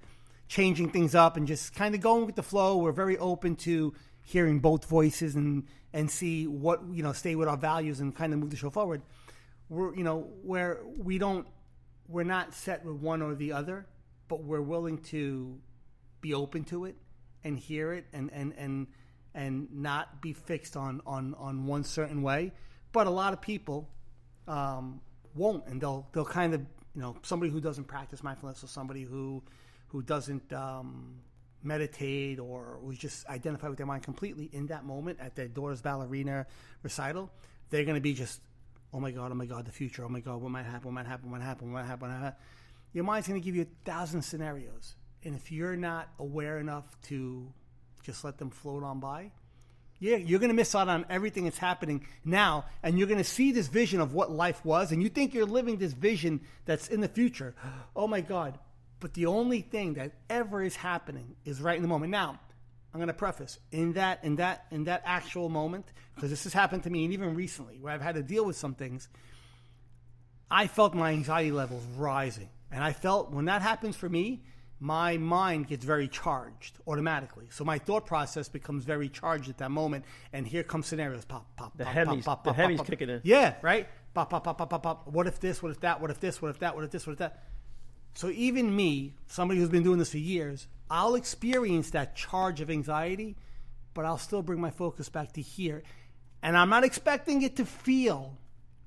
changing 0.52 0.90
things 0.90 1.14
up 1.14 1.38
and 1.38 1.46
just 1.46 1.74
kind 1.74 1.94
of 1.94 2.02
going 2.02 2.26
with 2.26 2.36
the 2.36 2.42
flow. 2.42 2.76
We're 2.76 2.92
very 2.92 3.16
open 3.16 3.56
to 3.56 3.94
hearing 4.20 4.60
both 4.60 4.84
voices 4.84 5.34
and 5.34 5.64
and 5.94 6.10
see 6.10 6.46
what 6.46 6.82
you 6.92 7.02
know 7.02 7.14
stay 7.14 7.34
with 7.34 7.48
our 7.48 7.56
values 7.56 8.00
and 8.00 8.14
kind 8.14 8.34
of 8.34 8.38
move 8.38 8.50
the 8.50 8.56
show 8.56 8.68
forward. 8.68 9.00
We're 9.70 9.94
you 9.96 10.04
know 10.04 10.28
where 10.42 10.80
we 10.98 11.16
don't 11.16 11.46
we're 12.06 12.24
not 12.24 12.52
set 12.52 12.84
with 12.84 12.96
one 12.96 13.22
or 13.22 13.34
the 13.34 13.52
other, 13.52 13.86
but 14.28 14.44
we're 14.44 14.60
willing 14.60 14.98
to 15.04 15.58
be 16.20 16.34
open 16.34 16.64
to 16.64 16.84
it 16.84 16.96
and 17.42 17.58
hear 17.58 17.94
it 17.94 18.04
and 18.12 18.30
and 18.34 18.52
and 18.58 18.88
and 19.34 19.68
not 19.72 20.20
be 20.20 20.34
fixed 20.34 20.76
on 20.76 21.00
on 21.06 21.34
on 21.38 21.64
one 21.64 21.82
certain 21.82 22.20
way. 22.20 22.52
But 22.92 23.06
a 23.06 23.10
lot 23.10 23.32
of 23.32 23.40
people 23.40 23.88
um, 24.46 25.00
won't, 25.34 25.66
and 25.66 25.80
they'll 25.80 26.06
they'll 26.12 26.26
kind 26.26 26.52
of 26.52 26.60
you 26.94 27.00
know 27.00 27.16
somebody 27.22 27.50
who 27.50 27.58
doesn't 27.62 27.84
practice 27.84 28.22
mindfulness 28.22 28.62
or 28.62 28.66
somebody 28.66 29.02
who 29.02 29.42
who 29.92 30.02
doesn't 30.02 30.52
um, 30.52 31.20
meditate 31.62 32.40
or 32.40 32.78
who's 32.82 32.98
just 32.98 33.26
identify 33.28 33.68
with 33.68 33.76
their 33.76 33.86
mind 33.86 34.02
completely 34.02 34.50
in 34.52 34.66
that 34.66 34.84
moment 34.84 35.18
at 35.20 35.36
their 35.36 35.48
daughter's 35.48 35.80
ballerina 35.80 36.46
recital, 36.82 37.30
they're 37.70 37.84
going 37.84 37.94
to 37.94 38.00
be 38.00 38.14
just 38.14 38.40
oh 38.94 39.00
my 39.00 39.10
god, 39.10 39.30
oh 39.32 39.34
my 39.34 39.46
god, 39.46 39.64
the 39.64 39.72
future, 39.72 40.04
oh 40.04 40.08
my 40.08 40.20
god, 40.20 40.40
what 40.40 40.50
might 40.50 40.66
happen, 40.66 40.86
what 40.86 40.94
might 40.94 41.06
happen, 41.06 41.30
what 41.30 41.38
might 41.38 41.46
happen, 41.46 41.72
what 41.72 41.80
might 41.80 41.86
happen. 41.86 42.08
What 42.08 42.14
might 42.14 42.24
happen. 42.24 42.38
Your 42.92 43.04
mind's 43.04 43.26
going 43.26 43.40
to 43.40 43.44
give 43.44 43.56
you 43.56 43.62
a 43.62 43.86
thousand 43.90 44.22
scenarios, 44.22 44.96
and 45.24 45.34
if 45.34 45.50
you're 45.50 45.76
not 45.76 46.08
aware 46.18 46.58
enough 46.58 46.84
to 47.04 47.50
just 48.02 48.22
let 48.22 48.36
them 48.36 48.50
float 48.50 48.82
on 48.82 49.00
by, 49.00 49.30
yeah, 49.98 50.16
you're 50.16 50.40
going 50.40 50.50
to 50.50 50.54
miss 50.54 50.74
out 50.74 50.88
on 50.88 51.06
everything 51.08 51.44
that's 51.44 51.58
happening 51.58 52.04
now, 52.24 52.66
and 52.82 52.98
you're 52.98 53.06
going 53.06 53.18
to 53.18 53.24
see 53.24 53.52
this 53.52 53.68
vision 53.68 54.00
of 54.00 54.12
what 54.12 54.30
life 54.30 54.62
was, 54.64 54.92
and 54.92 55.02
you 55.02 55.08
think 55.08 55.32
you're 55.32 55.46
living 55.46 55.78
this 55.78 55.92
vision 55.92 56.40
that's 56.66 56.88
in 56.88 57.00
the 57.00 57.08
future. 57.08 57.54
Oh 57.94 58.08
my 58.08 58.20
God. 58.20 58.58
But 59.02 59.14
the 59.14 59.26
only 59.26 59.62
thing 59.62 59.94
that 59.94 60.12
ever 60.30 60.62
is 60.62 60.76
happening 60.76 61.34
is 61.44 61.60
right 61.60 61.74
in 61.74 61.82
the 61.82 61.88
moment. 61.88 62.12
Now, 62.12 62.38
I'm 62.94 62.98
going 62.98 63.08
to 63.08 63.12
preface 63.14 63.58
in 63.72 63.94
that 63.94 64.22
in 64.22 64.36
that 64.36 64.66
in 64.70 64.84
that 64.84 65.02
actual 65.04 65.48
moment 65.48 65.86
because 66.14 66.30
this 66.30 66.44
has 66.44 66.52
happened 66.52 66.84
to 66.84 66.90
me 66.90 67.04
and 67.04 67.12
even 67.12 67.34
recently 67.34 67.78
where 67.80 67.92
I've 67.92 68.00
had 68.00 68.14
to 68.14 68.22
deal 68.22 68.44
with 68.44 68.56
some 68.56 68.74
things. 68.74 69.08
I 70.48 70.68
felt 70.68 70.94
my 70.94 71.10
anxiety 71.10 71.50
levels 71.50 71.82
rising, 71.96 72.48
and 72.70 72.84
I 72.84 72.92
felt 72.92 73.32
when 73.32 73.46
that 73.46 73.60
happens 73.62 73.96
for 73.96 74.08
me, 74.08 74.44
my 74.78 75.16
mind 75.16 75.66
gets 75.66 75.84
very 75.84 76.06
charged 76.06 76.78
automatically. 76.86 77.46
So 77.50 77.64
my 77.64 77.78
thought 77.78 78.06
process 78.06 78.48
becomes 78.48 78.84
very 78.84 79.08
charged 79.08 79.48
at 79.48 79.58
that 79.58 79.70
moment, 79.72 80.04
and 80.32 80.46
here 80.46 80.62
come 80.62 80.82
scenarios 80.84 81.24
pop, 81.24 81.56
pop, 81.56 81.76
The 81.76 81.84
pop, 81.84 81.94
Hemis- 81.94 82.24
pop, 82.24 82.44
pop, 82.44 82.44
the 82.44 82.52
pop, 82.52 82.70
Hemis 82.70 82.76
pop. 82.76 82.86
kicking 82.86 83.08
in. 83.08 83.20
Yeah, 83.24 83.54
right. 83.62 83.88
Pop, 84.14 84.30
pop, 84.30 84.44
pop, 84.44 84.58
pop, 84.58 84.70
pop, 84.70 84.82
pop. 84.82 85.08
What 85.08 85.26
if 85.26 85.40
this? 85.40 85.60
What 85.60 85.72
if 85.72 85.80
that? 85.80 86.00
What 86.00 86.10
if 86.10 86.20
this? 86.20 86.40
What 86.40 86.50
if 86.50 86.58
that? 86.60 86.76
What 86.76 86.84
if 86.84 86.90
this? 86.90 87.04
What 87.06 87.14
if 87.14 87.18
that? 87.20 87.42
So 88.14 88.28
even 88.30 88.74
me, 88.74 89.14
somebody 89.26 89.60
who's 89.60 89.68
been 89.68 89.82
doing 89.82 89.98
this 89.98 90.10
for 90.10 90.18
years, 90.18 90.66
I'll 90.90 91.14
experience 91.14 91.90
that 91.90 92.14
charge 92.14 92.60
of 92.60 92.70
anxiety, 92.70 93.36
but 93.94 94.04
I'll 94.04 94.18
still 94.18 94.42
bring 94.42 94.60
my 94.60 94.70
focus 94.70 95.08
back 95.08 95.32
to 95.32 95.40
here. 95.40 95.82
And 96.42 96.56
I'm 96.56 96.68
not 96.68 96.84
expecting 96.84 97.42
it 97.42 97.56
to 97.56 97.64
feel 97.64 98.36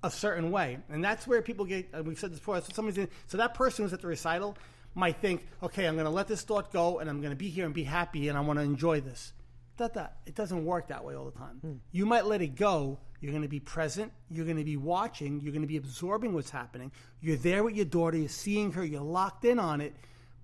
a 0.03 0.11
certain 0.11 0.51
way. 0.51 0.77
And 0.89 1.03
that's 1.03 1.25
where 1.25 1.41
people 1.41 1.65
get, 1.65 1.89
and 1.93 2.05
we've 2.05 2.19
said 2.19 2.31
this 2.31 2.39
before, 2.39 2.61
so, 2.61 2.71
somebody's 2.73 2.97
in, 2.97 3.07
so 3.27 3.37
that 3.37 3.53
person 3.55 3.83
who's 3.83 3.93
at 3.93 4.01
the 4.01 4.07
recital 4.07 4.55
might 4.93 5.17
think, 5.17 5.45
okay, 5.63 5.85
I'm 5.85 5.95
going 5.95 6.05
to 6.05 6.11
let 6.11 6.27
this 6.27 6.43
thought 6.43 6.71
go 6.71 6.99
and 6.99 7.09
I'm 7.09 7.21
going 7.21 7.31
to 7.31 7.37
be 7.37 7.49
here 7.49 7.65
and 7.65 7.73
be 7.73 7.83
happy 7.83 8.29
and 8.29 8.37
I 8.37 8.41
want 8.41 8.59
to 8.59 8.63
enjoy 8.63 9.01
this. 9.01 9.33
That, 9.77 9.95
that, 9.95 10.17
it 10.25 10.35
doesn't 10.35 10.63
work 10.63 10.87
that 10.87 11.03
way 11.03 11.15
all 11.15 11.25
the 11.25 11.37
time. 11.37 11.57
Hmm. 11.61 11.73
You 11.91 12.05
might 12.05 12.25
let 12.25 12.41
it 12.41 12.55
go. 12.55 12.99
You're 13.25 13.31
going 13.31 13.41
to 13.41 13.49
be 13.49 13.59
present. 13.59 14.11
You're 14.29 14.45
going 14.45 14.57
to 14.57 14.63
be 14.63 14.77
watching. 14.77 15.41
You're 15.41 15.51
going 15.51 15.63
to 15.63 15.67
be 15.67 15.77
absorbing 15.77 16.35
what's 16.35 16.51
happening. 16.51 16.91
You're 17.21 17.37
there 17.37 17.63
with 17.63 17.75
your 17.75 17.85
daughter. 17.85 18.17
You're 18.17 18.29
seeing 18.29 18.73
her. 18.73 18.85
You're 18.85 19.01
locked 19.01 19.45
in 19.45 19.57
on 19.57 19.81
it. 19.81 19.95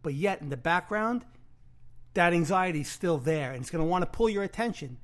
But 0.02 0.16
yet, 0.16 0.42
in 0.42 0.50
the 0.50 0.58
background, 0.58 1.24
that 2.16 2.34
anxiety 2.34 2.82
is 2.82 2.88
still 2.88 3.20
there, 3.20 3.52
and 3.52 3.62
it's 3.62 3.70
going 3.70 3.84
to 3.84 3.88
want 3.88 4.02
to 4.02 4.10
pull 4.10 4.30
your 4.30 4.42
attention. 4.42 4.98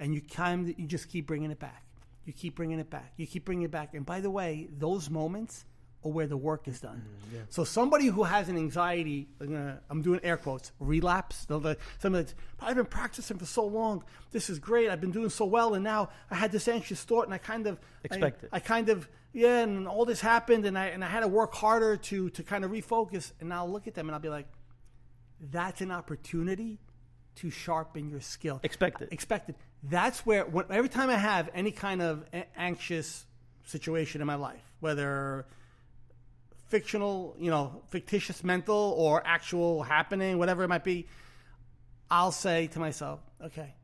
And 0.00 0.12
you 0.12 0.20
kind 0.20 0.74
you 0.76 0.88
just 0.88 1.08
keep 1.10 1.28
bringing 1.28 1.52
it 1.52 1.60
back. 1.60 1.84
You 2.24 2.32
keep 2.32 2.56
bringing 2.56 2.80
it 2.80 2.90
back. 2.90 3.12
You 3.16 3.28
keep 3.28 3.44
bringing 3.44 3.66
it 3.66 3.70
back. 3.70 3.94
And 3.94 4.04
by 4.04 4.20
the 4.20 4.30
way, 4.30 4.66
those 4.76 5.08
moments 5.08 5.64
are 6.04 6.10
where 6.10 6.26
the 6.26 6.36
work 6.36 6.68
is 6.68 6.80
done. 6.80 7.02
Mm, 7.32 7.42
so 7.48 7.64
somebody 7.64 8.06
who 8.06 8.24
has 8.24 8.48
an 8.48 8.56
anxiety, 8.56 9.28
I'm, 9.40 10.02
doing 10.02 10.20
air 10.22 10.36
quotes, 10.36 10.72
relapse. 10.80 11.46
Somebody 11.48 11.78
that's, 12.00 12.34
I've 12.60 12.76
been 12.76 12.86
practicing 12.86 13.38
for 13.38 13.46
so 13.46 13.64
long. 13.64 14.04
This 14.30 14.50
is 14.50 14.58
great. 14.58 14.90
I've 14.90 15.00
been 15.00 15.12
doing 15.12 15.30
so 15.30 15.44
well, 15.44 15.74
and 15.74 15.84
now 15.84 16.10
I 16.30 16.34
had 16.34 16.52
this 16.52 16.68
anxious 16.68 17.02
thought, 17.04 17.24
and 17.24 17.34
I 17.34 17.38
kind 17.38 17.66
of 17.66 17.78
Expect 18.04 18.44
I. 18.52 18.56
I 18.56 18.60
kind 18.60 18.88
of 18.88 19.08
yeah, 19.32 19.60
and 19.60 19.88
all 19.88 20.04
this 20.04 20.20
happened, 20.20 20.66
and 20.66 20.78
I 20.78 20.86
and 20.86 21.02
I 21.04 21.08
had 21.08 21.20
to 21.20 21.28
work 21.28 21.54
harder 21.54 21.96
to 21.96 22.30
to 22.30 22.42
kind 22.42 22.64
of 22.64 22.70
refocus. 22.70 23.32
And 23.40 23.52
I'll 23.52 23.70
look 23.70 23.86
at 23.86 23.94
them 23.94 24.08
and 24.08 24.14
I'll 24.14 24.20
be 24.20 24.28
like, 24.28 24.46
that's 25.50 25.80
an 25.80 25.90
opportunity 25.90 26.78
to 27.36 27.50
sharpen 27.50 28.10
your 28.10 28.20
skill. 28.20 28.60
Expect 28.62 29.00
it. 29.02 29.08
Expected. 29.10 29.54
That's 29.82 30.26
where 30.26 30.44
when, 30.44 30.66
every 30.70 30.90
time 30.90 31.08
I 31.10 31.16
have 31.16 31.48
any 31.54 31.70
kind 31.70 32.02
of 32.02 32.24
anxious 32.56 33.26
situation 33.64 34.20
in 34.20 34.26
my 34.26 34.34
life, 34.34 34.62
whether 34.80 35.46
fictional, 36.72 37.36
you 37.38 37.50
know, 37.50 37.82
fictitious 37.90 38.42
mental 38.42 38.94
or 38.96 39.22
actual 39.26 39.82
happening, 39.82 40.38
whatever 40.38 40.64
it 40.64 40.68
might 40.68 40.84
be, 40.84 41.06
I'll 42.10 42.32
say 42.32 42.68
to 42.68 42.78
myself, 42.78 43.20
okay, 43.44 43.74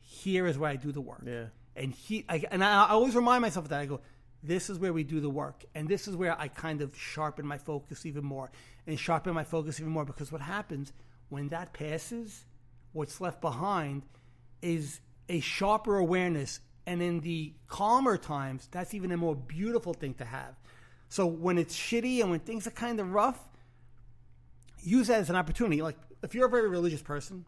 here 0.00 0.48
is 0.48 0.58
where 0.58 0.68
I 0.68 0.74
do 0.74 0.90
the 0.90 1.00
work. 1.00 1.22
Yeah. 1.24 1.44
And 1.76 1.94
he 1.94 2.24
I, 2.28 2.42
and 2.50 2.64
I, 2.64 2.86
I 2.86 2.90
always 2.90 3.14
remind 3.14 3.42
myself 3.42 3.66
of 3.66 3.68
that. 3.68 3.80
I 3.80 3.86
go, 3.86 4.00
this 4.42 4.68
is 4.68 4.76
where 4.80 4.92
we 4.92 5.04
do 5.04 5.20
the 5.20 5.30
work, 5.30 5.64
and 5.76 5.88
this 5.88 6.08
is 6.08 6.16
where 6.16 6.38
I 6.38 6.48
kind 6.48 6.82
of 6.82 6.96
sharpen 6.96 7.46
my 7.46 7.58
focus 7.58 8.04
even 8.04 8.24
more, 8.24 8.50
and 8.88 8.98
sharpen 8.98 9.32
my 9.32 9.44
focus 9.44 9.78
even 9.78 9.92
more 9.92 10.04
because 10.04 10.32
what 10.32 10.40
happens 10.40 10.92
when 11.28 11.48
that 11.50 11.72
passes, 11.72 12.44
what's 12.92 13.20
left 13.20 13.40
behind 13.40 14.02
is 14.62 15.00
a 15.28 15.38
sharper 15.38 15.96
awareness, 15.96 16.58
and 16.86 17.00
in 17.00 17.20
the 17.20 17.54
calmer 17.68 18.16
times, 18.16 18.68
that's 18.72 18.94
even 18.94 19.12
a 19.12 19.16
more 19.16 19.36
beautiful 19.36 19.94
thing 19.94 20.14
to 20.14 20.24
have. 20.24 20.54
So 21.08 21.26
when 21.26 21.58
it's 21.58 21.76
shitty 21.76 22.20
and 22.20 22.30
when 22.30 22.40
things 22.40 22.66
are 22.66 22.72
kind 22.72 23.00
of 23.00 23.12
rough, 23.12 23.38
use 24.82 25.08
that 25.08 25.20
as 25.20 25.30
an 25.30 25.36
opportunity. 25.36 25.82
Like 25.82 25.96
if 26.22 26.34
you're 26.34 26.46
a 26.46 26.50
very 26.50 26.68
religious 26.68 27.02
person, 27.02 27.44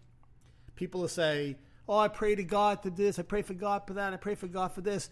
people 0.77 1.01
will 1.01 1.09
say, 1.09 1.57
"Oh, 1.89 1.99
I 1.99 2.09
pray 2.09 2.35
to 2.35 2.45
God 2.45 2.83
to 2.83 2.91
this. 2.91 3.19
I 3.19 3.23
pray 3.23 3.43
for 3.43 3.55
God 3.55 3.83
for 3.87 3.95
that. 3.95 4.13
I 4.13 4.17
pray 4.17 4.35
for 4.35 4.47
God 4.47 4.73
for 4.73 4.81
this," 4.81 5.11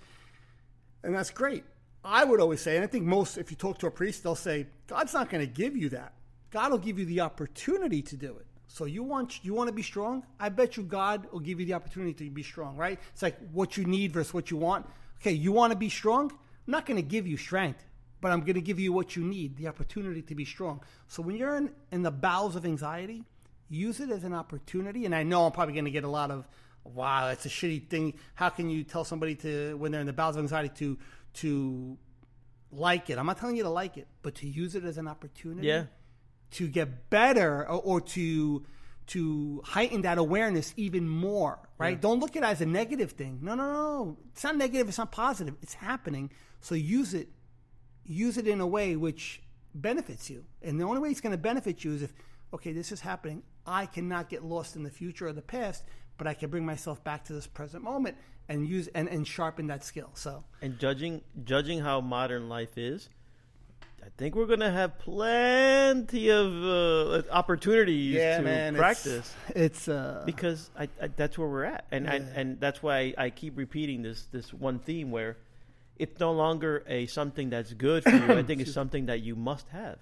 and 1.03 1.15
that's 1.15 1.31
great. 1.31 1.65
I 2.05 2.25
would 2.25 2.41
always 2.41 2.61
say, 2.61 2.77
and 2.77 2.85
I 2.85 2.87
think 2.87 3.05
most, 3.05 3.37
if 3.37 3.51
you 3.51 3.57
talk 3.57 3.79
to 3.79 3.89
a 3.89 3.91
priest, 3.91 4.23
they'll 4.23 4.37
say, 4.37 4.67
"God's 4.87 5.13
not 5.13 5.29
going 5.29 5.45
to 5.45 5.53
give 5.53 5.77
you 5.77 5.89
that. 5.91 6.13
God 6.51 6.71
will 6.71 6.79
give 6.79 6.99
you 6.99 7.05
the 7.05 7.21
opportunity 7.21 8.03
to 8.03 8.17
do 8.17 8.37
it." 8.37 8.47
So 8.69 8.85
you 8.85 9.03
want 9.03 9.45
you 9.45 9.55
want 9.55 9.69
to 9.69 9.75
be 9.75 9.83
strong? 9.83 10.25
I 10.39 10.49
bet 10.49 10.77
you 10.77 10.83
God 10.83 11.27
will 11.33 11.41
give 11.41 11.59
you 11.61 11.67
the 11.67 11.75
opportunity 11.75 12.13
to 12.27 12.31
be 12.31 12.43
strong, 12.43 12.77
right? 12.77 13.01
It's 13.13 13.23
like 13.23 13.39
what 13.51 13.77
you 13.77 13.85
need 13.85 14.13
versus 14.13 14.35
what 14.35 14.51
you 14.51 14.57
want. 14.57 14.87
Okay, 15.21 15.33
you 15.33 15.51
want 15.53 15.73
to 15.73 15.79
be 15.79 15.89
strong? 15.89 16.31
I'm 16.31 16.71
not 16.73 16.85
going 16.85 16.97
to 16.97 17.03
give 17.03 17.27
you 17.27 17.37
strength, 17.37 17.85
but 18.21 18.33
I'm 18.33 18.41
going 18.41 18.55
to 18.55 18.61
give 18.61 18.81
you 18.81 18.93
what 18.93 19.17
you 19.17 19.25
need, 19.25 19.57
the 19.57 19.69
opportunity 19.69 20.23
to 20.23 20.35
be 20.35 20.45
strong. 20.45 20.83
So 21.09 21.23
when 21.23 21.37
you're 21.37 21.57
in, 21.57 21.71
in 21.93 22.03
the 22.03 22.11
bowels 22.11 22.57
of 22.57 22.65
anxiety, 22.65 23.25
use 23.69 24.01
it 24.01 24.11
as 24.11 24.25
an 24.25 24.33
opportunity. 24.33 25.05
And 25.05 25.15
I 25.15 25.23
know 25.23 25.47
I'm 25.47 25.53
probably 25.53 25.75
going 25.75 25.85
to 25.85 25.91
get 25.91 26.05
a 26.05 26.09
lot 26.09 26.31
of 26.31 26.47
wow, 26.95 27.29
that's 27.29 27.47
a 27.47 27.49
shitty 27.49 27.89
thing. 27.89 28.15
How 28.35 28.49
can 28.49 28.71
you 28.71 28.85
tell 28.85 29.05
somebody 29.05 29.35
to 29.37 29.77
when 29.77 29.93
they're 29.93 30.01
in 30.01 30.07
the 30.07 30.13
bowels 30.13 30.37
of 30.37 30.43
anxiety 30.43 30.71
to 30.77 30.99
to 31.35 31.99
like 32.71 33.11
it? 33.11 33.19
I'm 33.19 33.27
not 33.27 33.39
telling 33.39 33.57
you 33.57 33.65
to 33.65 33.71
like 33.71 33.97
it, 33.97 34.09
but 34.23 34.37
to 34.37 34.49
use 34.49 34.75
it 34.75 34.85
as 34.85 34.99
an 34.99 35.09
opportunity. 35.09 35.69
Yeah. 35.69 35.85
To 36.53 36.69
get 36.69 37.11
better 37.11 37.69
or, 37.69 37.81
or 37.81 38.01
to 38.01 38.65
to 39.09 39.63
heighten 39.65 40.03
that 40.03 40.19
awareness 40.19 40.75
even 40.77 41.09
more, 41.09 41.59
right? 41.79 42.01
Don't 42.01 42.19
look 42.19 42.35
at 42.37 42.43
it 42.43 42.47
as 42.47 42.61
a 42.61 42.67
negative 42.67 43.13
thing. 43.13 43.39
No, 43.41 43.55
no, 43.55 43.73
no. 43.73 44.19
It's 44.33 44.43
not 44.43 44.57
negative. 44.57 44.89
It's 44.89 44.99
not 44.99 45.13
positive. 45.13 45.55
It's 45.63 45.75
happening. 45.75 46.33
So 46.61 46.75
use 46.75 47.15
it, 47.15 47.29
use 48.07 48.39
it 48.39 48.47
in 48.47 48.61
a 48.61 48.67
way 48.67 48.97
which 48.97 49.43
benefits 49.75 50.31
you. 50.31 50.45
And 50.63 50.81
the 50.81 50.85
only 50.85 51.01
way 51.01 51.11
it's 51.11 51.21
going 51.21 51.33
to 51.33 51.39
benefit 51.39 51.85
you 51.85 51.93
is 51.93 52.03
if, 52.03 52.13
okay, 52.55 52.73
this 52.73 52.93
is 52.93 53.01
happening. 53.01 53.43
I 53.67 53.87
cannot 53.87 54.29
get 54.29 54.45
lost 54.45 54.77
in 54.77 54.83
the 54.83 54.91
future 54.91 55.27
or 55.27 55.33
the 55.33 55.43
past, 55.43 55.85
but 56.19 56.27
I 56.27 56.35
can 56.35 56.51
bring 56.51 56.65
myself 56.65 57.03
back 57.05 57.25
to 57.27 57.33
this 57.33 57.47
present 57.47 57.83
moment 57.83 58.17
and 58.49 58.67
use 58.67 58.89
and, 58.95 59.09
and 59.09 59.27
sharpen 59.27 59.67
that 59.67 59.85
skill. 59.85 60.11
So 60.15 60.45
And 60.63 60.79
judging 60.79 61.23
judging 61.45 61.81
how 61.81 62.01
modern 62.01 62.49
life 62.49 62.79
is, 62.79 63.09
I 64.01 64.09
think 64.17 64.37
we're 64.37 64.47
gonna 64.47 64.71
have 64.71 64.99
plenty 65.01 66.31
of 66.31 66.47
uh, 66.65 67.23
opportunities 67.33 68.15
to 68.15 68.21
it's- 68.21 68.77
practice 68.77 69.35
It's, 69.49 69.89
uh, 69.89 70.23
because 70.25 70.71
I, 70.79 70.89
I, 71.03 71.09
that's 71.09 71.37
where 71.37 71.49
we're 71.49 71.65
at, 71.65 71.87
and 71.91 72.09
I, 72.09 72.17
and 72.37 72.61
that's 72.61 72.83
why 72.85 73.15
I 73.19 73.31
keep 73.31 73.59
repeating 73.59 74.03
this 74.03 74.23
this 74.31 74.55
one 74.55 74.79
theme 74.79 75.11
where 75.11 75.39
it's 75.99 76.21
no 76.21 76.33
longer 76.33 76.85
a 76.87 77.07
something 77.07 77.51
that's 77.51 77.73
good 77.73 78.05
for 78.05 78.11
you. 78.11 78.33
I 78.33 78.43
think 78.43 78.61
it's 78.61 78.73
something 78.73 79.07
that 79.07 79.21
you 79.21 79.37
must 79.37 79.69
have. 79.69 79.99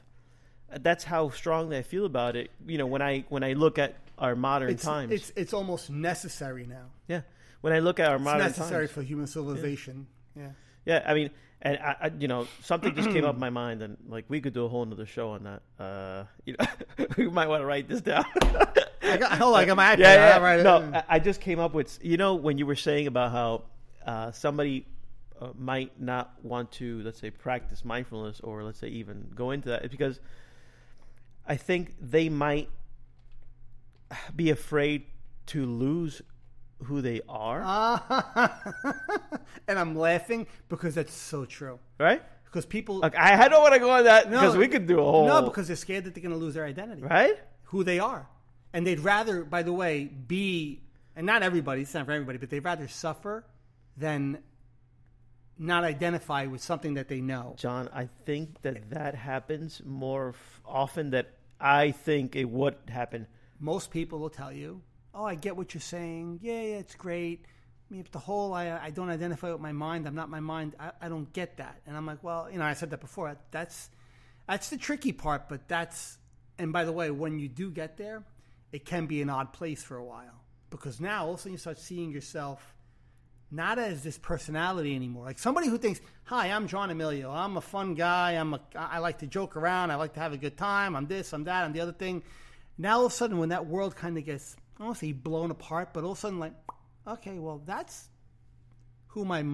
That's 0.81 1.05
how 1.05 1.31
strongly 1.31 1.77
I 1.79 1.83
feel 1.83 2.05
about 2.05 2.37
it. 2.37 2.51
You 2.67 2.79
know, 2.79 2.87
when 2.87 3.03
I 3.03 3.25
when 3.29 3.45
I 3.45 3.53
look 3.53 3.79
at 3.79 3.95
our 4.19 4.35
modern 4.35 4.71
it's, 4.71 4.85
times, 4.85 5.13
it's 5.13 5.33
it's 5.37 5.53
almost 5.53 5.91
necessary 5.91 6.67
now. 6.67 6.87
yeah. 7.09 7.23
When 7.61 7.73
I 7.73 7.79
look 7.79 7.99
at 7.99 8.11
our 8.11 8.19
modern 8.19 8.41
times 8.41 8.51
It's 8.51 8.59
modern 8.59 8.71
necessary 8.73 8.87
times, 8.89 8.95
for 8.95 9.03
human 9.03 9.27
civilization. 9.27 10.07
Yeah. 10.37 10.49
Yeah, 10.85 11.03
I 11.07 11.15
mean, 11.15 11.31
and 11.63 11.79
I, 11.79 11.97
I, 12.03 12.11
you 12.19 12.29
know, 12.29 12.47
something 12.63 12.95
just 12.95 13.09
came 13.11 13.25
up 13.25 13.35
in 13.37 13.41
my 13.41 13.49
mind, 13.49 13.81
and 13.81 13.97
like 14.07 14.27
we 14.29 14.43
could 14.43 14.53
do 14.53 14.67
a 14.67 14.69
whole 14.69 14.83
another 14.83 15.07
show 15.07 15.31
on 15.31 15.45
that. 15.45 15.63
Uh, 15.83 16.25
you 16.45 16.57
know, 16.59 17.07
we 17.17 17.29
might 17.31 17.49
want 17.49 17.63
to 17.63 17.67
write 17.67 17.89
this 17.89 18.03
down. 18.03 18.25
I 19.03 19.17
got, 19.17 19.33
hold 19.39 19.55
on, 19.55 19.63
I 19.63 19.65
got 19.65 19.77
my 19.77 19.85
iPad. 19.97 19.99
yeah, 19.99 20.15
yeah. 20.15 20.39
Write 20.39 20.63
no. 20.63 20.93
I, 20.95 21.05
I 21.09 21.19
just 21.19 21.41
came 21.41 21.59
up 21.59 21.73
with, 21.73 21.99
you 22.03 22.19
know, 22.19 22.35
when 22.35 22.59
you 22.59 22.67
were 22.67 22.77
saying 22.77 23.07
about 23.07 23.33
how 23.33 23.63
uh, 24.07 24.33
somebody 24.33 24.87
uh, 25.41 25.49
might 25.59 26.01
not 26.01 26.35
want 26.43 26.71
to, 26.73 27.03
let's 27.03 27.21
say, 27.21 27.31
practice 27.31 27.85
mindfulness, 27.85 28.41
or 28.41 28.63
let's 28.63 28.79
say 28.79 28.89
even 28.89 29.31
go 29.35 29.51
into 29.51 29.69
that, 29.69 29.85
it's 29.85 29.91
because 29.91 30.21
I 31.47 31.57
think 31.57 31.95
they 32.01 32.29
might 32.29 32.69
be 34.35 34.51
afraid 34.51 35.05
to 35.47 35.67
lose 35.67 36.23
who 36.85 37.01
they 37.01 37.21
are, 37.29 38.03
and 39.69 39.79
I'm 39.79 39.97
laughing 39.97 40.47
because 40.69 40.95
that's 40.95 41.15
so 41.15 41.45
true. 41.45 41.79
right? 41.99 42.23
Because 42.45 42.67
people 42.67 42.99
Like 42.99 43.17
I, 43.17 43.45
I 43.45 43.49
don't 43.49 43.63
want 43.63 43.75
to 43.75 43.81
go 43.81 43.91
on 43.91 44.05
that 44.05 44.31
No, 44.31 44.41
because 44.41 44.57
we 44.57 44.69
could 44.69 44.87
do 44.87 45.01
a 45.01 45.03
whole 45.03 45.27
no, 45.27 45.43
because 45.43 45.67
they're 45.67 45.77
scared 45.77 46.05
that 46.05 46.15
they're 46.15 46.23
going 46.23 46.33
to 46.33 46.39
lose 46.39 46.55
their 46.55 46.65
identity, 46.65 47.03
right. 47.03 47.37
who 47.65 47.83
they 47.83 47.99
are, 47.99 48.29
and 48.73 48.87
they'd 48.87 49.01
rather, 49.01 49.45
by 49.45 49.63
the 49.63 49.73
way, 49.73 50.05
be 50.05 50.81
and 51.17 51.27
not 51.27 51.43
everybody. 51.43 51.83
It's 51.83 51.95
not 51.95 52.07
for 52.07 52.13
everybody, 52.13 52.39
but 52.39 52.51
they'd 52.51 52.65
rather 52.65 52.89
suffer 52.89 53.45
than 53.97 54.39
not 55.59 55.85
identify 55.85 56.47
with 56.47 56.63
something 56.63 56.95
that 56.95 57.09
they 57.09 57.21
know. 57.21 57.55
John, 57.59 57.89
I 57.95 58.09
think 58.25 58.63
that 58.63 58.91
that 58.91 59.15
happens 59.15 59.83
more 59.85 60.31
f- 60.31 60.61
often 60.67 61.11
than 61.11 61.27
I 61.61 61.93
think 61.93 62.37
it 62.37 62.49
would 62.49 62.77
happen. 62.89 63.27
Most 63.61 63.91
people 63.91 64.19
will 64.19 64.31
tell 64.31 64.53
you, 64.53 64.83
"Oh, 65.15 65.25
I 65.25 65.35
get 65.37 65.57
what 65.57 65.75
you're 65.75 65.81
saying. 65.81 66.41
Yeah, 66.43 66.61
yeah, 66.61 66.77
it's 66.77 66.95
great." 66.95 67.45
I 67.47 67.93
mean, 67.93 68.01
if 68.01 68.11
the 68.11 68.19
whole 68.19 68.53
I, 68.53 68.79
I 68.79 68.91
don't 68.91 69.11
identify 69.11 69.53
with 69.53 69.61
my 69.61 69.73
mind, 69.73 70.07
I'm 70.07 70.15
not 70.15 70.29
my 70.29 70.41
mind. 70.41 70.75
I, 70.81 70.91
I 71.01 71.09
don't 71.09 71.33
get 71.33 71.59
that, 71.59 71.81
and 71.87 71.97
I'm 71.97 72.07
like, 72.07 72.25
well, 72.25 72.49
you 72.51 72.59
know, 72.59 72.65
I 72.65 72.75
said 72.75 72.91
that 72.91 73.01
before. 73.01 73.37
That's 73.51 73.91
that's 74.49 74.71
the 74.71 74.77
tricky 74.77 75.13
part, 75.13 75.49
but 75.49 75.69
that's 75.69 76.19
and 76.59 76.73
by 76.73 76.85
the 76.85 76.93
way, 76.93 77.11
when 77.11 77.39
you 77.39 77.49
do 77.49 77.71
get 77.71 77.97
there, 77.97 78.25
it 78.73 78.85
can 78.85 79.07
be 79.07 79.23
an 79.23 79.31
odd 79.31 79.53
place 79.53 79.83
for 79.83 79.97
a 79.97 80.05
while 80.05 80.45
because 80.71 81.01
now 81.01 81.27
all 81.27 81.35
of 81.35 81.39
a 81.39 81.43
sudden 81.43 81.53
you 81.53 81.59
start 81.59 81.79
seeing 81.79 82.11
yourself 82.11 82.74
not 83.55 83.79
as 83.79 84.03
this 84.03 84.19
personality 84.19 84.95
anymore. 84.95 85.25
Like 85.25 85.39
somebody 85.39 85.69
who 85.69 85.79
thinks, 85.79 86.01
"Hi, 86.25 86.51
I'm 86.51 86.67
John 86.67 86.91
Emilio. 86.91 87.31
I'm 87.31 87.57
a 87.57 87.61
fun 87.61 87.95
guy. 87.95 88.33
I'm 88.33 88.55
a 88.55 88.61
I 88.75 88.99
like 88.99 89.19
to 89.19 89.27
joke 89.27 89.57
around. 89.57 89.91
I 89.91 89.97
like 89.97 90.15
to 90.15 90.21
have 90.21 90.33
a 90.33 90.37
good 90.37 90.57
time. 90.57 90.97
I'm 90.97 91.07
this. 91.07 91.33
I'm 91.33 91.45
that. 91.45 91.65
I'm 91.65 91.73
the 91.73 91.81
other 91.81 91.93
thing." 91.93 92.23
Now 92.77 92.99
all 92.99 93.07
of 93.07 93.13
a 93.13 93.15
sudden, 93.15 93.39
when 93.39 93.51
that 93.51 93.67
world 93.67 93.95
kind 93.95 94.19
of 94.19 94.25
gets, 94.25 94.57
I 94.77 94.79
don't 94.79 94.89
want 94.89 94.99
to 94.99 95.07
say 95.07 95.13
blown 95.13 95.51
apart, 95.51 95.91
but 95.93 96.03
all 96.03 96.13
of 96.13 96.19
a 96.19 96.21
sudden, 96.21 96.41
like, 96.41 96.55
okay, 97.07 97.39
well, 97.39 97.63
that's 97.65 98.09
who 99.09 99.25
my 99.25 99.45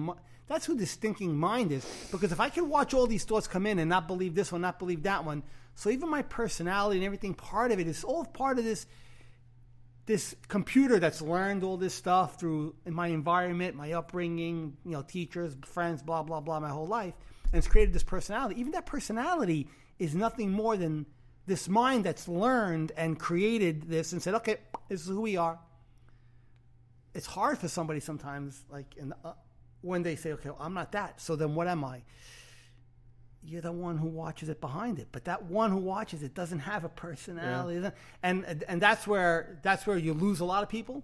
that's 0.47 0.65
who 0.65 0.75
this 0.75 0.95
thinking 0.95 1.37
mind 1.37 1.71
is. 1.71 1.85
Because 2.11 2.31
if 2.31 2.39
I 2.39 2.49
can 2.49 2.67
watch 2.69 2.93
all 2.93 3.07
these 3.07 3.23
thoughts 3.23 3.47
come 3.47 3.65
in 3.65 3.79
and 3.79 3.89
not 3.89 4.07
believe 4.07 4.35
this 4.35 4.51
one, 4.51 4.61
not 4.61 4.79
believe 4.79 5.03
that 5.03 5.23
one, 5.23 5.43
so 5.75 5.89
even 5.89 6.09
my 6.09 6.23
personality 6.23 6.97
and 6.97 7.05
everything, 7.05 7.33
part 7.33 7.71
of 7.71 7.79
it 7.79 7.87
is 7.87 8.03
all 8.03 8.25
part 8.25 8.57
of 8.57 8.65
this 8.65 8.85
this 10.05 10.35
computer 10.47 10.99
that's 10.99 11.21
learned 11.21 11.63
all 11.63 11.77
this 11.77 11.93
stuff 11.93 12.39
through 12.39 12.75
my 12.85 13.07
environment, 13.07 13.75
my 13.75 13.93
upbringing, 13.93 14.75
you 14.83 14.91
know, 14.91 15.01
teachers, 15.01 15.55
friends, 15.65 16.01
blah 16.01 16.23
blah 16.23 16.39
blah, 16.39 16.59
my 16.59 16.69
whole 16.69 16.87
life, 16.87 17.13
and 17.51 17.59
it's 17.59 17.67
created 17.67 17.93
this 17.93 18.03
personality. 18.03 18.59
Even 18.59 18.71
that 18.71 18.85
personality 18.85 19.67
is 19.99 20.15
nothing 20.15 20.51
more 20.51 20.75
than 20.77 21.05
this 21.45 21.69
mind 21.69 22.03
that's 22.03 22.27
learned 22.27 22.91
and 22.97 23.19
created 23.19 23.89
this 23.89 24.13
and 24.13 24.21
said, 24.21 24.33
okay, 24.35 24.57
this 24.89 25.01
is 25.01 25.07
who 25.07 25.21
we 25.21 25.37
are. 25.37 25.59
It's 27.13 27.25
hard 27.25 27.57
for 27.57 27.67
somebody 27.67 27.99
sometimes, 27.99 28.63
like 28.69 28.95
the, 28.95 29.15
uh, 29.23 29.33
when 29.81 30.03
they 30.03 30.15
say, 30.15 30.33
okay, 30.33 30.49
well, 30.49 30.59
I'm 30.59 30.73
not 30.73 30.91
that. 30.93 31.19
So 31.19 31.35
then, 31.35 31.55
what 31.55 31.67
am 31.67 31.83
I? 31.83 32.03
You're 33.43 33.61
the 33.61 33.71
one 33.71 33.97
who 33.97 34.07
watches 34.07 34.49
it 34.49 34.61
behind 34.61 34.99
it, 34.99 35.07
but 35.11 35.25
that 35.25 35.45
one 35.45 35.71
who 35.71 35.77
watches 35.77 36.21
it 36.21 36.35
doesn't 36.35 36.59
have 36.59 36.83
a 36.83 36.89
personality, 36.89 37.89
and 38.21 38.63
and 38.67 38.81
that's 38.81 39.07
where 39.07 39.59
that's 39.63 39.87
where 39.87 39.97
you 39.97 40.13
lose 40.13 40.41
a 40.41 40.45
lot 40.45 40.61
of 40.61 40.69
people, 40.69 41.03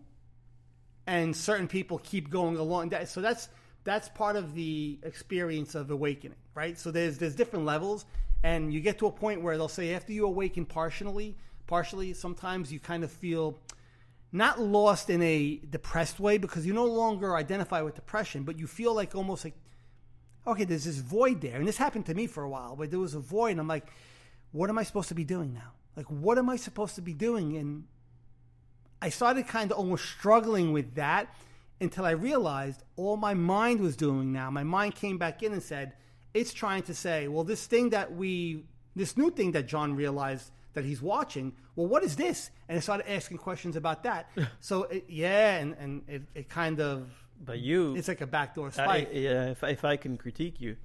and 1.08 1.36
certain 1.36 1.68
people 1.68 2.00
keep 2.00 2.30
going 2.30 2.58
along. 2.58 2.90
That, 2.90 3.10
so 3.10 3.22
that's 3.22 3.50
that's 3.84 4.10
part 4.10 4.36
of 4.36 4.54
the 4.54 5.00
experience 5.02 5.74
of 5.74 5.90
awakening, 5.90 6.38
right? 6.54 6.78
So 6.78 6.92
there's 6.92 7.18
there's 7.18 7.36
different 7.36 7.66
levels, 7.66 8.06
and 8.44 8.72
you 8.72 8.82
get 8.82 9.00
to 9.00 9.08
a 9.08 9.12
point 9.12 9.42
where 9.42 9.58
they'll 9.58 9.68
say 9.68 9.96
after 9.96 10.14
you 10.14 10.26
awaken 10.26 10.66
partially, 10.66 11.36
partially, 11.66 12.14
sometimes 12.14 12.72
you 12.72 12.80
kind 12.80 13.04
of 13.04 13.12
feel 13.12 13.60
not 14.32 14.60
lost 14.60 15.10
in 15.10 15.22
a 15.22 15.60
depressed 15.70 16.20
way 16.20 16.38
because 16.38 16.66
you 16.66 16.74
no 16.74 16.86
longer 16.86 17.36
identify 17.36 17.82
with 17.82 17.96
depression, 17.96 18.44
but 18.44 18.60
you 18.60 18.68
feel 18.68 18.94
like 18.94 19.16
almost 19.16 19.44
like 19.44 19.56
okay, 20.48 20.64
there's 20.64 20.86
this 20.86 20.98
void 20.98 21.42
there. 21.42 21.58
And 21.58 21.68
this 21.68 21.78
happened 21.78 22.06
to 22.08 22.16
me 22.16 22.26
for 22.26 22.44
a 22.44 22.50
while, 22.50 22.76
but 22.76 22.90
there 22.90 23.00
was 23.00 23.14
a 23.14 23.20
void. 23.20 23.52
And 23.52 23.60
I'm 23.60 23.68
like, 23.68 23.88
what 24.52 24.70
am 24.70 24.78
I 24.78 24.84
supposed 24.84 25.10
to 25.10 25.16
be 25.16 25.26
doing 25.26 25.54
now? 25.54 25.74
Like, 25.96 26.06
what 26.08 26.38
am 26.38 26.50
I 26.50 26.56
supposed 26.56 26.96
to 26.96 27.02
be 27.02 27.14
doing? 27.14 27.58
And 27.58 27.84
I 29.02 29.10
started 29.10 29.48
kind 29.48 29.72
of 29.72 29.78
almost 29.78 30.06
struggling 30.06 30.72
with 30.72 30.96
that 30.96 31.34
until 31.82 32.06
I 32.06 32.12
realized 32.12 32.84
all 32.96 33.18
my 33.18 33.34
mind 33.34 33.82
was 33.82 33.96
doing 33.96 34.32
now. 34.32 34.50
My 34.50 34.64
mind 34.64 34.96
came 34.96 35.18
back 35.18 35.44
in 35.44 35.54
and 35.54 35.62
said, 35.62 35.94
it's 36.34 36.54
trying 36.54 36.84
to 36.84 36.94
say, 36.94 37.28
well, 37.28 37.44
this 37.44 37.66
thing 37.68 37.90
that 37.90 38.16
we, 38.16 38.64
this 38.96 39.18
new 39.18 39.30
thing 39.30 39.52
that 39.52 39.68
John 39.68 39.96
realized 39.96 40.52
that 40.74 40.86
he's 40.86 41.02
watching, 41.02 41.54
well, 41.76 41.88
what 41.88 42.04
is 42.04 42.16
this? 42.16 42.52
And 42.70 42.78
I 42.78 42.82
started 42.82 43.12
asking 43.12 43.38
questions 43.38 43.76
about 43.76 44.04
that. 44.04 44.30
so, 44.60 44.84
it, 44.84 45.06
yeah, 45.08 45.58
and, 45.58 45.76
and 45.80 46.02
it, 46.08 46.22
it 46.36 46.50
kind 46.50 46.80
of, 46.80 47.10
But 47.44 47.60
you, 47.60 47.96
it's 47.96 48.08
like 48.08 48.22
a 48.22 48.28
backdoor 48.28 48.72
I, 48.78 49.08
yeah, 49.12 49.52
if 49.52 49.64
if 49.64 49.86
I 49.86 49.96
can 49.98 50.18
critique 50.18 50.60
you, 50.60 50.76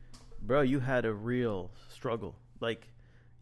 bro, 0.42 0.60
you 0.62 0.80
had 0.80 1.04
a 1.04 1.12
real 1.12 1.70
struggle. 1.88 2.34
Like 2.60 2.88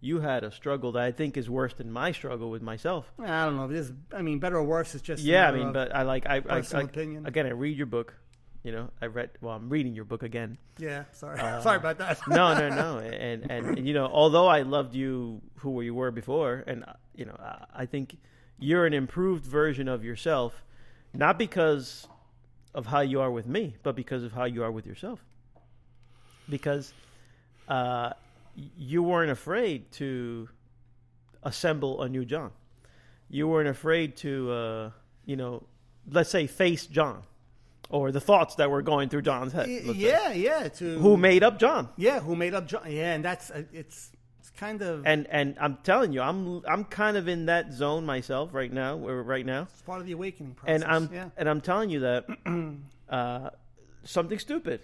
you 0.01 0.21
had 0.21 0.45
a 0.45 0.51
struggle 0.51 0.93
that 0.93 1.03
I 1.03 1.13
think 1.13 1.37
is 1.37 1.51
worse 1.51 1.75
than 1.75 1.91
my 1.93 2.13
struggle 2.13 2.51
with 2.51 2.63
myself. 2.63 3.13
I 3.19 3.45
don't 3.45 3.57
know. 3.57 3.69
This, 3.69 3.93
I 4.15 4.23
mean, 4.23 4.39
better 4.39 4.57
or 4.57 4.65
worse, 4.65 4.95
it's 4.95 5.03
just 5.03 5.23
Yeah, 5.23 5.49
I 5.49 5.53
mean, 5.53 5.73
but 5.73 5.95
I 5.95 6.03
like 6.03 6.27
I, 6.27 6.37
I, 6.37 6.41
personal 6.41 6.87
I 6.87 6.89
opinion. 6.89 7.27
again. 7.27 7.47
I 7.47 7.51
read 7.51 7.77
your 7.77 7.87
book. 7.87 8.15
You 8.63 8.73
know, 8.73 8.91
I 9.01 9.07
read. 9.07 9.31
Well, 9.41 9.55
I'm 9.55 9.69
reading 9.71 9.95
your 9.95 10.05
book 10.05 10.23
again. 10.23 10.59
yeah. 10.79 11.05
Sorry, 11.13 11.39
Uh, 11.41 11.61
sorry 11.67 11.79
about 11.79 11.99
that. 11.99 12.19
no, 12.29 12.55
no, 12.59 12.69
no. 12.69 12.99
And, 12.99 13.51
and 13.51 13.79
and 13.79 13.87
you 13.89 13.95
know, 13.95 14.07
although 14.07 14.47
I 14.47 14.63
loved 14.63 14.95
you 14.95 15.41
who 15.57 15.81
you 15.81 15.95
were 15.95 16.11
before, 16.11 16.63
and 16.67 16.85
uh, 16.85 16.93
you 17.15 17.25
know, 17.25 17.37
I, 17.41 17.83
I 17.83 17.87
think 17.87 18.17
you're 18.59 18.85
an 18.87 18.93
improved 18.95 19.45
version 19.47 19.89
of 19.89 20.05
yourself, 20.05 20.63
not 21.15 21.39
because 21.39 22.07
of 22.75 22.87
how 22.87 23.01
you 23.01 23.21
are 23.21 23.31
with 23.31 23.47
me, 23.47 23.77
but 23.83 23.97
because 23.97 24.23
of 24.23 24.33
how 24.33 24.45
you 24.45 24.63
are 24.63 24.71
with 24.71 24.87
yourself. 24.87 25.21
Because 26.49 26.93
uh, 27.69 28.13
you 28.77 29.03
weren't 29.03 29.31
afraid 29.31 29.91
to 29.93 30.49
assemble 31.43 32.03
a 32.03 32.09
new 32.09 32.25
John. 32.25 32.51
You 33.29 33.49
weren't 33.49 33.69
afraid 33.69 34.17
to, 34.19 34.51
uh, 34.51 34.91
you 35.25 35.37
know, 35.37 35.63
let's 36.11 36.31
say 36.31 36.47
face 36.47 36.87
John, 36.87 37.23
or 37.89 38.13
the 38.13 38.21
thoughts 38.21 38.57
that 38.57 38.71
were 38.71 38.83
going 38.83 39.09
through 39.09 39.23
John's 39.23 39.53
head. 39.53 39.69
Yeah, 39.69 40.33
yeah. 40.33 40.69
To 40.69 40.99
who 40.99 41.17
made 41.17 41.43
up 41.43 41.59
John. 41.59 41.89
Yeah, 41.97 42.21
who 42.21 42.37
made 42.37 42.55
up 42.55 42.67
John? 42.67 42.83
Yeah, 42.91 43.15
and 43.15 43.25
that's 43.25 43.51
uh, 43.51 43.63
it's 43.73 44.10
It's 44.53 44.61
kind 44.61 44.83
of 44.83 45.07
And 45.07 45.27
and 45.29 45.57
I'm 45.61 45.79
telling 45.83 46.13
you, 46.13 46.21
I'm 46.21 46.63
I'm 46.67 46.85
kind 46.85 47.17
of 47.17 47.29
in 47.29 47.47
that 47.47 47.73
zone 47.73 48.05
myself 48.05 48.53
right 48.53 48.73
now. 48.73 48.97
Where 48.97 49.23
right 49.23 49.47
now, 49.47 49.63
it's 49.63 49.83
part 49.83 50.01
of 50.01 50.07
the 50.07 50.13
awakening 50.13 50.55
process. 50.55 50.83
and 50.83 50.91
I'm 50.91 51.11
yeah. 51.13 51.29
and 51.37 51.49
I'm 51.49 51.61
telling 51.61 51.91
you 51.91 52.01
that 52.01 52.27
uh, 53.09 53.51
something 54.05 54.39
stupid. 54.39 54.81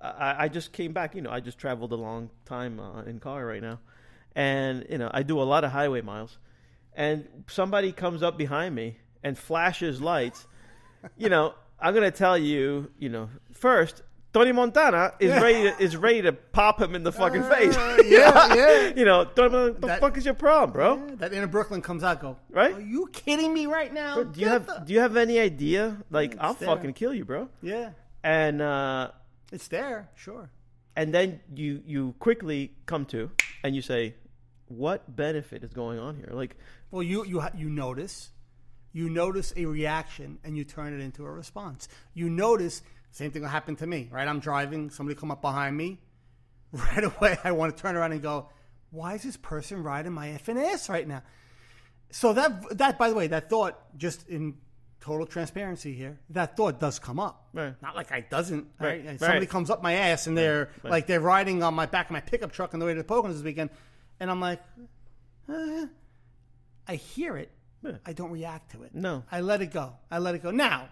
I, 0.00 0.44
I 0.44 0.48
just 0.48 0.72
came 0.72 0.92
back. 0.92 1.14
You 1.14 1.22
know, 1.22 1.30
I 1.30 1.40
just 1.40 1.58
traveled 1.58 1.92
a 1.92 1.96
long 1.96 2.30
time 2.44 2.78
uh, 2.78 3.02
in 3.02 3.20
car 3.20 3.44
right 3.46 3.62
now, 3.62 3.78
and 4.34 4.86
you 4.90 4.98
know, 4.98 5.10
I 5.12 5.22
do 5.22 5.40
a 5.40 5.44
lot 5.44 5.64
of 5.64 5.72
highway 5.72 6.02
miles, 6.02 6.38
and 6.94 7.26
somebody 7.48 7.92
comes 7.92 8.22
up 8.22 8.36
behind 8.36 8.74
me 8.74 8.98
and 9.22 9.38
flashes 9.38 10.00
lights. 10.02 10.46
you 11.16 11.28
know, 11.28 11.54
I'm 11.80 11.94
gonna 11.94 12.10
tell 12.10 12.36
you. 12.36 12.90
You 12.98 13.08
know, 13.08 13.30
first. 13.52 14.02
Tony 14.34 14.50
Montana 14.52 15.14
is 15.20 15.30
ready 15.40 15.62
to, 15.70 15.80
is 15.82 15.96
ready 15.96 16.20
to 16.22 16.32
pop 16.32 16.80
him 16.82 16.94
in 16.96 17.04
the 17.04 17.12
fucking 17.12 17.44
face. 17.44 17.76
Uh, 17.76 18.02
yeah, 18.04 18.54
yeah. 18.54 18.92
you 18.96 19.04
know, 19.04 19.24
Tony, 19.24 19.54
what 19.70 19.80
the 19.80 19.86
That- 19.86 20.00
fuck 20.00 20.18
is 20.18 20.24
your 20.24 20.34
problem, 20.34 20.72
bro? 20.72 20.96
Yeah, 21.08 21.14
that 21.16 21.32
inner 21.32 21.46
Brooklyn 21.46 21.80
comes 21.80 22.02
out. 22.02 22.20
Go 22.20 22.36
Right? 22.50 22.74
Are 22.74 22.80
you 22.80 23.08
kidding 23.12 23.54
me 23.54 23.66
right 23.66 23.94
now? 23.94 24.16
Bro, 24.16 24.24
do 24.24 24.40
you 24.40 24.48
have 24.48 24.66
the- 24.66 24.82
do 24.84 24.92
you 24.92 24.98
have 25.00 25.16
any 25.16 25.38
idea? 25.38 25.98
Like, 26.10 26.32
It's 26.32 26.40
I'll 26.42 26.54
there. 26.54 26.68
fucking 26.68 26.94
kill 26.94 27.14
you, 27.14 27.24
bro. 27.24 27.48
yeah, 27.62 27.90
And 28.24 28.60
uh, 28.60 29.12
it's 29.52 29.68
there. 29.68 30.10
Sure. 30.16 30.50
and 30.96 31.14
then 31.14 31.40
you 31.54 31.82
you 31.86 32.14
quickly 32.18 32.72
come 32.86 33.04
to 33.06 33.30
and 33.62 33.74
you 33.76 33.82
say, 33.82 34.14
what 34.66 35.14
benefit 35.14 35.62
is 35.62 35.72
going 35.72 35.98
on 36.00 36.16
here? 36.16 36.30
Like, 36.32 36.56
Well, 36.90 37.02
you 37.04 37.24
you 37.24 37.40
you 37.56 37.70
notice, 37.70 38.30
you 38.92 39.08
notice 39.10 39.52
a 39.56 39.64
reaction, 39.66 40.38
and 40.44 40.56
you 40.56 40.64
turn 40.64 40.92
it 40.92 41.00
into 41.00 41.24
a 41.24 41.30
response. 41.30 41.88
You 42.14 42.28
notice 42.30 42.82
same 43.14 43.30
thing 43.30 43.42
will 43.42 43.48
happen 43.48 43.76
to 43.76 43.86
me. 43.86 44.08
Right? 44.10 44.26
I'm 44.26 44.40
driving. 44.40 44.90
Somebody 44.90 45.18
come 45.18 45.30
up 45.30 45.40
behind 45.40 45.76
me. 45.76 46.00
Right 46.72 47.04
away, 47.04 47.38
I 47.44 47.52
want 47.52 47.76
to 47.76 47.80
turn 47.80 47.94
around 47.94 48.10
and 48.10 48.20
go, 48.20 48.48
"Why 48.90 49.14
is 49.14 49.22
this 49.22 49.36
person 49.36 49.84
riding 49.84 50.10
my 50.12 50.30
effing 50.30 50.60
ass 50.60 50.88
right 50.88 51.06
now?" 51.06 51.22
So 52.10 52.32
that 52.32 52.78
that 52.78 52.98
by 52.98 53.08
the 53.10 53.14
way, 53.14 53.28
that 53.28 53.48
thought 53.48 53.96
just 53.96 54.28
in 54.28 54.56
total 55.00 55.24
transparency 55.24 55.92
here, 55.92 56.18
that 56.30 56.56
thought 56.56 56.80
does 56.80 56.98
come 56.98 57.20
up. 57.20 57.46
Right. 57.52 57.74
Not 57.80 57.94
like 57.94 58.10
I 58.10 58.22
doesn't. 58.22 58.66
Right, 58.80 59.06
Right. 59.06 59.20
Somebody 59.20 59.46
comes 59.46 59.70
up 59.70 59.84
my 59.84 59.92
ass 59.92 60.26
and 60.26 60.36
they're 60.36 60.70
like 60.82 61.06
they're 61.06 61.20
riding 61.20 61.62
on 61.62 61.74
my 61.74 61.86
back 61.86 62.06
of 62.06 62.12
my 62.12 62.20
pickup 62.20 62.50
truck 62.50 62.74
on 62.74 62.80
the 62.80 62.86
way 62.86 62.94
to 62.94 63.02
the 63.02 63.08
Poconos 63.08 63.34
this 63.34 63.42
weekend, 63.42 63.70
and 64.18 64.28
I'm 64.28 64.40
like, 64.40 64.60
eh. 65.48 65.86
I 66.88 66.94
hear 66.96 67.36
it. 67.36 67.52
I 68.04 68.12
don't 68.12 68.30
react 68.32 68.72
to 68.72 68.82
it. 68.82 68.94
No. 68.94 69.22
I 69.30 69.42
let 69.42 69.62
it 69.62 69.70
go. 69.70 69.92
I 70.10 70.18
let 70.18 70.34
it 70.34 70.42
go. 70.42 70.50
Now, 70.50 70.88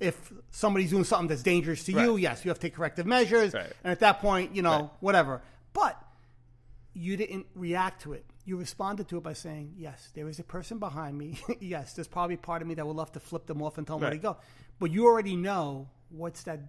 if 0.00 0.32
somebody's 0.50 0.90
doing 0.90 1.04
something 1.04 1.28
that's 1.28 1.42
dangerous 1.42 1.84
to 1.84 1.92
you, 1.92 2.16
yes, 2.16 2.44
you 2.44 2.50
have 2.50 2.58
to 2.58 2.66
take 2.66 2.74
corrective 2.74 3.06
measures. 3.06 3.54
Right. 3.54 3.72
And 3.84 3.90
at 3.92 4.00
that 4.00 4.20
point, 4.20 4.54
you 4.54 4.62
know, 4.62 4.70
Right. 4.80 4.90
whatever. 5.00 5.42
But 5.72 6.02
you 6.92 7.16
didn't 7.16 7.46
react 7.54 8.02
to 8.02 8.12
it. 8.12 8.24
You 8.44 8.56
responded 8.56 9.08
to 9.08 9.16
it 9.18 9.22
by 9.22 9.32
saying, 9.32 9.74
"Yes, 9.76 10.10
there 10.14 10.28
is 10.28 10.38
a 10.38 10.44
person 10.44 10.78
behind 10.78 11.18
me. 11.18 11.38
yes, 11.60 11.94
there's 11.94 12.06
probably 12.08 12.36
part 12.36 12.62
of 12.62 12.68
me 12.68 12.74
that 12.74 12.86
would 12.86 12.96
love 12.96 13.10
to 13.12 13.20
flip 13.20 13.46
them 13.46 13.60
off 13.62 13.76
and 13.78 13.86
tell 13.86 13.96
them 13.98 14.04
where 14.04 14.12
to 14.12 14.18
go." 14.18 14.36
But 14.78 14.92
you 14.92 15.04
already 15.06 15.34
know 15.36 15.88
what's 16.10 16.42
that. 16.44 16.60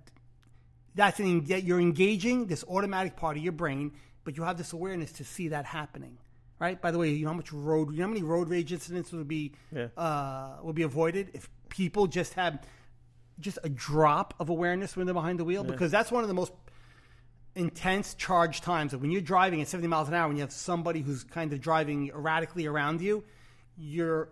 That's 0.95 1.19
an 1.19 1.43
that 1.45 1.63
you're 1.63 1.80
engaging 1.80 2.47
this 2.47 2.63
automatic 2.67 3.15
part 3.15 3.38
of 3.38 3.43
your 3.43 3.51
brain, 3.51 3.91
but 4.23 4.36
you 4.38 4.43
have 4.43 4.57
this 4.57 4.73
awareness 4.73 5.11
to 5.13 5.23
see 5.23 5.49
that 5.49 5.65
happening. 5.65 6.17
Right. 6.59 6.82
By 6.82 6.89
the 6.89 6.97
way, 6.97 7.11
you 7.11 7.25
know 7.25 7.32
how 7.32 7.38
much 7.38 7.53
road, 7.53 7.91
you 7.91 7.97
know 7.99 8.05
how 8.05 8.13
many 8.13 8.23
road 8.23 8.49
rage 8.49 8.73
incidents 8.73 9.11
would 9.11 9.28
be 9.28 9.53
Yeah. 9.71 9.89
uh, 9.95 10.57
would 10.63 10.73
be 10.75 10.82
avoided 10.82 11.30
if 11.36 11.47
people 11.69 12.07
just 12.07 12.34
had 12.34 12.65
just 13.39 13.59
a 13.63 13.69
drop 13.69 14.33
of 14.39 14.49
awareness 14.49 14.95
when 14.95 15.05
they're 15.05 15.13
behind 15.13 15.39
the 15.39 15.45
wheel, 15.45 15.63
because 15.63 15.91
that's 15.91 16.11
one 16.11 16.23
of 16.23 16.27
the 16.27 16.33
most 16.33 16.51
intense 17.55 18.13
charge 18.13 18.61
times. 18.61 18.95
When 18.95 19.11
you're 19.11 19.21
driving 19.21 19.61
at 19.61 19.67
70 19.67 19.88
miles 19.88 20.07
an 20.07 20.13
hour 20.13 20.27
and 20.27 20.38
you 20.38 20.41
have 20.41 20.51
somebody 20.51 21.01
who's 21.01 21.23
kind 21.23 21.53
of 21.53 21.59
driving 21.61 22.09
erratically 22.09 22.65
around 22.65 23.01
you, 23.01 23.23
you're 23.77 24.29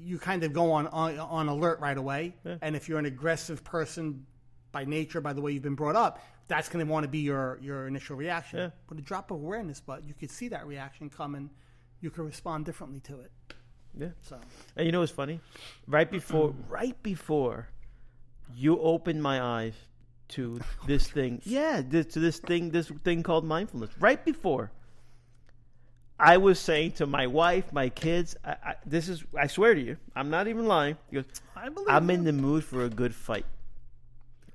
you 0.00 0.18
kind 0.18 0.42
of 0.44 0.52
go 0.52 0.72
on 0.72 0.86
on, 0.88 1.18
on 1.18 1.48
alert 1.48 1.80
right 1.80 1.96
away. 1.96 2.34
And 2.60 2.76
if 2.76 2.88
you're 2.88 2.98
an 2.98 3.06
aggressive 3.06 3.64
person 3.64 4.26
by 4.70 4.84
nature, 4.84 5.20
by 5.20 5.32
the 5.32 5.40
way 5.40 5.52
you've 5.52 5.62
been 5.62 5.74
brought 5.74 5.96
up, 5.96 6.20
that's 6.48 6.68
going 6.68 6.84
to 6.84 6.90
want 6.90 7.04
to 7.04 7.08
be 7.08 7.20
your 7.20 7.58
your 7.62 7.86
initial 7.86 8.16
reaction. 8.16 8.58
Yeah. 8.58 8.70
But 8.88 8.98
a 8.98 9.02
drop 9.02 9.30
of 9.30 9.38
awareness, 9.38 9.80
but 9.80 10.04
you 10.04 10.14
could 10.14 10.30
see 10.30 10.48
that 10.48 10.66
reaction 10.66 11.10
coming. 11.10 11.50
You 12.00 12.10
could 12.10 12.24
respond 12.24 12.64
differently 12.64 13.00
to 13.00 13.20
it. 13.20 13.30
yeah. 13.96 14.08
So 14.22 14.38
And 14.76 14.86
you 14.86 14.92
know 14.92 15.00
what's 15.00 15.12
funny? 15.12 15.40
Right 15.86 16.10
before, 16.10 16.52
right 16.68 17.00
before 17.02 17.68
you 18.56 18.78
opened 18.80 19.22
my 19.22 19.40
eyes 19.40 19.74
to 20.28 20.60
this 20.86 21.08
thing, 21.08 21.40
yeah, 21.44 21.82
this, 21.86 22.06
to 22.14 22.20
this 22.20 22.38
thing, 22.38 22.70
this 22.70 22.88
thing 23.04 23.22
called 23.22 23.44
mindfulness. 23.44 23.90
Right 24.00 24.24
before, 24.24 24.70
I 26.18 26.36
was 26.36 26.58
saying 26.58 26.92
to 26.92 27.06
my 27.06 27.26
wife, 27.26 27.72
my 27.72 27.88
kids, 27.88 28.36
I, 28.44 28.50
I, 28.64 28.74
this 28.86 29.08
is, 29.08 29.24
I 29.38 29.46
swear 29.48 29.74
to 29.74 29.80
you, 29.80 29.96
I'm 30.14 30.30
not 30.30 30.46
even 30.48 30.66
lying. 30.66 30.96
He 31.10 31.16
goes, 31.16 31.24
I 31.56 31.68
believe 31.68 31.88
I'm 31.88 32.08
you. 32.08 32.14
in 32.16 32.24
the 32.24 32.32
mood 32.32 32.64
for 32.64 32.84
a 32.84 32.88
good 32.88 33.14
fight. 33.14 33.44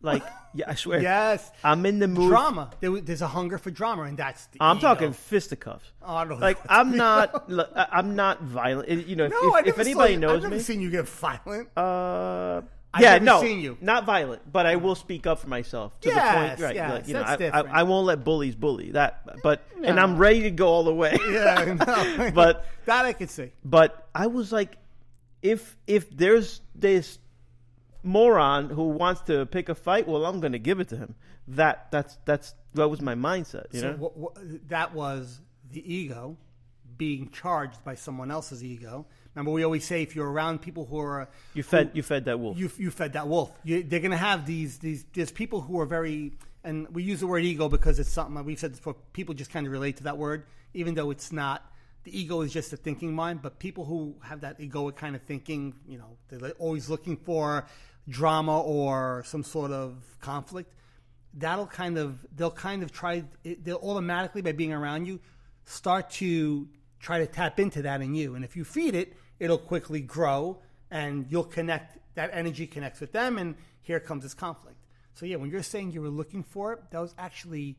Like, 0.01 0.23
yeah, 0.53 0.65
I 0.69 0.75
swear. 0.75 1.01
yes. 1.01 1.51
I'm 1.63 1.85
in 1.85 1.99
the 1.99 2.07
mood. 2.07 2.29
Drama. 2.29 2.69
There, 2.79 3.01
there's 3.01 3.21
a 3.23 3.27
hunger 3.27 3.57
for 3.57 3.71
drama, 3.71 4.03
and 4.03 4.15
that's 4.17 4.45
the 4.47 4.59
I'm 4.61 4.77
ego. 4.77 4.87
talking 4.87 5.11
fisticuffs. 5.13 5.91
Oh, 6.01 6.15
I 6.15 6.25
don't 6.25 6.39
Like. 6.39 6.59
I'm 6.69 6.95
not, 6.95 7.51
I'm 7.91 8.15
not 8.15 8.41
violent. 8.43 9.07
You 9.07 9.15
know, 9.15 9.25
if, 9.25 9.31
No, 9.31 9.55
if, 9.57 9.67
if 9.67 9.79
anybody 9.79 10.15
knows 10.15 10.37
I've 10.37 10.43
never 10.43 10.55
me, 10.55 10.61
seen 10.61 10.81
you 10.81 10.89
get 10.91 11.07
violent. 11.09 11.69
uh, 11.75 12.61
yeah, 13.01 13.13
never 13.13 13.25
no, 13.25 13.41
seen 13.41 13.59
you. 13.59 13.77
not 13.81 14.05
violent, 14.05 14.51
but 14.51 14.65
I 14.65 14.75
will 14.75 14.95
speak 14.95 15.25
up 15.27 15.39
for 15.39 15.47
myself 15.47 15.99
to 16.01 16.09
the 16.09 16.15
point, 16.15 16.59
right? 16.59 16.75
yes, 16.75 16.91
like, 16.91 17.07
you 17.07 17.13
know, 17.13 17.19
that's 17.19 17.31
I, 17.31 17.35
different. 17.37 17.69
I, 17.69 17.79
I 17.79 17.83
won't 17.83 18.05
let 18.05 18.23
bullies 18.23 18.55
bully 18.55 18.91
that, 18.91 19.41
but 19.43 19.63
and 19.83 19.99
I'm 19.99 20.17
ready 20.17 20.41
to 20.43 20.51
go 20.51 20.67
all 20.67 20.83
the 20.83 20.93
way. 20.93 21.17
yeah, 21.29 21.75
no. 21.85 22.31
But- 22.35 22.65
that 22.85 23.05
I 23.05 23.13
could 23.13 23.29
see. 23.29 23.51
but 23.65 24.07
I 24.15 24.27
was 24.27 24.51
like, 24.51 24.77
if 25.41 25.75
if 25.87 26.09
there's 26.09 26.61
this 26.73 27.19
moron 28.03 28.69
who 28.69 28.89
wants 28.89 29.21
to 29.21 29.45
pick 29.45 29.69
a 29.69 29.75
fight, 29.75 30.07
well, 30.07 30.25
I'm 30.25 30.39
going 30.39 30.53
to 30.53 30.59
give 30.59 30.79
it 30.79 30.87
to 30.89 30.97
him. 30.97 31.15
That 31.49 31.87
that's 31.91 32.17
that's 32.25 32.55
that 32.73 32.87
was 32.89 33.01
my 33.01 33.15
mindset, 33.15 33.65
you 33.73 33.81
So 33.81 33.91
know. 33.91 33.97
what, 33.97 34.17
what, 34.17 34.37
that 34.69 34.93
was 34.93 35.41
the 35.71 35.93
ego 35.93 36.37
being 36.97 37.29
charged 37.29 37.83
by 37.83 37.95
someone 37.95 38.31
else's 38.31 38.63
ego. 38.63 39.05
Remember, 39.37 39.51
we 39.51 39.63
always 39.63 39.85
say 39.85 40.01
if 40.01 40.15
you're 40.15 40.31
around 40.31 40.63
people 40.63 40.85
who 40.87 40.97
are 40.97 41.29
You 41.53 41.61
fed 41.61 41.91
you 41.93 42.01
fed 42.01 42.25
that 42.25 42.39
wolf. 42.39 42.57
you 42.57 42.71
you 42.77 42.89
fed 42.89 43.13
that 43.13 43.27
wolf. 43.27 43.51
You, 43.63 43.83
they're 43.83 43.99
going 43.99 44.09
to 44.09 44.17
have 44.17 44.47
these 44.47 44.79
these. 44.79 45.05
There's 45.13 45.31
people 45.31 45.61
who 45.61 45.79
are 45.79 45.85
very, 45.85 46.33
and 46.63 46.87
we 46.89 47.03
use 47.03 47.19
the 47.19 47.27
word 47.27 47.43
ego 47.43 47.69
because 47.69 47.99
it's 47.99 48.09
something 48.09 48.33
that 48.33 48.45
we've 48.45 48.57
said 48.57 48.71
before. 48.71 48.95
People 49.13 49.35
just 49.35 49.51
kind 49.51 49.67
of 49.67 49.71
relate 49.71 49.97
to 49.97 50.03
that 50.05 50.17
word, 50.17 50.47
even 50.73 50.95
though 50.95 51.11
it's 51.11 51.31
not. 51.31 51.71
The 52.03 52.19
ego 52.19 52.41
is 52.41 52.51
just 52.51 52.73
a 52.73 52.77
thinking 52.77 53.13
mind, 53.13 53.43
but 53.43 53.59
people 53.59 53.85
who 53.85 54.15
have 54.23 54.41
that 54.41 54.59
egoic 54.59 54.95
kind 54.95 55.15
of 55.15 55.21
thinking, 55.21 55.75
you 55.87 55.99
know, 55.99 56.17
they're 56.29 56.51
always 56.53 56.89
looking 56.89 57.15
for 57.15 57.67
drama 58.09 58.59
or 58.59 59.23
some 59.27 59.43
sort 59.43 59.69
of 59.69 60.03
conflict. 60.19 60.73
That'll 61.35 61.67
kind 61.67 61.99
of 61.99 62.25
they'll 62.35 62.49
kind 62.49 62.81
of 62.81 62.91
try. 62.91 63.23
They'll 63.43 63.83
automatically 63.83 64.41
by 64.41 64.53
being 64.53 64.73
around 64.73 65.05
you 65.05 65.19
start 65.65 66.09
to 66.09 66.67
try 66.99 67.19
to 67.19 67.27
tap 67.27 67.59
into 67.59 67.83
that 67.83 68.01
in 68.01 68.15
you, 68.15 68.33
and 68.33 68.43
if 68.43 68.55
you 68.55 68.63
feed 68.63 68.95
it, 68.95 69.13
it'll 69.39 69.57
quickly 69.57 70.01
grow, 70.01 70.61
and 70.91 71.25
you'll 71.29 71.43
connect. 71.43 71.97
That 72.15 72.31
energy 72.33 72.65
connects 72.65 72.99
with 72.99 73.11
them, 73.11 73.37
and 73.37 73.55
here 73.81 73.99
comes 73.99 74.23
this 74.23 74.33
conflict. 74.33 74.77
So 75.13 75.25
yeah, 75.25 75.37
when 75.37 75.49
you're 75.49 75.63
saying 75.63 75.91
you 75.91 76.01
were 76.01 76.09
looking 76.09 76.43
for 76.43 76.73
it, 76.73 76.79
that 76.91 76.99
was 76.99 77.13
actually 77.17 77.77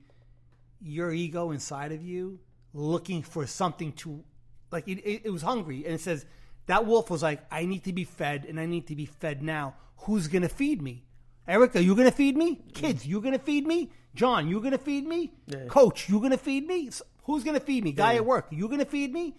your 0.80 1.12
ego 1.12 1.50
inside 1.50 1.92
of 1.92 2.02
you 2.02 2.38
looking 2.72 3.22
for 3.22 3.46
something 3.46 3.92
to 3.92 4.22
like 4.70 4.86
it, 4.86 4.98
it, 4.98 5.22
it 5.24 5.30
was 5.30 5.42
hungry 5.42 5.84
and 5.84 5.94
it 5.94 6.00
says 6.00 6.24
that 6.66 6.86
wolf 6.86 7.10
was 7.10 7.22
like 7.22 7.40
i 7.50 7.64
need 7.64 7.82
to 7.82 7.92
be 7.92 8.04
fed 8.04 8.44
and 8.48 8.60
i 8.60 8.66
need 8.66 8.86
to 8.86 8.94
be 8.94 9.06
fed 9.06 9.42
now. 9.42 9.74
Who's 10.02 10.28
gonna 10.28 10.48
feed 10.48 10.80
me? 10.80 11.04
Erica 11.46 11.82
you 11.82 11.96
gonna 11.96 12.12
feed 12.12 12.36
me? 12.36 12.62
Kids 12.72 13.06
you 13.06 13.20
gonna 13.20 13.38
feed 13.38 13.66
me? 13.66 13.90
John 14.14 14.48
you 14.48 14.60
gonna 14.60 14.78
feed 14.78 15.06
me? 15.06 15.32
Coach 15.68 16.08
you 16.08 16.20
gonna 16.20 16.36
feed 16.38 16.66
me? 16.66 16.90
Who's 17.24 17.42
gonna 17.42 17.60
feed 17.60 17.84
me? 17.84 17.92
Guy 17.92 18.14
at 18.14 18.24
work 18.24 18.46
you 18.50 18.68
gonna 18.68 18.84
feed 18.84 19.12
me 19.12 19.34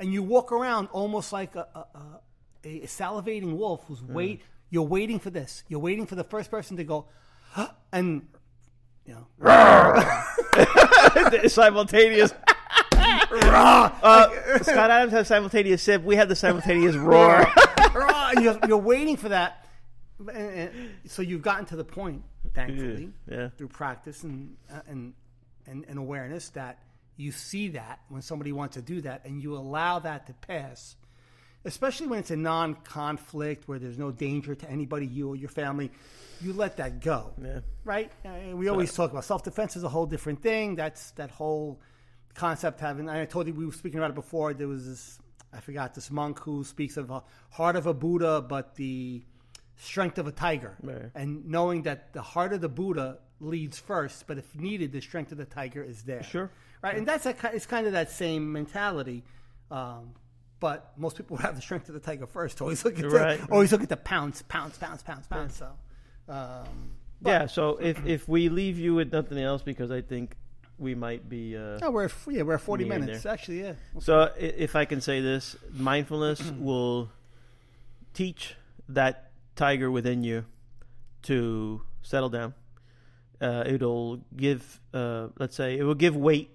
and 0.00 0.12
you 0.12 0.22
walk 0.22 0.52
around 0.52 0.88
almost 0.92 1.32
like 1.32 1.54
a, 1.56 1.66
a, 1.74 1.84
a, 2.64 2.80
a 2.82 2.86
salivating 2.86 3.56
wolf 3.56 3.82
who's 3.86 4.02
wait 4.02 4.42
you're 4.70 4.82
waiting 4.82 5.18
for 5.18 5.30
this 5.30 5.64
you're 5.68 5.80
waiting 5.80 6.06
for 6.06 6.14
the 6.16 6.24
first 6.24 6.50
person 6.50 6.76
to 6.76 6.84
go 6.84 7.06
huh, 7.50 7.68
and 7.92 8.26
you 9.06 9.14
know 9.14 9.26
simultaneous. 11.48 12.32
uh, 12.96 14.58
Scott 14.62 14.90
Adams 14.90 15.12
has 15.12 15.28
simultaneous 15.28 15.82
sip. 15.82 16.02
We 16.02 16.16
have 16.16 16.28
the 16.28 16.36
simultaneous 16.36 16.96
roar. 17.10 17.46
you're, 18.40 18.58
you're 18.66 18.78
waiting 18.78 19.16
for 19.16 19.28
that. 19.30 19.66
And- 20.18 20.28
and 20.28 20.90
so 21.06 21.22
you've 21.22 21.42
gotten 21.42 21.66
to 21.66 21.76
the 21.76 21.84
point, 21.84 22.22
thankfully, 22.54 23.10
Yeah. 23.30 23.48
through 23.58 23.68
practice 23.68 24.22
and, 24.22 24.56
uh, 24.72 24.80
and 24.86 25.12
and 25.66 25.84
and 25.88 25.98
awareness 25.98 26.50
that 26.50 26.78
you 27.16 27.32
see 27.32 27.68
that 27.68 28.00
when 28.08 28.22
somebody 28.22 28.52
wants 28.52 28.74
to 28.74 28.82
do 28.82 29.00
that, 29.02 29.24
and 29.24 29.42
you 29.42 29.56
allow 29.56 29.98
that 30.00 30.26
to 30.26 30.32
pass. 30.34 30.96
Especially 31.66 32.06
when 32.08 32.18
it's 32.18 32.30
a 32.30 32.36
non-conflict 32.36 33.66
where 33.68 33.78
there's 33.78 33.98
no 33.98 34.10
danger 34.10 34.54
to 34.54 34.70
anybody, 34.70 35.06
you 35.06 35.30
or 35.30 35.36
your 35.36 35.48
family, 35.48 35.90
you 36.42 36.52
let 36.52 36.76
that 36.76 37.00
go 37.00 37.32
Yeah. 37.42 37.60
right? 37.84 38.12
Uh, 38.24 38.54
we 38.56 38.68
always 38.68 38.92
talk 38.92 39.10
about 39.10 39.24
self 39.24 39.42
defense 39.44 39.74
is 39.76 39.82
a 39.84 39.88
whole 39.88 40.04
different 40.06 40.42
thing. 40.42 40.74
That's 40.74 41.12
that 41.12 41.30
whole 41.30 41.80
concept 42.34 42.80
having. 42.80 43.08
I 43.08 43.24
told 43.24 43.46
you 43.46 43.54
we 43.54 43.64
were 43.64 43.72
speaking 43.72 43.98
about 43.98 44.10
it 44.10 44.14
before. 44.16 44.52
There 44.52 44.68
was 44.68 44.86
this. 44.86 45.18
I 45.52 45.60
forgot 45.60 45.94
this 45.94 46.10
monk 46.10 46.40
who 46.40 46.64
speaks 46.64 46.96
of 46.96 47.10
a 47.10 47.22
heart 47.50 47.76
of 47.76 47.86
a 47.86 47.94
Buddha, 47.94 48.42
but 48.42 48.74
the 48.74 49.22
strength 49.76 50.18
of 50.18 50.26
a 50.26 50.32
tiger, 50.32 50.76
Right. 50.82 51.10
and 51.14 51.46
knowing 51.46 51.82
that 51.82 52.12
the 52.12 52.22
heart 52.22 52.52
of 52.52 52.60
the 52.60 52.68
Buddha 52.68 53.18
leads 53.40 53.78
first, 53.78 54.26
but 54.26 54.36
if 54.38 54.54
needed, 54.56 54.92
the 54.92 55.00
strength 55.00 55.32
of 55.32 55.38
the 55.38 55.44
tiger 55.44 55.82
is 55.82 56.02
there. 56.02 56.22
Sure. 56.24 56.50
Right? 56.84 56.96
And 56.96 57.06
that's 57.06 57.26
a, 57.26 57.34
it's 57.52 57.66
kind 57.66 57.86
of 57.86 57.92
that 57.94 58.10
same 58.10 58.52
mentality. 58.52 59.24
Um, 59.70 60.10
but 60.60 60.92
most 60.96 61.16
people 61.16 61.36
have 61.46 61.56
the 61.56 61.62
strength 61.62 61.88
of 61.88 61.94
the 61.94 62.00
tiger 62.00 62.26
first. 62.26 62.60
Always 62.60 62.84
look 62.84 62.98
at 62.98 63.10
Right. 63.10 63.40
the, 63.40 63.52
always 63.52 63.72
look 63.72 63.82
at 63.82 63.88
the 63.88 63.96
pounce, 63.96 64.42
pounce, 64.42 64.76
pounce, 64.78 65.02
pounce, 65.02 65.26
pounce. 65.26 65.56
So, 65.56 65.68
um, 66.28 66.90
yeah. 67.24 67.46
So 67.46 67.76
if 67.78 68.04
if 68.06 68.28
we 68.28 68.48
leave 68.48 68.78
you 68.78 68.94
with 68.94 69.12
nothing 69.12 69.38
else, 69.38 69.62
because 69.62 69.90
I 69.90 70.00
think 70.02 70.36
we 70.78 70.94
might 70.94 71.28
be. 71.28 71.56
Uh, 71.56 71.78
no, 71.78 71.90
we're 71.90 72.04
at, 72.04 72.12
yeah, 72.28 72.42
we're 72.42 72.54
at 72.54 72.60
forty 72.60 72.84
minutes 72.84 73.26
actually. 73.26 73.60
Yeah, 73.62 73.74
So 74.00 74.30
if 74.38 74.76
I 74.76 74.84
can 74.84 75.00
say 75.00 75.20
this, 75.20 75.56
mindfulness 75.72 76.40
will 76.58 77.10
teach 78.12 78.54
that 78.88 79.30
tiger 79.56 79.90
within 79.90 80.22
you 80.22 80.44
to 81.22 81.80
settle 82.02 82.28
down. 82.28 82.54
Uh, 83.40 83.64
it'll 83.66 84.20
give, 84.36 84.80
uh, 84.92 85.28
let's 85.38 85.56
say, 85.56 85.76
it 85.76 85.82
will 85.82 85.94
give 85.94 86.16
weight 86.16 86.50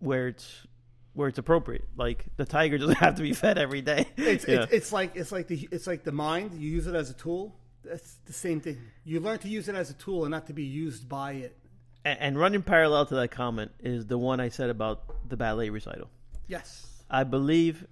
where 0.00 0.28
it's 0.28 0.66
where 1.14 1.28
it's 1.28 1.38
appropriate. 1.38 1.86
Like 1.96 2.26
the 2.36 2.44
tiger 2.44 2.78
doesn't 2.82 2.98
have 2.98 3.16
to 3.16 3.22
be 3.22 3.32
fed 3.32 3.58
every 3.58 3.82
day. 3.82 4.06
it's, 4.16 4.44
it's 4.44 4.72
it's 4.72 4.92
like 4.92 5.16
it's 5.16 5.32
like 5.32 5.48
the 5.48 5.68
it's 5.70 5.86
like 5.86 6.04
the 6.04 6.12
mind. 6.12 6.60
You 6.60 6.70
use 6.70 6.86
it 6.86 6.94
as 6.94 7.10
a 7.10 7.14
tool. 7.14 7.56
That's 7.84 8.16
the 8.26 8.32
same 8.32 8.60
thing. 8.60 8.78
You 9.04 9.20
learn 9.20 9.38
to 9.40 9.48
use 9.48 9.68
it 9.68 9.74
as 9.76 9.90
a 9.90 9.94
tool 9.94 10.24
and 10.24 10.30
not 10.32 10.48
to 10.48 10.52
be 10.52 10.64
used 10.64 11.08
by 11.08 11.32
it. 11.32 11.56
and, 12.04 12.18
and 12.20 12.38
running 12.38 12.62
parallel 12.62 13.06
to 13.06 13.14
that 13.16 13.30
comment 13.30 13.70
is 13.80 14.06
the 14.06 14.18
one 14.18 14.40
I 14.40 14.48
said 14.48 14.70
about 14.70 15.28
the 15.28 15.36
ballet 15.36 15.70
recital. 15.70 16.08
Yes. 16.48 16.86
I 17.08 17.24
believe, 17.24 17.86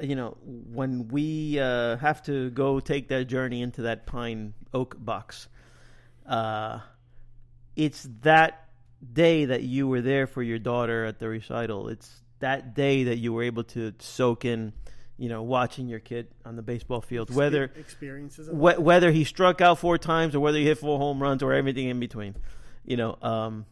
you 0.00 0.16
know, 0.16 0.36
when 0.42 1.08
we 1.08 1.58
uh, 1.60 1.96
have 1.98 2.22
to 2.24 2.50
go 2.50 2.80
take 2.80 3.08
that 3.08 3.26
journey 3.26 3.62
into 3.62 3.82
that 3.82 4.06
pine 4.06 4.54
oak 4.74 4.96
box, 4.98 5.48
uh, 6.26 6.80
it's 7.76 8.08
that 8.22 8.69
day 9.12 9.46
that 9.46 9.62
you 9.62 9.88
were 9.88 10.00
there 10.00 10.26
for 10.26 10.42
your 10.42 10.58
daughter 10.58 11.04
at 11.04 11.18
the 11.18 11.28
recital. 11.28 11.88
It's 11.88 12.20
that 12.40 12.74
day 12.74 13.04
that 13.04 13.16
you 13.18 13.32
were 13.32 13.42
able 13.42 13.64
to 13.64 13.92
soak 13.98 14.44
in, 14.44 14.72
you 15.16 15.28
know, 15.28 15.42
watching 15.42 15.88
your 15.88 16.00
kid 16.00 16.28
on 16.44 16.56
the 16.56 16.62
baseball 16.62 17.00
field, 17.00 17.34
whether 17.34 17.64
experiences. 17.76 18.48
Wh- 18.48 18.80
whether 18.80 19.10
he 19.10 19.24
struck 19.24 19.60
out 19.60 19.78
four 19.78 19.98
times 19.98 20.34
or 20.34 20.40
whether 20.40 20.58
he 20.58 20.64
hit 20.64 20.78
four 20.78 20.98
home 20.98 21.22
runs 21.22 21.42
or 21.42 21.52
everything 21.52 21.88
in 21.88 22.00
between. 22.00 22.34
You 22.84 22.96
know, 22.96 23.18
um, 23.22 23.66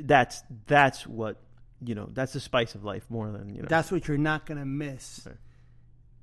that's 0.00 0.42
that's 0.66 1.06
what 1.06 1.40
you 1.84 1.94
know. 1.94 2.08
That's 2.12 2.32
the 2.32 2.40
spice 2.40 2.74
of 2.74 2.84
life 2.84 3.04
more 3.10 3.30
than 3.30 3.54
you 3.54 3.62
know. 3.62 3.68
That's 3.68 3.92
what 3.92 4.08
you're 4.08 4.16
not 4.18 4.46
going 4.46 4.58
to 4.58 4.64
miss 4.64 5.22
Right. 5.26 5.36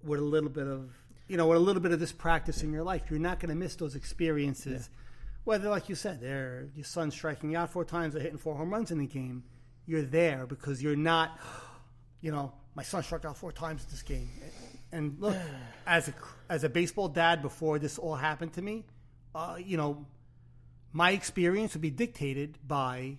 with 0.03 0.19
a 0.19 0.23
little 0.23 0.49
bit 0.49 0.67
of, 0.67 0.91
you 1.27 1.37
know, 1.37 1.47
with 1.47 1.57
a 1.57 1.61
little 1.61 1.81
bit 1.81 1.91
of 1.91 1.99
this 1.99 2.11
practice 2.11 2.63
in 2.63 2.73
your 2.73 2.83
life. 2.83 3.03
You're 3.09 3.19
not 3.19 3.39
going 3.39 3.49
to 3.49 3.55
miss 3.55 3.75
those 3.75 3.95
experiences. 3.95 4.89
Whether, 5.43 5.69
like 5.69 5.89
you 5.89 5.95
said, 5.95 6.21
they're 6.21 6.69
your 6.75 6.85
son 6.85 7.11
striking 7.11 7.55
out 7.55 7.71
four 7.71 7.83
times 7.83 8.15
or 8.15 8.19
hitting 8.19 8.37
four 8.37 8.55
home 8.55 8.71
runs 8.71 8.91
in 8.91 8.99
a 8.99 9.05
game, 9.05 9.43
you're 9.85 10.03
there 10.03 10.45
because 10.45 10.81
you're 10.83 10.95
not, 10.95 11.39
you 12.21 12.31
know, 12.31 12.53
my 12.75 12.83
son 12.83 13.03
struck 13.03 13.25
out 13.25 13.37
four 13.37 13.51
times 13.51 13.83
in 13.83 13.89
this 13.89 14.03
game. 14.03 14.29
And 14.91 15.17
look, 15.19 15.35
as 15.87 16.07
a 16.09 16.13
as 16.49 16.63
a 16.63 16.69
baseball 16.69 17.07
dad, 17.07 17.41
before 17.41 17.79
this 17.79 17.97
all 17.97 18.15
happened 18.15 18.53
to 18.53 18.61
me, 18.61 18.85
uh, 19.33 19.57
you 19.57 19.77
know, 19.77 20.05
my 20.93 21.11
experience 21.11 21.73
would 21.73 21.81
be 21.81 21.89
dictated 21.89 22.57
by 22.67 23.17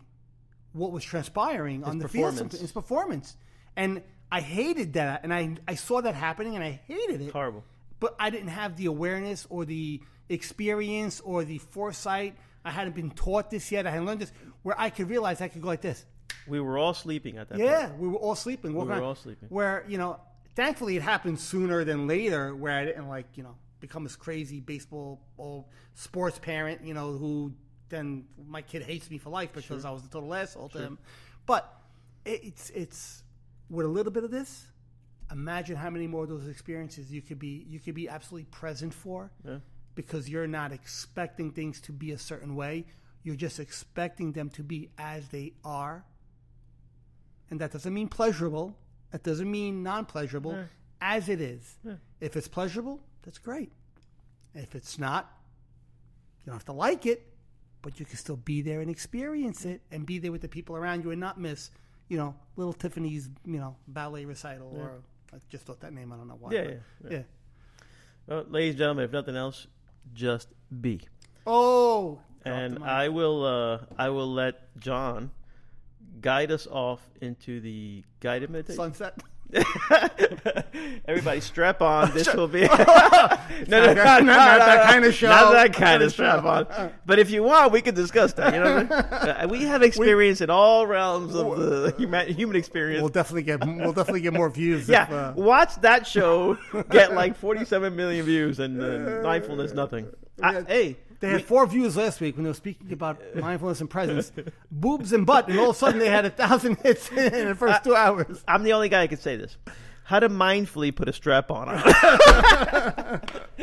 what 0.73 0.93
was 0.93 1.05
transpiring 1.05 1.85
on 1.85 1.99
the 1.99 2.09
field, 2.09 2.33
performance. 2.33 2.61
his 2.61 2.73
performance, 2.73 3.37
and 3.77 4.03
I 4.31 4.41
hated 4.41 4.95
that, 4.95 5.25
and 5.25 5.33
I 5.35 5.57
I 5.67 5.75
saw 5.75 6.01
that 6.01 6.15
happening, 6.15 6.55
and 6.55 6.65
I 6.65 6.81
hated 6.87 7.21
it. 7.21 7.33
horrible. 7.33 7.65
But 8.01 8.17
I 8.19 8.31
didn't 8.31 8.49
have 8.49 8.77
the 8.77 8.87
awareness 8.87 9.47
or 9.49 9.65
the 9.65 10.01
experience 10.35 11.21
or 11.21 11.45
the 11.45 11.59
foresight. 11.59 12.37
I 12.65 12.71
hadn't 12.71 12.95
been 12.95 13.11
taught 13.11 13.51
this 13.51 13.73
yet. 13.73 13.87
I 13.87 13.91
hadn't 13.91 14.07
learned 14.07 14.21
this 14.21 14.33
where 14.63 14.79
I 14.79 14.91
could 14.91 15.09
realize 15.09 15.41
I 15.41 15.49
could 15.49 15.63
go 15.63 15.69
like 15.69 15.81
this. 15.81 16.05
We 16.47 16.61
were 16.61 16.79
all 16.79 16.95
sleeping 16.95 17.37
at 17.39 17.49
that. 17.49 17.59
Yeah, 17.59 17.89
point. 17.89 18.01
we 18.01 18.09
were 18.09 18.17
all 18.17 18.35
sleeping. 18.35 18.75
we 18.75 18.85
were 18.85 19.03
all 19.03 19.15
sleeping. 19.15 19.49
Where 19.49 19.85
you 19.89 19.99
know, 19.99 20.21
thankfully 20.55 20.97
it 20.97 21.03
happened 21.03 21.39
sooner 21.39 21.85
than 21.85 22.07
later. 22.07 22.55
Where 22.55 22.73
I 22.73 22.85
didn't 22.85 23.09
like 23.09 23.27
you 23.35 23.43
know 23.43 23.57
become 23.81 24.05
this 24.05 24.17
crazy 24.17 24.61
baseball 24.61 25.21
or 25.37 25.65
sports 25.95 26.39
parent. 26.39 26.85
You 26.85 26.95
know 26.95 27.13
who 27.13 27.53
then 27.89 28.25
my 28.49 28.63
kid 28.63 28.83
hates 28.83 29.11
me 29.11 29.19
for 29.19 29.31
life 29.31 29.53
because 29.53 29.85
I 29.85 29.91
was 29.91 30.03
the 30.03 30.09
total 30.09 30.35
asshole 30.35 30.71
to 30.71 30.79
him. 30.79 30.99
But 31.47 31.73
it's 32.25 32.71
it's 32.71 33.23
with 33.71 33.87
a 33.87 33.89
little 33.89 34.13
bit 34.13 34.25
of 34.25 34.31
this. 34.31 34.67
Imagine 35.31 35.77
how 35.77 35.91
many 35.91 36.07
more 36.07 36.25
of 36.25 36.29
those 36.29 36.49
experiences 36.49 37.11
you 37.13 37.23
could 37.23 37.39
be 37.39 37.65
you 37.69 37.79
could 37.81 37.95
be 37.95 38.09
absolutely 38.09 38.47
present 38.51 38.93
for 38.93 39.31
Yeah. 39.45 39.59
Because 39.95 40.29
you're 40.29 40.47
not 40.47 40.73
expecting 40.73 41.51
things 41.53 41.81
to 41.83 41.93
be 41.93 42.13
a 42.13 42.19
certain 42.19 42.55
way. 42.57 42.87
You're 43.23 43.37
just 43.37 43.61
expecting 43.61 44.33
them 44.33 44.51
to 44.51 44.63
be 44.63 44.91
as 44.99 45.29
they 45.29 45.53
are. 45.65 46.05
And 47.51 47.61
that 47.61 47.73
doesn't 47.73 47.93
mean 47.93 48.09
pleasurable. 48.09 48.77
That 49.11 49.23
doesn't 49.23 49.51
mean 49.51 49.83
non 49.83 50.07
pleasurable. 50.07 50.53
Yeah. 50.53 50.65
As 51.01 51.29
it 51.29 51.41
is. 51.41 51.77
Yeah. 51.85 51.95
If 52.21 52.37
it's 52.37 52.49
pleasurable, 52.49 53.01
that's 53.23 53.39
great. 53.39 53.71
If 54.55 54.75
it's 54.75 54.99
not, 54.99 55.31
you 56.41 56.47
don't 56.47 56.55
have 56.55 56.65
to 56.67 56.73
like 56.73 57.07
it, 57.07 57.27
but 57.83 57.99
you 58.01 58.07
can 58.07 58.17
still 58.17 58.37
be 58.37 58.63
there 58.63 58.81
and 58.81 58.91
experience 58.91 59.65
it 59.65 59.83
and 59.91 60.07
be 60.07 60.19
there 60.19 60.33
with 60.33 60.41
the 60.43 60.49
people 60.49 60.77
around 60.77 61.05
you 61.05 61.11
and 61.11 61.21
not 61.21 61.39
miss, 61.41 61.71
you 62.09 62.17
know, 62.17 62.35
little 62.57 62.73
Tiffany's, 62.73 63.29
you 63.45 63.59
know, 63.59 63.77
ballet 63.89 64.25
recital 64.25 64.73
or 64.77 65.03
I 65.35 65.39
just 65.49 65.65
thought 65.65 65.81
that 65.81 65.93
name, 65.93 66.13
I 66.13 66.17
don't 66.17 66.29
know 66.29 66.37
why. 66.39 66.53
Yeah, 66.53 66.63
but- 67.03 67.11
yeah, 67.13 67.19
yeah. 67.19 67.23
Well, 68.27 68.45
ladies 68.49 68.73
and 68.75 68.79
gentlemen, 68.79 69.05
if 69.07 69.13
nothing 69.13 69.35
else, 69.37 69.67
just 70.15 70.49
be. 70.81 71.01
Oh, 71.47 72.21
And. 72.45 72.83
I 72.85 73.09
will 73.09 73.45
uh, 73.45 73.79
I 73.99 74.09
will 74.11 74.33
let 74.33 74.77
John 74.79 75.31
guide 76.21 76.51
us 76.53 76.67
off 76.67 77.01
into 77.21 77.61
the 77.61 78.05
guided 78.21 78.51
meditation. 78.51 78.77
sunset. 78.77 79.23
Everybody, 81.07 81.41
strap 81.41 81.83
on. 81.83 82.13
This 82.15 82.33
will 82.35 82.49
be 82.49 82.61
no, 82.67 82.69
no, 82.69 83.87
Not 83.87 83.95
that- 83.95 84.25
not 84.25 84.59
that 84.59 84.91
kind 84.91 85.05
of 85.05 85.15
show. 85.15 85.29
Not 85.29 85.53
that 85.53 85.73
kind 85.75 86.03
of 86.03 86.11
strap 86.13 86.45
on. 86.45 86.93
But 87.07 87.19
if 87.19 87.31
you 87.31 87.43
want, 87.43 87.73
we 87.73 87.81
can 87.83 87.95
discuss 87.95 88.33
that. 88.35 88.55
You 88.55 88.61
know, 88.61 88.85
what 88.85 88.93
I 88.93 89.25
mean? 89.27 89.37
Uh, 89.37 89.49
we 89.51 89.63
have 89.65 89.83
experience 89.83 90.41
in 90.41 90.51
all 90.51 90.87
realms 90.87 91.35
of 91.35 91.57
the 91.59 91.95
human, 91.99 92.33
human 92.33 92.57
experience. 92.57 93.01
We'll 93.03 93.11
definitely 93.11 93.43
get 93.43 93.65
we'll 93.67 93.93
definitely 93.93 94.23
get 94.23 94.33
more 94.33 94.49
views. 94.51 94.89
yeah, 94.89 95.05
If, 95.05 95.11
uh, 95.11 95.33
watch 95.37 95.75
that 95.83 96.07
show 96.07 96.57
get 96.91 97.15
like 97.15 97.37
47 97.37 97.95
million 97.95 98.25
views 98.25 98.59
and 98.59 98.81
uh, 98.83 99.21
mindfulness 99.23 99.73
nothing. 99.73 100.09
I, 100.43 100.63
hey, 100.63 100.97
they 101.23 101.31
had 101.31 101.45
four 101.45 101.65
views 101.67 101.97
last 101.97 102.21
week 102.21 102.35
when 102.37 102.43
they 102.43 102.51
were 102.51 102.55
speaking 102.55 102.93
about 102.93 103.21
mindfulness 103.37 103.81
and 103.81 103.89
presence, 103.89 104.33
boobs 104.73 105.13
and 105.13 105.25
butt, 105.25 105.49
and 105.49 105.57
all 105.59 105.71
of 105.71 105.77
a 105.77 105.79
sudden 105.79 106.01
they 106.01 106.09
had 106.09 106.25
a 106.25 106.31
thousand 106.31 106.79
hits 106.79 107.09
in 107.11 107.49
the 107.49 107.55
first 107.59 107.85
two 107.85 107.95
hours. 107.95 108.43
I'm 108.49 108.65
the 108.65 108.73
only 108.73 108.89
guy 108.89 109.03
who 109.03 109.09
can 109.09 109.19
say 109.19 109.37
this. 109.37 109.57
How 110.03 110.19
to 110.19 110.29
mindfully 110.29 110.95
put 110.95 111.09
a 111.09 111.13
strap 111.13 111.53
on. 111.53 111.69
Uh, 111.69 113.19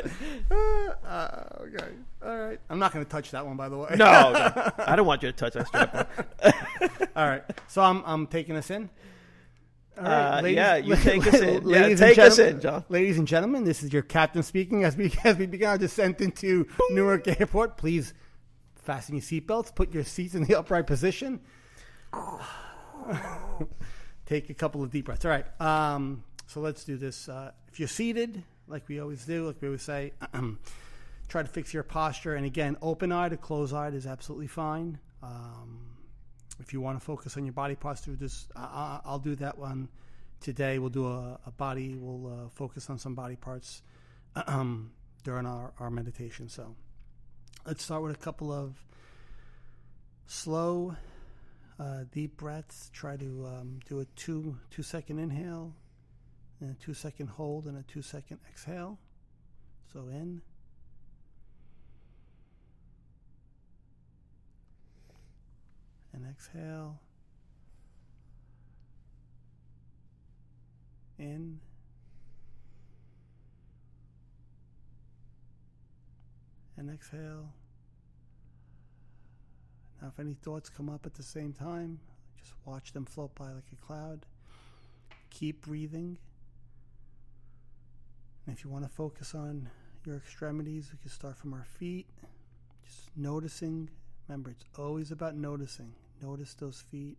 okay, 1.61 1.89
all 2.25 2.37
right. 2.37 2.59
I'm 2.69 2.79
not 2.79 2.93
going 2.93 3.03
to 3.03 3.11
touch 3.11 3.31
that 3.31 3.45
one, 3.45 3.57
by 3.57 3.67
the 3.67 3.77
way. 3.77 3.89
no, 3.91 4.31
no, 4.31 4.71
I 4.77 4.95
don't 4.95 5.05
want 5.05 5.21
you 5.21 5.29
to 5.29 5.37
touch 5.37 5.53
that 5.53 5.67
strap 5.67 5.93
on. 6.41 6.51
all 7.13 7.27
right. 7.27 7.43
So 7.67 7.81
I'm 7.81 8.01
I'm 8.05 8.25
taking 8.25 8.55
us 8.55 8.71
in. 8.71 8.89
All 9.99 10.05
Uh, 10.05 10.45
yeah, 10.45 10.75
you 10.77 10.95
take 10.97 11.25
us 11.27 11.35
in. 11.41 11.67
Yeah, 11.67 11.81
ladies 11.81 12.01
and 12.01 12.09
take 12.09 12.17
us 12.19 12.37
gentlemen- 12.37 12.55
in, 12.55 12.61
John. 12.61 12.85
Ladies 12.89 13.17
and 13.17 13.27
gentlemen, 13.27 13.63
this 13.63 13.83
is 13.83 13.91
your 13.93 14.01
captain 14.01 14.43
speaking. 14.43 14.83
As 14.83 14.95
we 14.95 15.13
as 15.23 15.37
we 15.37 15.45
begin 15.45 15.69
our 15.69 15.77
descent 15.77 16.21
into 16.21 16.67
Newark 16.91 17.27
Airport, 17.27 17.77
please 17.77 18.13
fasten 18.75 19.15
your 19.15 19.21
seatbelts, 19.21 19.73
put 19.75 19.93
your 19.93 20.03
seats 20.03 20.35
in 20.35 20.43
the 20.45 20.55
upright 20.59 20.87
position. 20.87 21.41
Take 24.25 24.49
a 24.49 24.53
couple 24.53 24.83
of 24.83 24.91
deep 24.91 25.05
breaths. 25.05 25.25
All 25.25 25.31
right. 25.31 25.45
Um, 25.61 26.23
so 26.45 26.59
let's 26.59 26.83
do 26.83 26.97
this. 26.97 27.27
Uh, 27.27 27.51
if 27.67 27.79
you're 27.79 27.87
seated, 27.87 28.43
like 28.67 28.87
we 28.87 28.99
always 28.99 29.25
do, 29.25 29.47
like 29.47 29.55
we 29.61 29.67
always 29.69 29.81
say, 29.81 30.13
try 31.27 31.41
to 31.41 31.47
fix 31.49 31.73
your 31.73 31.83
posture. 31.83 32.35
And 32.35 32.45
again, 32.45 32.77
open 32.81 33.11
eye 33.11 33.29
to 33.29 33.37
close 33.37 33.73
eye 33.73 33.87
is 33.89 34.05
absolutely 34.05 34.47
fine. 34.47 34.99
Um, 35.23 35.79
if 36.59 36.73
you 36.73 36.81
want 36.81 36.99
to 36.99 37.05
focus 37.05 37.37
on 37.37 37.45
your 37.45 37.53
body 37.53 37.75
posture, 37.75 38.15
just 38.15 38.51
I, 38.55 38.61
I, 38.61 39.01
I'll 39.05 39.19
do 39.19 39.35
that 39.35 39.57
one 39.57 39.89
today. 40.39 40.79
We'll 40.79 40.89
do 40.89 41.07
a, 41.07 41.39
a 41.45 41.51
body. 41.51 41.95
We'll 41.95 42.31
uh, 42.31 42.49
focus 42.49 42.89
on 42.89 42.97
some 42.97 43.15
body 43.15 43.35
parts 43.35 43.81
um, 44.47 44.91
during 45.23 45.45
our, 45.45 45.73
our 45.79 45.89
meditation. 45.89 46.49
So 46.49 46.75
let's 47.65 47.83
start 47.83 48.03
with 48.03 48.15
a 48.15 48.19
couple 48.19 48.51
of 48.51 48.83
slow, 50.27 50.95
uh, 51.79 52.03
deep 52.11 52.37
breaths. 52.37 52.89
Try 52.93 53.17
to 53.17 53.47
um, 53.47 53.79
do 53.87 53.99
a 54.01 54.05
two 54.15 54.57
two 54.69 54.83
second 54.83 55.19
inhale, 55.19 55.73
and 56.59 56.75
a 56.75 56.83
two 56.83 56.93
second 56.93 57.27
hold, 57.27 57.65
and 57.65 57.77
a 57.77 57.83
two 57.83 58.01
second 58.01 58.39
exhale. 58.49 58.99
So 59.93 60.07
in. 60.09 60.41
Exhale. 66.29 66.99
In. 71.17 71.59
And 76.77 76.89
exhale. 76.89 77.53
Now, 80.01 80.07
if 80.07 80.19
any 80.19 80.33
thoughts 80.33 80.69
come 80.69 80.89
up 80.89 81.05
at 81.05 81.13
the 81.13 81.23
same 81.23 81.51
time, 81.51 81.99
just 82.37 82.53
watch 82.65 82.93
them 82.93 83.05
float 83.05 83.35
by 83.35 83.51
like 83.51 83.65
a 83.73 83.85
cloud. 83.85 84.25
Keep 85.29 85.65
breathing. 85.65 86.17
And 88.45 88.55
if 88.57 88.63
you 88.63 88.69
want 88.69 88.85
to 88.85 88.89
focus 88.89 89.35
on 89.35 89.69
your 90.05 90.15
extremities, 90.15 90.89
we 90.91 90.99
can 90.99 91.09
start 91.09 91.37
from 91.37 91.53
our 91.53 91.65
feet. 91.65 92.07
Just 92.83 93.09
noticing. 93.17 93.89
Remember, 94.27 94.51
it's 94.51 94.65
always 94.77 95.11
about 95.11 95.35
noticing. 95.35 95.93
Notice 96.21 96.53
those 96.53 96.83
feet. 96.91 97.17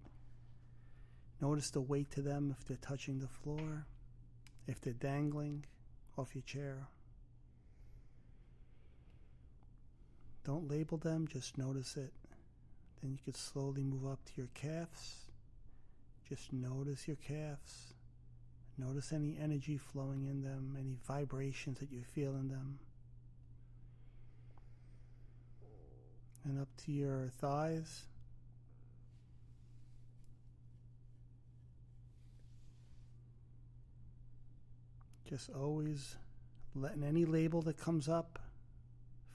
Notice 1.41 1.71
the 1.71 1.81
weight 1.81 2.11
to 2.13 2.21
them 2.21 2.55
if 2.59 2.67
they're 2.67 2.77
touching 2.77 3.19
the 3.19 3.29
floor, 3.29 3.87
if 4.67 4.81
they're 4.81 4.93
dangling 4.93 5.65
off 6.19 6.35
your 6.35 6.43
chair. 6.43 6.89
Don't 10.45 10.69
label 10.69 10.99
them, 10.99 11.27
just 11.27 11.57
notice 11.57 11.97
it. 11.97 12.13
Then 13.01 13.13
you 13.13 13.19
could 13.25 13.37
slowly 13.37 13.83
move 13.83 14.07
up 14.07 14.25
to 14.27 14.33
your 14.37 14.49
calves. 14.53 15.27
Just 16.29 16.53
notice 16.53 17.09
your 17.09 17.17
calves. 17.17 17.95
Notice 18.77 19.13
any 19.13 19.37
energy 19.41 19.77
flowing 19.77 20.27
in 20.27 20.43
them, 20.43 20.77
any 20.79 20.97
vibrations 21.07 21.79
that 21.81 21.91
you 21.91 22.03
feel 22.03 22.35
in 22.37 22.49
them. 22.49 22.79
And 26.45 26.61
up 26.61 26.69
to 26.85 26.93
your 26.93 27.29
thighs. 27.41 28.05
Just 35.31 35.51
always 35.51 36.17
letting 36.75 37.05
any 37.05 37.25
label 37.25 37.63
that 37.63 37.79
comes 37.79 38.09
up 38.09 38.41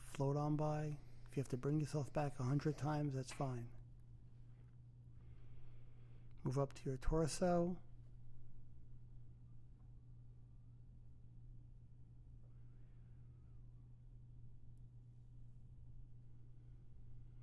float 0.03 0.35
on 0.35 0.57
by. 0.57 0.97
If 1.29 1.37
you 1.37 1.41
have 1.41 1.47
to 1.49 1.57
bring 1.57 1.79
yourself 1.79 2.11
back 2.11 2.33
a 2.37 2.43
hundred 2.43 2.77
times, 2.77 3.13
that's 3.15 3.31
fine. 3.31 3.67
Move 6.43 6.59
up 6.59 6.73
to 6.73 6.81
your 6.85 6.97
torso. 6.97 7.77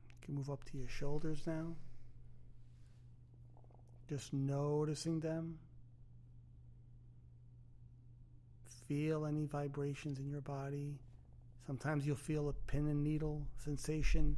You 0.09 0.14
can 0.26 0.34
move 0.34 0.50
up 0.50 0.62
to 0.64 0.76
your 0.76 0.88
shoulders 0.88 1.46
now. 1.46 1.74
Just 4.11 4.34
noticing 4.34 5.20
them. 5.20 5.59
Feel 8.93 9.24
any 9.24 9.47
vibrations 9.47 10.18
in 10.18 10.28
your 10.28 10.43
body. 10.43 10.99
Sometimes 11.66 12.07
you'll 12.07 12.14
feel 12.14 12.51
a 12.51 12.53
pin 12.70 12.88
and 12.88 13.03
needle 13.03 13.40
sensation, 13.57 14.36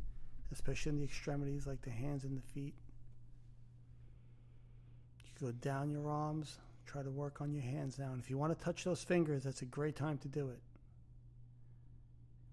especially 0.52 0.90
in 0.90 0.98
the 0.98 1.04
extremities 1.04 1.66
like 1.66 1.82
the 1.82 1.90
hands 1.90 2.22
and 2.22 2.38
the 2.38 2.42
feet. 2.52 2.74
You 5.24 5.46
go 5.48 5.50
down 5.50 5.90
your 5.90 6.08
arms, 6.08 6.58
try 6.86 7.02
to 7.02 7.10
work 7.10 7.40
on 7.40 7.52
your 7.52 7.64
hands 7.64 7.98
now. 7.98 8.12
And 8.12 8.22
if 8.22 8.30
you 8.30 8.38
want 8.38 8.56
to 8.56 8.64
touch 8.64 8.84
those 8.84 9.02
fingers, 9.02 9.42
that's 9.42 9.62
a 9.62 9.64
great 9.66 9.96
time 9.96 10.18
to 10.18 10.28
do 10.28 10.50
it. 10.50 10.60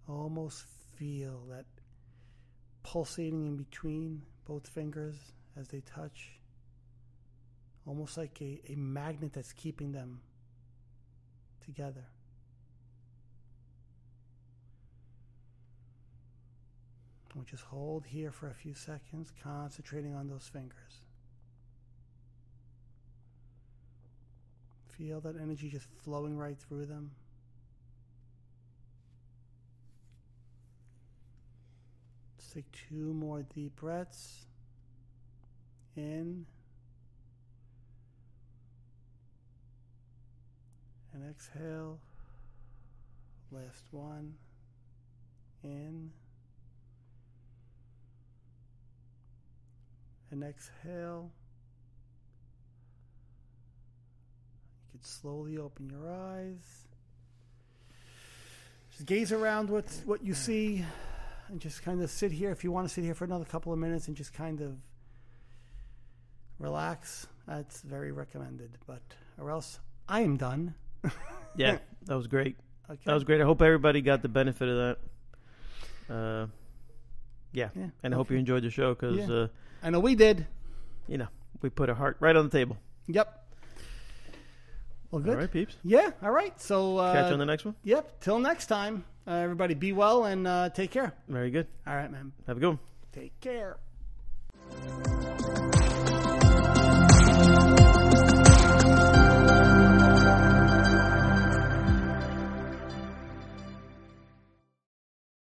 Almost 0.09 0.65
feel 0.95 1.43
that 1.51 1.65
pulsating 2.81 3.45
in 3.45 3.57
between 3.57 4.23
both 4.47 4.67
fingers 4.67 5.17
as 5.55 5.67
they 5.67 5.81
touch. 5.81 6.39
Almost 7.85 8.17
like 8.17 8.41
a, 8.41 8.59
a 8.69 8.75
magnet 8.75 9.33
that's 9.33 9.53
keeping 9.53 9.91
them 9.91 10.21
together. 11.73 12.05
We'll 17.33 17.45
just 17.45 17.63
hold 17.63 18.05
here 18.05 18.31
for 18.31 18.49
a 18.49 18.53
few 18.53 18.73
seconds, 18.73 19.31
concentrating 19.41 20.13
on 20.13 20.27
those 20.27 20.49
fingers. 20.51 21.01
Feel 24.97 25.21
that 25.21 25.35
energy 25.41 25.69
just 25.69 25.87
flowing 26.03 26.37
right 26.37 26.57
through 26.59 26.87
them. 26.87 27.11
Let's 32.37 32.53
take 32.53 32.65
two 32.89 33.13
more 33.13 33.43
deep 33.55 33.77
breaths. 33.77 34.45
In. 35.95 36.45
And 41.21 41.29
exhale. 41.29 41.99
Last 43.51 43.83
one. 43.91 44.33
In. 45.63 46.09
And 50.31 50.43
exhale. 50.43 51.29
You 54.93 54.99
can 54.99 55.03
slowly 55.03 55.57
open 55.57 55.89
your 55.89 56.11
eyes. 56.11 56.87
Just 58.93 59.05
gaze 59.05 59.31
around 59.31 59.69
what 59.69 59.85
what 60.05 60.23
you 60.23 60.33
see 60.33 60.83
and 61.49 61.59
just 61.59 61.83
kind 61.83 62.01
of 62.01 62.09
sit 62.09 62.31
here 62.31 62.49
if 62.49 62.63
you 62.63 62.71
want 62.71 62.87
to 62.87 62.93
sit 62.93 63.03
here 63.03 63.13
for 63.13 63.25
another 63.25 63.45
couple 63.45 63.71
of 63.71 63.77
minutes 63.77 64.07
and 64.07 64.17
just 64.17 64.33
kind 64.33 64.61
of 64.61 64.75
relax. 66.57 67.27
That's 67.47 67.81
very 67.81 68.11
recommended. 68.11 68.77
But 68.87 69.01
or 69.37 69.51
else 69.51 69.79
I 70.09 70.21
am 70.21 70.37
done. 70.37 70.73
Yeah, 71.55 71.77
that 72.05 72.15
was 72.15 72.27
great. 72.27 72.57
Okay. 72.89 72.99
That 73.05 73.13
was 73.13 73.23
great. 73.23 73.41
I 73.41 73.43
hope 73.43 73.61
everybody 73.61 74.01
got 74.01 74.21
the 74.21 74.29
benefit 74.29 74.69
of 74.69 74.97
that. 76.07 76.13
Uh, 76.13 76.47
yeah. 77.53 77.69
Yeah, 77.75 77.87
and 78.03 78.13
I 78.13 78.17
hope 78.17 78.31
you 78.31 78.37
enjoyed 78.37 78.63
the 78.63 78.69
show 78.69 78.93
because 78.93 79.17
Yeah. 79.17 79.33
uh, 79.35 79.47
I 79.83 79.89
know 79.89 79.99
we 79.99 80.15
did. 80.15 80.45
you 81.07 81.17
know 81.17 81.27
we 81.61 81.69
put 81.69 81.89
a 81.89 81.93
heart 81.93 82.17
right 82.19 82.35
on 82.35 82.45
the 82.45 82.51
table. 82.51 82.77
Yep. 83.07 83.37
Well, 85.11 85.21
good. 85.21 85.33
All 85.33 85.39
right, 85.41 85.51
peeps. 85.51 85.75
Yeah. 85.83 86.11
All 86.23 86.31
right. 86.31 86.59
So 86.61 86.97
uh, 86.97 87.13
Catch 87.13 87.27
you 87.27 87.33
on 87.33 87.39
the 87.39 87.45
next 87.45 87.65
one. 87.65 87.75
Yep. 87.83 88.21
Till 88.21 88.39
next 88.39 88.67
time, 88.67 89.03
uh, 89.27 89.31
everybody, 89.31 89.73
be 89.73 89.91
well 89.91 90.23
and 90.25 90.47
uh, 90.47 90.69
take 90.69 90.91
care. 90.91 91.13
Very 91.27 91.51
good. 91.51 91.67
All 91.85 91.95
right, 91.95 92.09
man. 92.11 92.31
Have 92.47 92.57
a 92.57 92.59
good 92.61 92.67
one. 92.69 92.79
Take 93.11 93.37
care. 93.41 93.77